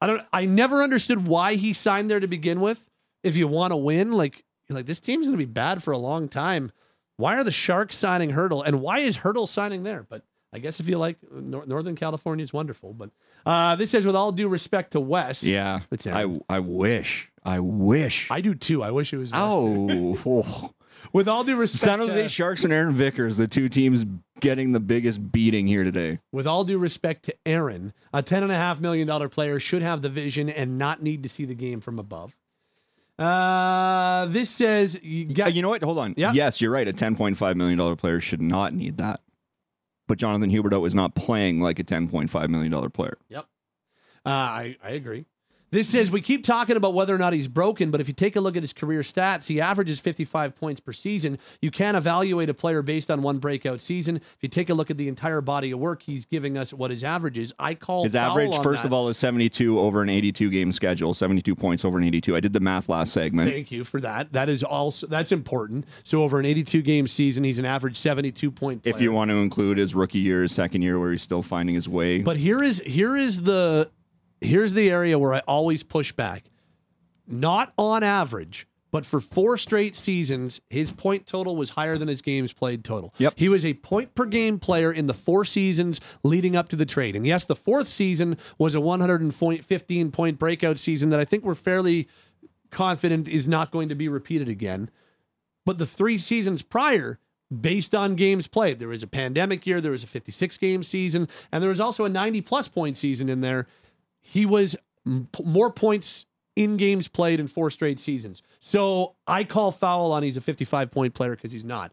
I 0.00 0.06
don't. 0.06 0.22
I 0.32 0.46
never 0.46 0.82
understood 0.82 1.28
why 1.28 1.56
he 1.56 1.74
signed 1.74 2.10
there 2.10 2.20
to 2.20 2.26
begin 2.26 2.60
with. 2.60 2.88
If 3.22 3.36
you 3.36 3.48
want 3.48 3.72
to 3.72 3.76
win, 3.76 4.12
like, 4.12 4.44
you're 4.66 4.76
like 4.76 4.86
this 4.86 5.00
team's 5.00 5.26
going 5.26 5.38
to 5.38 5.46
be 5.46 5.50
bad 5.50 5.82
for 5.82 5.92
a 5.92 5.98
long 5.98 6.28
time. 6.28 6.72
Why 7.16 7.36
are 7.36 7.44
the 7.44 7.52
Sharks 7.52 7.96
signing 7.96 8.32
Hertl, 8.32 8.62
and 8.66 8.80
why 8.80 8.98
is 9.00 9.18
Hertl 9.18 9.48
signing 9.48 9.82
there? 9.84 10.04
But 10.08 10.22
I 10.52 10.58
guess 10.58 10.80
if 10.80 10.88
you 10.88 10.98
like 10.98 11.16
Nor- 11.32 11.66
Northern 11.66 11.96
California 11.96 12.42
is 12.42 12.52
wonderful. 12.52 12.92
But 12.92 13.10
uh, 13.46 13.76
this 13.76 13.90
says, 13.90 14.06
with 14.06 14.16
all 14.16 14.32
due 14.32 14.48
respect 14.48 14.92
to 14.92 15.00
Wes, 15.00 15.42
Yeah, 15.42 15.80
It's 15.90 16.06
I 16.06 16.20
Aaron. 16.20 16.40
I 16.48 16.58
wish 16.60 17.30
I 17.44 17.60
wish. 17.60 18.30
I 18.30 18.40
do 18.40 18.54
too. 18.54 18.82
I 18.82 18.90
wish 18.90 19.12
it 19.12 19.18
was. 19.18 19.30
Oh, 19.32 20.18
oh. 20.24 20.70
with 21.12 21.28
all 21.28 21.44
due 21.44 21.56
respect, 21.56 21.84
San 21.84 21.98
Jose 21.98 22.22
to- 22.22 22.28
Sharks 22.28 22.64
and 22.64 22.72
Aaron 22.72 22.94
Vickers, 22.94 23.36
the 23.36 23.46
two 23.46 23.68
teams 23.68 24.04
getting 24.40 24.72
the 24.72 24.80
biggest 24.80 25.30
beating 25.32 25.66
here 25.66 25.84
today. 25.84 26.18
with 26.32 26.46
all 26.46 26.64
due 26.64 26.78
respect 26.78 27.24
to 27.26 27.34
Aaron, 27.46 27.92
a 28.12 28.22
$10.5 28.22 28.80
million 28.80 29.28
player 29.30 29.60
should 29.60 29.82
have 29.82 30.02
the 30.02 30.08
vision 30.08 30.48
and 30.48 30.76
not 30.78 31.02
need 31.02 31.22
to 31.22 31.28
see 31.28 31.44
the 31.44 31.54
game 31.54 31.80
from 31.80 31.98
above. 31.98 32.36
Uh, 33.18 34.26
this 34.26 34.50
says 34.50 34.98
you 35.02 35.28
Uh, 35.30 35.32
got 35.32 35.54
you 35.54 35.62
know 35.62 35.68
what? 35.68 35.82
Hold 35.82 35.98
on. 35.98 36.14
Yeah. 36.16 36.32
Yes, 36.32 36.60
you're 36.60 36.70
right. 36.72 36.88
A 36.88 36.92
$10.5 36.92 37.56
million 37.56 37.96
player 37.96 38.20
should 38.20 38.42
not 38.42 38.74
need 38.74 38.96
that. 38.98 39.20
But 40.06 40.18
Jonathan 40.18 40.50
Huberdeau 40.50 40.86
is 40.86 40.94
not 40.94 41.14
playing 41.14 41.60
like 41.60 41.78
a 41.78 41.84
$10.5 41.84 42.48
million 42.48 42.90
player. 42.90 43.16
Yep. 43.28 43.46
Uh, 44.26 44.28
I, 44.28 44.76
I 44.82 44.90
agree. 44.90 45.26
This 45.74 45.88
says 45.88 46.08
we 46.08 46.20
keep 46.20 46.44
talking 46.44 46.76
about 46.76 46.94
whether 46.94 47.12
or 47.12 47.18
not 47.18 47.32
he's 47.32 47.48
broken, 47.48 47.90
but 47.90 48.00
if 48.00 48.06
you 48.06 48.14
take 48.14 48.36
a 48.36 48.40
look 48.40 48.56
at 48.56 48.62
his 48.62 48.72
career 48.72 49.00
stats, 49.00 49.48
he 49.48 49.60
averages 49.60 49.98
55 49.98 50.54
points 50.54 50.78
per 50.78 50.92
season. 50.92 51.36
You 51.60 51.72
can't 51.72 51.96
evaluate 51.96 52.48
a 52.48 52.54
player 52.54 52.80
based 52.80 53.10
on 53.10 53.22
one 53.22 53.38
breakout 53.38 53.80
season. 53.80 54.18
If 54.18 54.36
you 54.40 54.48
take 54.48 54.70
a 54.70 54.74
look 54.74 54.88
at 54.88 54.98
the 54.98 55.08
entire 55.08 55.40
body 55.40 55.72
of 55.72 55.80
work, 55.80 56.02
he's 56.02 56.26
giving 56.26 56.56
us 56.56 56.72
what 56.72 56.92
his 56.92 57.02
average 57.02 57.36
is. 57.38 57.52
I 57.58 57.74
call 57.74 58.04
His 58.04 58.14
average, 58.14 58.54
first 58.62 58.82
that. 58.82 58.86
of 58.86 58.92
all, 58.92 59.08
is 59.08 59.18
72 59.18 59.76
over 59.80 60.00
an 60.00 60.10
82 60.10 60.48
game 60.48 60.70
schedule, 60.70 61.12
72 61.12 61.56
points 61.56 61.84
over 61.84 61.98
an 61.98 62.04
82. 62.04 62.36
I 62.36 62.38
did 62.38 62.52
the 62.52 62.60
math 62.60 62.88
last 62.88 63.12
segment. 63.12 63.50
Thank 63.50 63.72
you 63.72 63.82
for 63.82 64.00
that. 64.00 64.32
That 64.32 64.48
is 64.48 64.62
also 64.62 65.08
that's 65.08 65.32
important. 65.32 65.86
So 66.04 66.22
over 66.22 66.38
an 66.38 66.46
82 66.46 66.82
game 66.82 67.08
season, 67.08 67.42
he's 67.42 67.58
an 67.58 67.64
average 67.64 67.96
72 67.96 68.48
point. 68.52 68.82
If 68.84 69.00
you 69.00 69.10
want 69.10 69.30
to 69.30 69.38
include 69.38 69.78
his 69.78 69.92
rookie 69.92 70.20
year, 70.20 70.42
his 70.42 70.52
second 70.52 70.82
year, 70.82 71.00
where 71.00 71.10
he's 71.10 71.22
still 71.22 71.42
finding 71.42 71.74
his 71.74 71.88
way. 71.88 72.18
But 72.18 72.36
here 72.36 72.62
is 72.62 72.80
here 72.86 73.16
is 73.16 73.42
the 73.42 73.90
here's 74.44 74.72
the 74.74 74.90
area 74.90 75.18
where 75.18 75.34
I 75.34 75.40
always 75.40 75.82
push 75.82 76.12
back. 76.12 76.44
Not 77.26 77.72
on 77.78 78.02
average, 78.02 78.66
but 78.94 79.04
for 79.04 79.20
four 79.20 79.56
straight 79.56 79.96
seasons, 79.96 80.60
his 80.70 80.92
point 80.92 81.26
total 81.26 81.56
was 81.56 81.70
higher 81.70 81.98
than 81.98 82.06
his 82.06 82.22
games 82.22 82.52
played 82.52 82.84
total. 82.84 83.12
Yep. 83.18 83.34
He 83.36 83.48
was 83.48 83.64
a 83.64 83.74
point 83.74 84.14
per 84.14 84.24
game 84.24 84.60
player 84.60 84.92
in 84.92 85.08
the 85.08 85.14
four 85.14 85.44
seasons 85.44 86.00
leading 86.22 86.54
up 86.54 86.68
to 86.68 86.76
the 86.76 86.86
trade. 86.86 87.16
And 87.16 87.26
yes, 87.26 87.44
the 87.44 87.56
fourth 87.56 87.88
season 87.88 88.36
was 88.56 88.74
a 88.74 88.80
115 88.80 90.10
point 90.12 90.38
breakout 90.38 90.78
season 90.78 91.10
that 91.10 91.18
I 91.18 91.24
think 91.24 91.44
we're 91.44 91.56
fairly 91.56 92.08
confident 92.70 93.26
is 93.26 93.48
not 93.48 93.70
going 93.70 93.88
to 93.88 93.94
be 93.94 94.08
repeated 94.08 94.48
again. 94.48 94.90
But 95.66 95.78
the 95.78 95.86
three 95.86 96.18
seasons 96.18 96.62
prior, 96.62 97.18
based 97.50 97.94
on 97.94 98.14
games 98.14 98.46
played, 98.46 98.78
there 98.78 98.88
was 98.88 99.02
a 99.02 99.08
pandemic 99.08 99.66
year, 99.66 99.80
there 99.80 99.92
was 99.92 100.04
a 100.04 100.06
56 100.06 100.58
game 100.58 100.82
season, 100.82 101.26
and 101.50 101.62
there 101.62 101.70
was 101.70 101.80
also 101.80 102.04
a 102.04 102.08
90 102.08 102.42
plus 102.42 102.68
point 102.68 102.96
season 102.96 103.28
in 103.28 103.40
there. 103.40 103.66
He 104.24 104.44
was 104.44 104.74
m- 105.06 105.28
more 105.44 105.70
points 105.70 106.26
in 106.56 106.76
games 106.76 107.06
played 107.06 107.38
in 107.38 107.46
four 107.46 107.70
straight 107.70 108.00
seasons. 108.00 108.42
So 108.60 109.14
I 109.26 109.44
call 109.44 109.70
foul 109.70 110.10
on 110.12 110.22
he's 110.22 110.36
a 110.36 110.40
55 110.40 110.90
point 110.90 111.14
player 111.14 111.36
because 111.36 111.52
he's 111.52 111.64
not. 111.64 111.92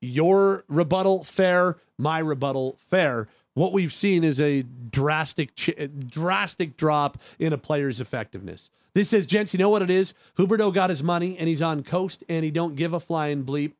Your 0.00 0.64
rebuttal 0.68 1.24
fair, 1.24 1.76
my 1.98 2.18
rebuttal 2.18 2.78
fair. 2.88 3.28
What 3.54 3.72
we've 3.72 3.92
seen 3.92 4.24
is 4.24 4.40
a 4.40 4.62
drastic, 4.62 5.54
ch- 5.54 5.70
drastic 6.06 6.76
drop 6.76 7.18
in 7.38 7.52
a 7.52 7.58
player's 7.58 8.00
effectiveness. 8.00 8.70
This 8.94 9.10
says, 9.10 9.26
gents, 9.26 9.52
you 9.52 9.58
know 9.58 9.68
what 9.68 9.82
it 9.82 9.90
is? 9.90 10.14
Huberdeau 10.38 10.72
got 10.72 10.90
his 10.90 11.02
money 11.02 11.36
and 11.38 11.48
he's 11.48 11.62
on 11.62 11.82
coast 11.82 12.24
and 12.28 12.44
he 12.44 12.50
don't 12.50 12.76
give 12.76 12.92
a 12.92 13.00
flying 13.00 13.44
bleep 13.44 13.72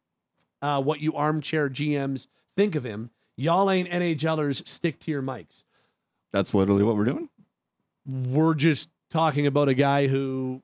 uh, 0.60 0.80
what 0.82 1.00
you 1.00 1.14
armchair 1.14 1.68
GMs 1.68 2.26
think 2.56 2.74
of 2.74 2.84
him. 2.84 3.10
Y'all 3.36 3.70
ain't 3.70 3.88
NHLers. 3.90 4.66
Stick 4.66 4.98
to 5.00 5.10
your 5.10 5.22
mics. 5.22 5.64
That's 6.32 6.54
literally 6.54 6.82
what 6.82 6.96
we're 6.96 7.04
doing. 7.04 7.28
We're 8.06 8.54
just 8.54 8.88
talking 9.10 9.46
about 9.46 9.68
a 9.68 9.74
guy 9.74 10.06
who 10.06 10.62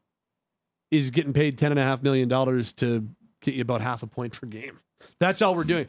is 0.91 1.11
getting 1.11 1.33
paid 1.33 1.59
ten 1.59 1.71
and 1.71 1.79
a 1.79 1.83
half 1.83 2.03
million 2.03 2.29
dollars 2.29 2.73
to 2.75 3.07
get 3.41 3.55
you 3.55 3.63
about 3.63 3.81
half 3.81 4.03
a 4.03 4.07
point 4.07 4.39
per 4.39 4.47
game. 4.47 4.81
That's 5.19 5.43
all 5.43 5.55
we're 5.55 5.65
doing. 5.65 5.87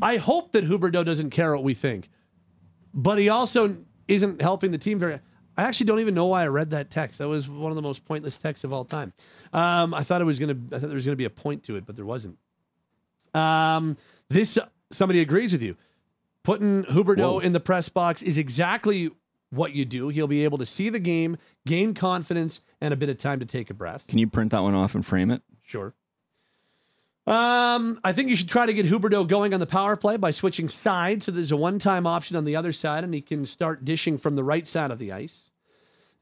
I 0.00 0.16
hope 0.16 0.52
that 0.52 0.64
Huberdeau 0.64 1.04
doesn't 1.04 1.30
care 1.30 1.54
what 1.54 1.64
we 1.64 1.74
think, 1.74 2.08
but 2.92 3.18
he 3.18 3.28
also 3.28 3.76
isn't 4.08 4.40
helping 4.40 4.72
the 4.72 4.78
team 4.78 4.98
very. 4.98 5.20
I 5.56 5.64
actually 5.64 5.86
don't 5.86 6.00
even 6.00 6.14
know 6.14 6.26
why 6.26 6.44
I 6.44 6.48
read 6.48 6.70
that 6.70 6.90
text. 6.90 7.18
That 7.18 7.28
was 7.28 7.46
one 7.48 7.70
of 7.70 7.76
the 7.76 7.82
most 7.82 8.04
pointless 8.04 8.38
texts 8.38 8.64
of 8.64 8.72
all 8.72 8.84
time. 8.84 9.12
Um, 9.52 9.92
I 9.92 10.02
thought 10.02 10.20
it 10.20 10.24
was 10.24 10.38
gonna. 10.38 10.56
I 10.72 10.78
thought 10.78 10.88
there 10.88 10.94
was 10.94 11.04
gonna 11.04 11.16
be 11.16 11.26
a 11.26 11.30
point 11.30 11.64
to 11.64 11.76
it, 11.76 11.86
but 11.86 11.96
there 11.96 12.06
wasn't. 12.06 12.38
Um, 13.34 13.96
this 14.28 14.58
somebody 14.90 15.20
agrees 15.20 15.52
with 15.52 15.62
you. 15.62 15.76
Putting 16.42 16.84
Huberdeau 16.84 17.34
Whoa. 17.34 17.38
in 17.38 17.52
the 17.52 17.60
press 17.60 17.88
box 17.88 18.22
is 18.22 18.36
exactly 18.36 19.10
what 19.52 19.74
you 19.74 19.84
do. 19.84 20.08
He'll 20.08 20.26
be 20.26 20.44
able 20.44 20.58
to 20.58 20.66
see 20.66 20.88
the 20.88 20.98
game, 20.98 21.36
gain 21.66 21.94
confidence, 21.94 22.60
and 22.80 22.92
a 22.92 22.96
bit 22.96 23.08
of 23.08 23.18
time 23.18 23.38
to 23.40 23.46
take 23.46 23.70
a 23.70 23.74
breath. 23.74 24.06
Can 24.06 24.18
you 24.18 24.26
print 24.26 24.50
that 24.50 24.62
one 24.62 24.74
off 24.74 24.94
and 24.94 25.04
frame 25.04 25.30
it? 25.30 25.42
Sure. 25.62 25.94
Um, 27.24 28.00
I 28.02 28.12
think 28.12 28.30
you 28.30 28.36
should 28.36 28.48
try 28.48 28.66
to 28.66 28.72
get 28.72 28.86
Huberdeau 28.86 29.28
going 29.28 29.54
on 29.54 29.60
the 29.60 29.66
power 29.66 29.94
play 29.94 30.16
by 30.16 30.32
switching 30.32 30.68
sides. 30.68 31.26
So 31.26 31.32
there's 31.32 31.52
a 31.52 31.56
one-time 31.56 32.06
option 32.06 32.36
on 32.36 32.44
the 32.44 32.56
other 32.56 32.72
side, 32.72 33.04
and 33.04 33.14
he 33.14 33.20
can 33.20 33.46
start 33.46 33.84
dishing 33.84 34.18
from 34.18 34.34
the 34.34 34.42
right 34.42 34.66
side 34.66 34.90
of 34.90 34.98
the 34.98 35.12
ice. 35.12 35.50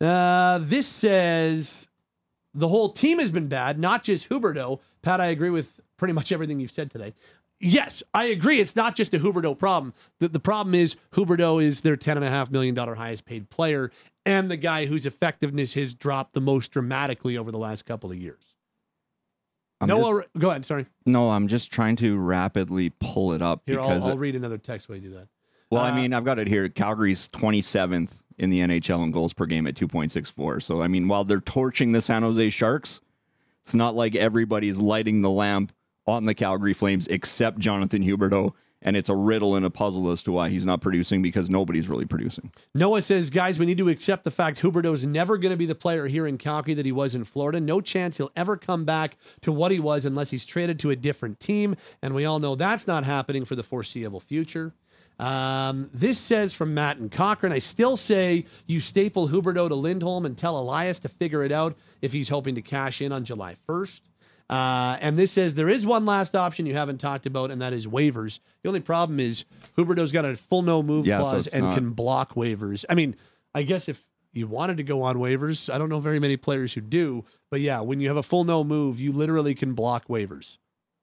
Uh, 0.00 0.58
this 0.60 0.86
says 0.86 1.86
the 2.52 2.68
whole 2.68 2.92
team 2.92 3.18
has 3.18 3.30
been 3.30 3.48
bad, 3.48 3.78
not 3.78 4.04
just 4.04 4.28
Huberdeau. 4.28 4.80
Pat, 5.02 5.20
I 5.20 5.26
agree 5.26 5.50
with 5.50 5.80
pretty 5.96 6.12
much 6.12 6.32
everything 6.32 6.60
you've 6.60 6.70
said 6.70 6.90
today. 6.90 7.14
Yes, 7.60 8.02
I 8.14 8.24
agree. 8.24 8.58
It's 8.58 8.74
not 8.74 8.96
just 8.96 9.12
a 9.12 9.18
Huberdeau 9.18 9.56
problem. 9.58 9.92
The, 10.18 10.28
the 10.28 10.40
problem 10.40 10.74
is 10.74 10.96
Huberdeau 11.12 11.62
is 11.62 11.82
their 11.82 11.96
$10.5 11.96 12.50
million 12.50 12.74
highest 12.74 13.26
paid 13.26 13.50
player 13.50 13.92
and 14.24 14.50
the 14.50 14.56
guy 14.56 14.86
whose 14.86 15.04
effectiveness 15.06 15.74
has 15.74 15.92
dropped 15.94 16.32
the 16.32 16.40
most 16.40 16.70
dramatically 16.72 17.36
over 17.36 17.50
the 17.52 17.58
last 17.58 17.84
couple 17.84 18.10
of 18.10 18.16
years. 18.16 18.42
I'm 19.80 19.88
no, 19.88 20.20
just- 20.20 20.28
go 20.38 20.50
ahead. 20.50 20.64
Sorry. 20.66 20.86
no, 21.06 21.30
I'm 21.30 21.48
just 21.48 21.70
trying 21.70 21.96
to 21.96 22.18
rapidly 22.18 22.90
pull 23.00 23.32
it 23.32 23.42
up 23.42 23.62
Here, 23.66 23.76
because 23.76 24.02
I'll, 24.04 24.10
I'll 24.10 24.18
read 24.18 24.36
another 24.36 24.58
text 24.58 24.88
while 24.88 24.96
you 24.96 25.08
do 25.08 25.14
that. 25.14 25.28
Well, 25.70 25.82
Uh, 25.82 25.90
I 25.90 25.94
mean, 25.96 26.12
I've 26.12 26.24
got 26.24 26.38
it 26.38 26.48
here. 26.48 26.68
Calgary's 26.68 27.28
27th 27.28 28.10
in 28.38 28.50
the 28.50 28.60
NHL 28.60 29.04
in 29.04 29.10
goals 29.10 29.32
per 29.32 29.46
game 29.46 29.66
at 29.66 29.74
2.64. 29.74 30.62
So, 30.62 30.82
I 30.82 30.88
mean, 30.88 31.08
while 31.08 31.24
they're 31.24 31.40
torching 31.40 31.92
the 31.92 32.00
San 32.00 32.22
Jose 32.22 32.50
Sharks, 32.50 33.00
it's 33.64 33.74
not 33.74 33.94
like 33.94 34.14
everybody's 34.14 34.78
lighting 34.78 35.22
the 35.22 35.30
lamp 35.30 35.72
on 36.06 36.24
the 36.26 36.34
Calgary 36.34 36.74
Flames 36.74 37.06
except 37.08 37.58
Jonathan 37.58 38.02
Huberdeau. 38.02 38.52
And 38.82 38.96
it's 38.96 39.10
a 39.10 39.14
riddle 39.14 39.56
and 39.56 39.66
a 39.66 39.68
puzzle 39.68 40.10
as 40.10 40.22
to 40.22 40.32
why 40.32 40.48
he's 40.48 40.64
not 40.64 40.80
producing 40.80 41.20
because 41.20 41.50
nobody's 41.50 41.86
really 41.86 42.06
producing. 42.06 42.50
Noah 42.74 43.02
says, 43.02 43.28
guys, 43.28 43.58
we 43.58 43.66
need 43.66 43.76
to 43.76 43.90
accept 43.90 44.24
the 44.24 44.30
fact 44.30 44.62
Huberdeau 44.62 44.94
is 44.94 45.04
never 45.04 45.36
going 45.36 45.50
to 45.50 45.56
be 45.58 45.66
the 45.66 45.74
player 45.74 46.06
here 46.06 46.26
in 46.26 46.38
Calgary 46.38 46.72
that 46.72 46.86
he 46.86 46.92
was 46.92 47.14
in 47.14 47.24
Florida. 47.24 47.60
No 47.60 47.82
chance 47.82 48.16
he'll 48.16 48.32
ever 48.34 48.56
come 48.56 48.86
back 48.86 49.18
to 49.42 49.52
what 49.52 49.70
he 49.70 49.78
was 49.78 50.06
unless 50.06 50.30
he's 50.30 50.46
traded 50.46 50.78
to 50.78 50.90
a 50.90 50.96
different 50.96 51.40
team. 51.40 51.76
And 52.00 52.14
we 52.14 52.24
all 52.24 52.38
know 52.38 52.54
that's 52.54 52.86
not 52.86 53.04
happening 53.04 53.44
for 53.44 53.54
the 53.54 53.62
foreseeable 53.62 54.20
future. 54.20 54.72
Um, 55.18 55.90
this 55.92 56.18
says 56.18 56.54
from 56.54 56.72
Matt 56.72 56.96
and 56.96 57.12
Cochrane, 57.12 57.52
I 57.52 57.58
still 57.58 57.98
say 57.98 58.46
you 58.66 58.80
staple 58.80 59.28
Huberdeau 59.28 59.68
to 59.68 59.74
Lindholm 59.74 60.24
and 60.24 60.38
tell 60.38 60.58
Elias 60.58 60.98
to 61.00 61.10
figure 61.10 61.44
it 61.44 61.52
out 61.52 61.76
if 62.00 62.12
he's 62.12 62.30
hoping 62.30 62.54
to 62.54 62.62
cash 62.62 63.02
in 63.02 63.12
on 63.12 63.26
July 63.26 63.56
1st. 63.68 64.00
Uh, 64.50 64.98
and 65.00 65.16
this 65.16 65.30
says 65.30 65.54
there 65.54 65.68
is 65.68 65.86
one 65.86 66.04
last 66.04 66.34
option 66.34 66.66
you 66.66 66.74
haven't 66.74 66.98
talked 66.98 67.24
about, 67.24 67.52
and 67.52 67.62
that 67.62 67.72
is 67.72 67.86
waivers. 67.86 68.40
The 68.62 68.68
only 68.68 68.80
problem 68.80 69.20
is 69.20 69.44
Huberdeau's 69.78 70.10
got 70.10 70.24
a 70.24 70.36
full 70.36 70.62
no 70.62 70.82
move 70.82 71.06
Yeah, 71.06 71.20
clause 71.20 71.46
it's 71.46 71.54
and 71.54 71.66
not- 71.66 71.74
can 71.76 71.90
block 71.92 72.34
waivers. 72.34 72.84
I 72.90 72.94
mean, 72.94 73.14
I 73.54 73.62
guess 73.62 73.88
if 73.88 74.04
you 74.32 74.48
wanted 74.48 74.76
to 74.78 74.82
go 74.82 75.02
on 75.02 75.16
waivers, 75.18 75.72
I 75.72 75.78
don't 75.78 75.88
know 75.88 76.00
very 76.00 76.18
many 76.18 76.36
players 76.36 76.72
who 76.74 76.80
do, 76.80 77.24
but 77.48 77.60
yeah, 77.60 77.80
when 77.80 78.00
you 78.00 78.08
have 78.08 78.16
a 78.16 78.22
full 78.24 78.42
no 78.42 78.64
move, 78.64 78.98
you 78.98 79.12
literally 79.12 79.54
can 79.54 79.72
block 79.74 80.08
waivers. 80.08 80.58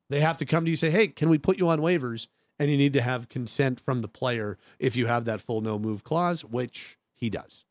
They 0.10 0.20
have 0.20 0.36
to 0.38 0.46
come 0.46 0.66
to 0.66 0.70
you 0.72 0.76
say, 0.78 0.90
"Hey, 0.90 1.08
can 1.08 1.30
we 1.30 1.38
put 1.38 1.58
you 1.58 1.70
on 1.70 1.80
waivers?" 1.80 2.28
And 2.60 2.70
you 2.72 2.78
need 2.78 2.94
to 2.94 3.02
have 3.02 3.30
consent 3.30 3.80
from 3.80 4.02
the 4.02 4.08
player 4.10 4.58
if 4.80 4.96
you 4.96 5.06
have 5.06 5.24
that 5.26 5.40
full 5.42 5.62
no 5.62 5.78
move 5.80 6.04
clause, 6.04 6.44
which 6.44 6.98
he 7.16 7.30
does. 7.30 7.64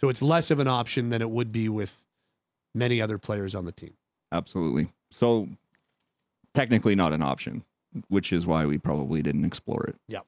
So 0.00 0.08
it's 0.08 0.22
less 0.22 0.50
of 0.50 0.58
an 0.58 0.66
option 0.66 1.10
than 1.10 1.20
it 1.22 1.30
would 1.30 1.52
be 1.52 1.68
with 1.68 2.02
many 2.74 3.00
other 3.00 3.18
players 3.18 3.54
on 3.54 3.64
the 3.64 3.70
team. 3.72 3.94
Absolutely. 4.32 4.88
So 5.10 5.48
technically 6.54 6.94
not 6.94 7.12
an 7.12 7.22
option, 7.22 7.64
which 8.08 8.32
is 8.32 8.46
why 8.46 8.66
we 8.66 8.78
probably 8.78 9.22
didn't 9.22 9.44
explore 9.44 9.84
it. 9.84 9.96
Yep. 10.08 10.26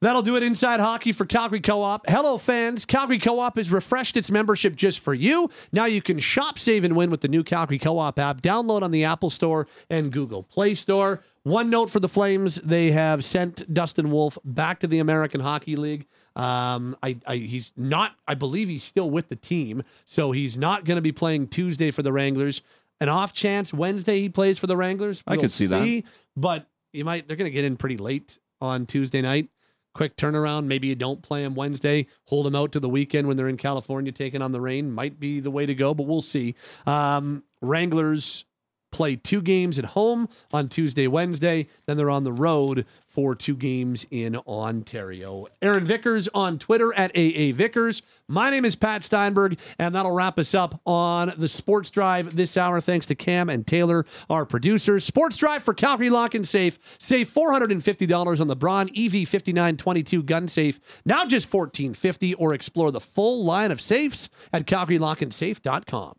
That'll 0.00 0.22
do 0.22 0.36
it 0.36 0.42
inside 0.42 0.80
hockey 0.80 1.12
for 1.12 1.24
Calgary 1.24 1.60
Co 1.60 1.80
op. 1.80 2.04
Hello, 2.06 2.36
fans. 2.36 2.84
Calgary 2.84 3.18
Co 3.18 3.38
op 3.38 3.56
has 3.56 3.72
refreshed 3.72 4.18
its 4.18 4.30
membership 4.30 4.76
just 4.76 5.00
for 5.00 5.14
you. 5.14 5.50
Now 5.72 5.86
you 5.86 6.02
can 6.02 6.18
shop, 6.18 6.58
save, 6.58 6.84
and 6.84 6.94
win 6.94 7.10
with 7.10 7.22
the 7.22 7.28
new 7.28 7.42
Calgary 7.42 7.78
Co 7.78 7.98
op 7.98 8.18
app. 8.18 8.42
Download 8.42 8.82
on 8.82 8.90
the 8.90 9.04
Apple 9.04 9.30
Store 9.30 9.66
and 9.88 10.12
Google 10.12 10.42
Play 10.42 10.74
Store. 10.74 11.22
One 11.42 11.70
note 11.70 11.90
for 11.90 12.00
the 12.00 12.08
Flames 12.08 12.56
they 12.56 12.90
have 12.90 13.24
sent 13.24 13.72
Dustin 13.72 14.10
Wolf 14.10 14.36
back 14.44 14.78
to 14.80 14.86
the 14.86 14.98
American 14.98 15.40
Hockey 15.40 15.74
League. 15.76 16.06
Um, 16.36 16.96
I, 17.02 17.16
I, 17.26 17.36
he's 17.36 17.72
not, 17.76 18.16
I 18.26 18.34
believe 18.34 18.68
he's 18.68 18.84
still 18.84 19.10
with 19.10 19.28
the 19.28 19.36
team, 19.36 19.82
so 20.04 20.32
he's 20.32 20.56
not 20.56 20.84
going 20.84 20.96
to 20.96 21.02
be 21.02 21.12
playing 21.12 21.48
Tuesday 21.48 21.90
for 21.90 22.02
the 22.02 22.12
Wranglers. 22.12 22.62
An 23.00 23.08
off 23.08 23.32
chance 23.32 23.72
Wednesday 23.72 24.20
he 24.20 24.28
plays 24.28 24.58
for 24.58 24.66
the 24.66 24.76
Wranglers. 24.76 25.22
I 25.26 25.36
could 25.36 25.52
see 25.52 25.66
that. 25.66 26.02
But 26.36 26.66
you 26.92 27.04
might, 27.04 27.28
they're 27.28 27.36
going 27.36 27.50
to 27.50 27.54
get 27.54 27.64
in 27.64 27.76
pretty 27.76 27.96
late 27.96 28.38
on 28.60 28.86
Tuesday 28.86 29.20
night 29.20 29.48
quick 29.94 30.16
turnaround. 30.16 30.66
Maybe 30.66 30.88
you 30.88 30.94
don't 30.94 31.22
play 31.22 31.42
them 31.42 31.54
Wednesday, 31.54 32.06
hold 32.24 32.46
them 32.46 32.54
out 32.54 32.72
to 32.72 32.80
the 32.80 32.88
weekend 32.88 33.28
when 33.28 33.36
they're 33.36 33.48
in 33.48 33.56
California 33.56 34.12
taking 34.12 34.42
on 34.42 34.52
the 34.52 34.60
Reign. 34.60 34.90
Might 34.90 35.18
be 35.18 35.40
the 35.40 35.50
way 35.50 35.64
to 35.64 35.74
go, 35.74 35.94
but 35.94 36.06
we'll 36.06 36.20
see. 36.20 36.54
Um, 36.86 37.44
Wranglers 37.62 38.44
play 38.94 39.16
two 39.16 39.42
games 39.42 39.78
at 39.78 39.86
home 39.86 40.28
on 40.52 40.68
Tuesday, 40.68 41.08
Wednesday. 41.08 41.66
Then 41.86 41.96
they're 41.96 42.08
on 42.10 42.24
the 42.24 42.32
road 42.32 42.86
for 43.08 43.34
two 43.34 43.56
games 43.56 44.06
in 44.10 44.36
Ontario. 44.36 45.46
Aaron 45.60 45.84
Vickers 45.84 46.28
on 46.34 46.58
Twitter 46.58 46.94
at 46.94 47.10
AA 47.16 47.52
Vickers. 47.54 48.02
My 48.28 48.50
name 48.50 48.64
is 48.64 48.76
Pat 48.76 49.04
Steinberg, 49.04 49.58
and 49.78 49.94
that'll 49.94 50.12
wrap 50.12 50.38
us 50.38 50.54
up 50.54 50.80
on 50.86 51.32
the 51.36 51.48
Sports 51.48 51.90
Drive 51.90 52.36
this 52.36 52.56
hour. 52.56 52.80
Thanks 52.80 53.06
to 53.06 53.14
Cam 53.14 53.48
and 53.50 53.66
Taylor, 53.66 54.06
our 54.30 54.44
producers. 54.44 55.04
Sports 55.04 55.36
Drive 55.36 55.62
for 55.62 55.74
Calgary 55.74 56.10
Lock 56.10 56.34
and 56.34 56.46
Safe. 56.46 56.78
Save 56.98 57.28
$450 57.32 58.40
on 58.40 58.46
the 58.46 58.56
Braun 58.56 58.88
E 58.92 59.08
EV5922 59.08 60.24
gun 60.24 60.48
safe, 60.48 60.80
now 61.04 61.26
just 61.26 61.52
1450, 61.52 62.34
or 62.34 62.54
explore 62.54 62.90
the 62.90 63.00
full 63.00 63.44
line 63.44 63.70
of 63.70 63.80
safes 63.80 64.30
at 64.52 64.66
calgarylockandsafe.com. 64.66 66.16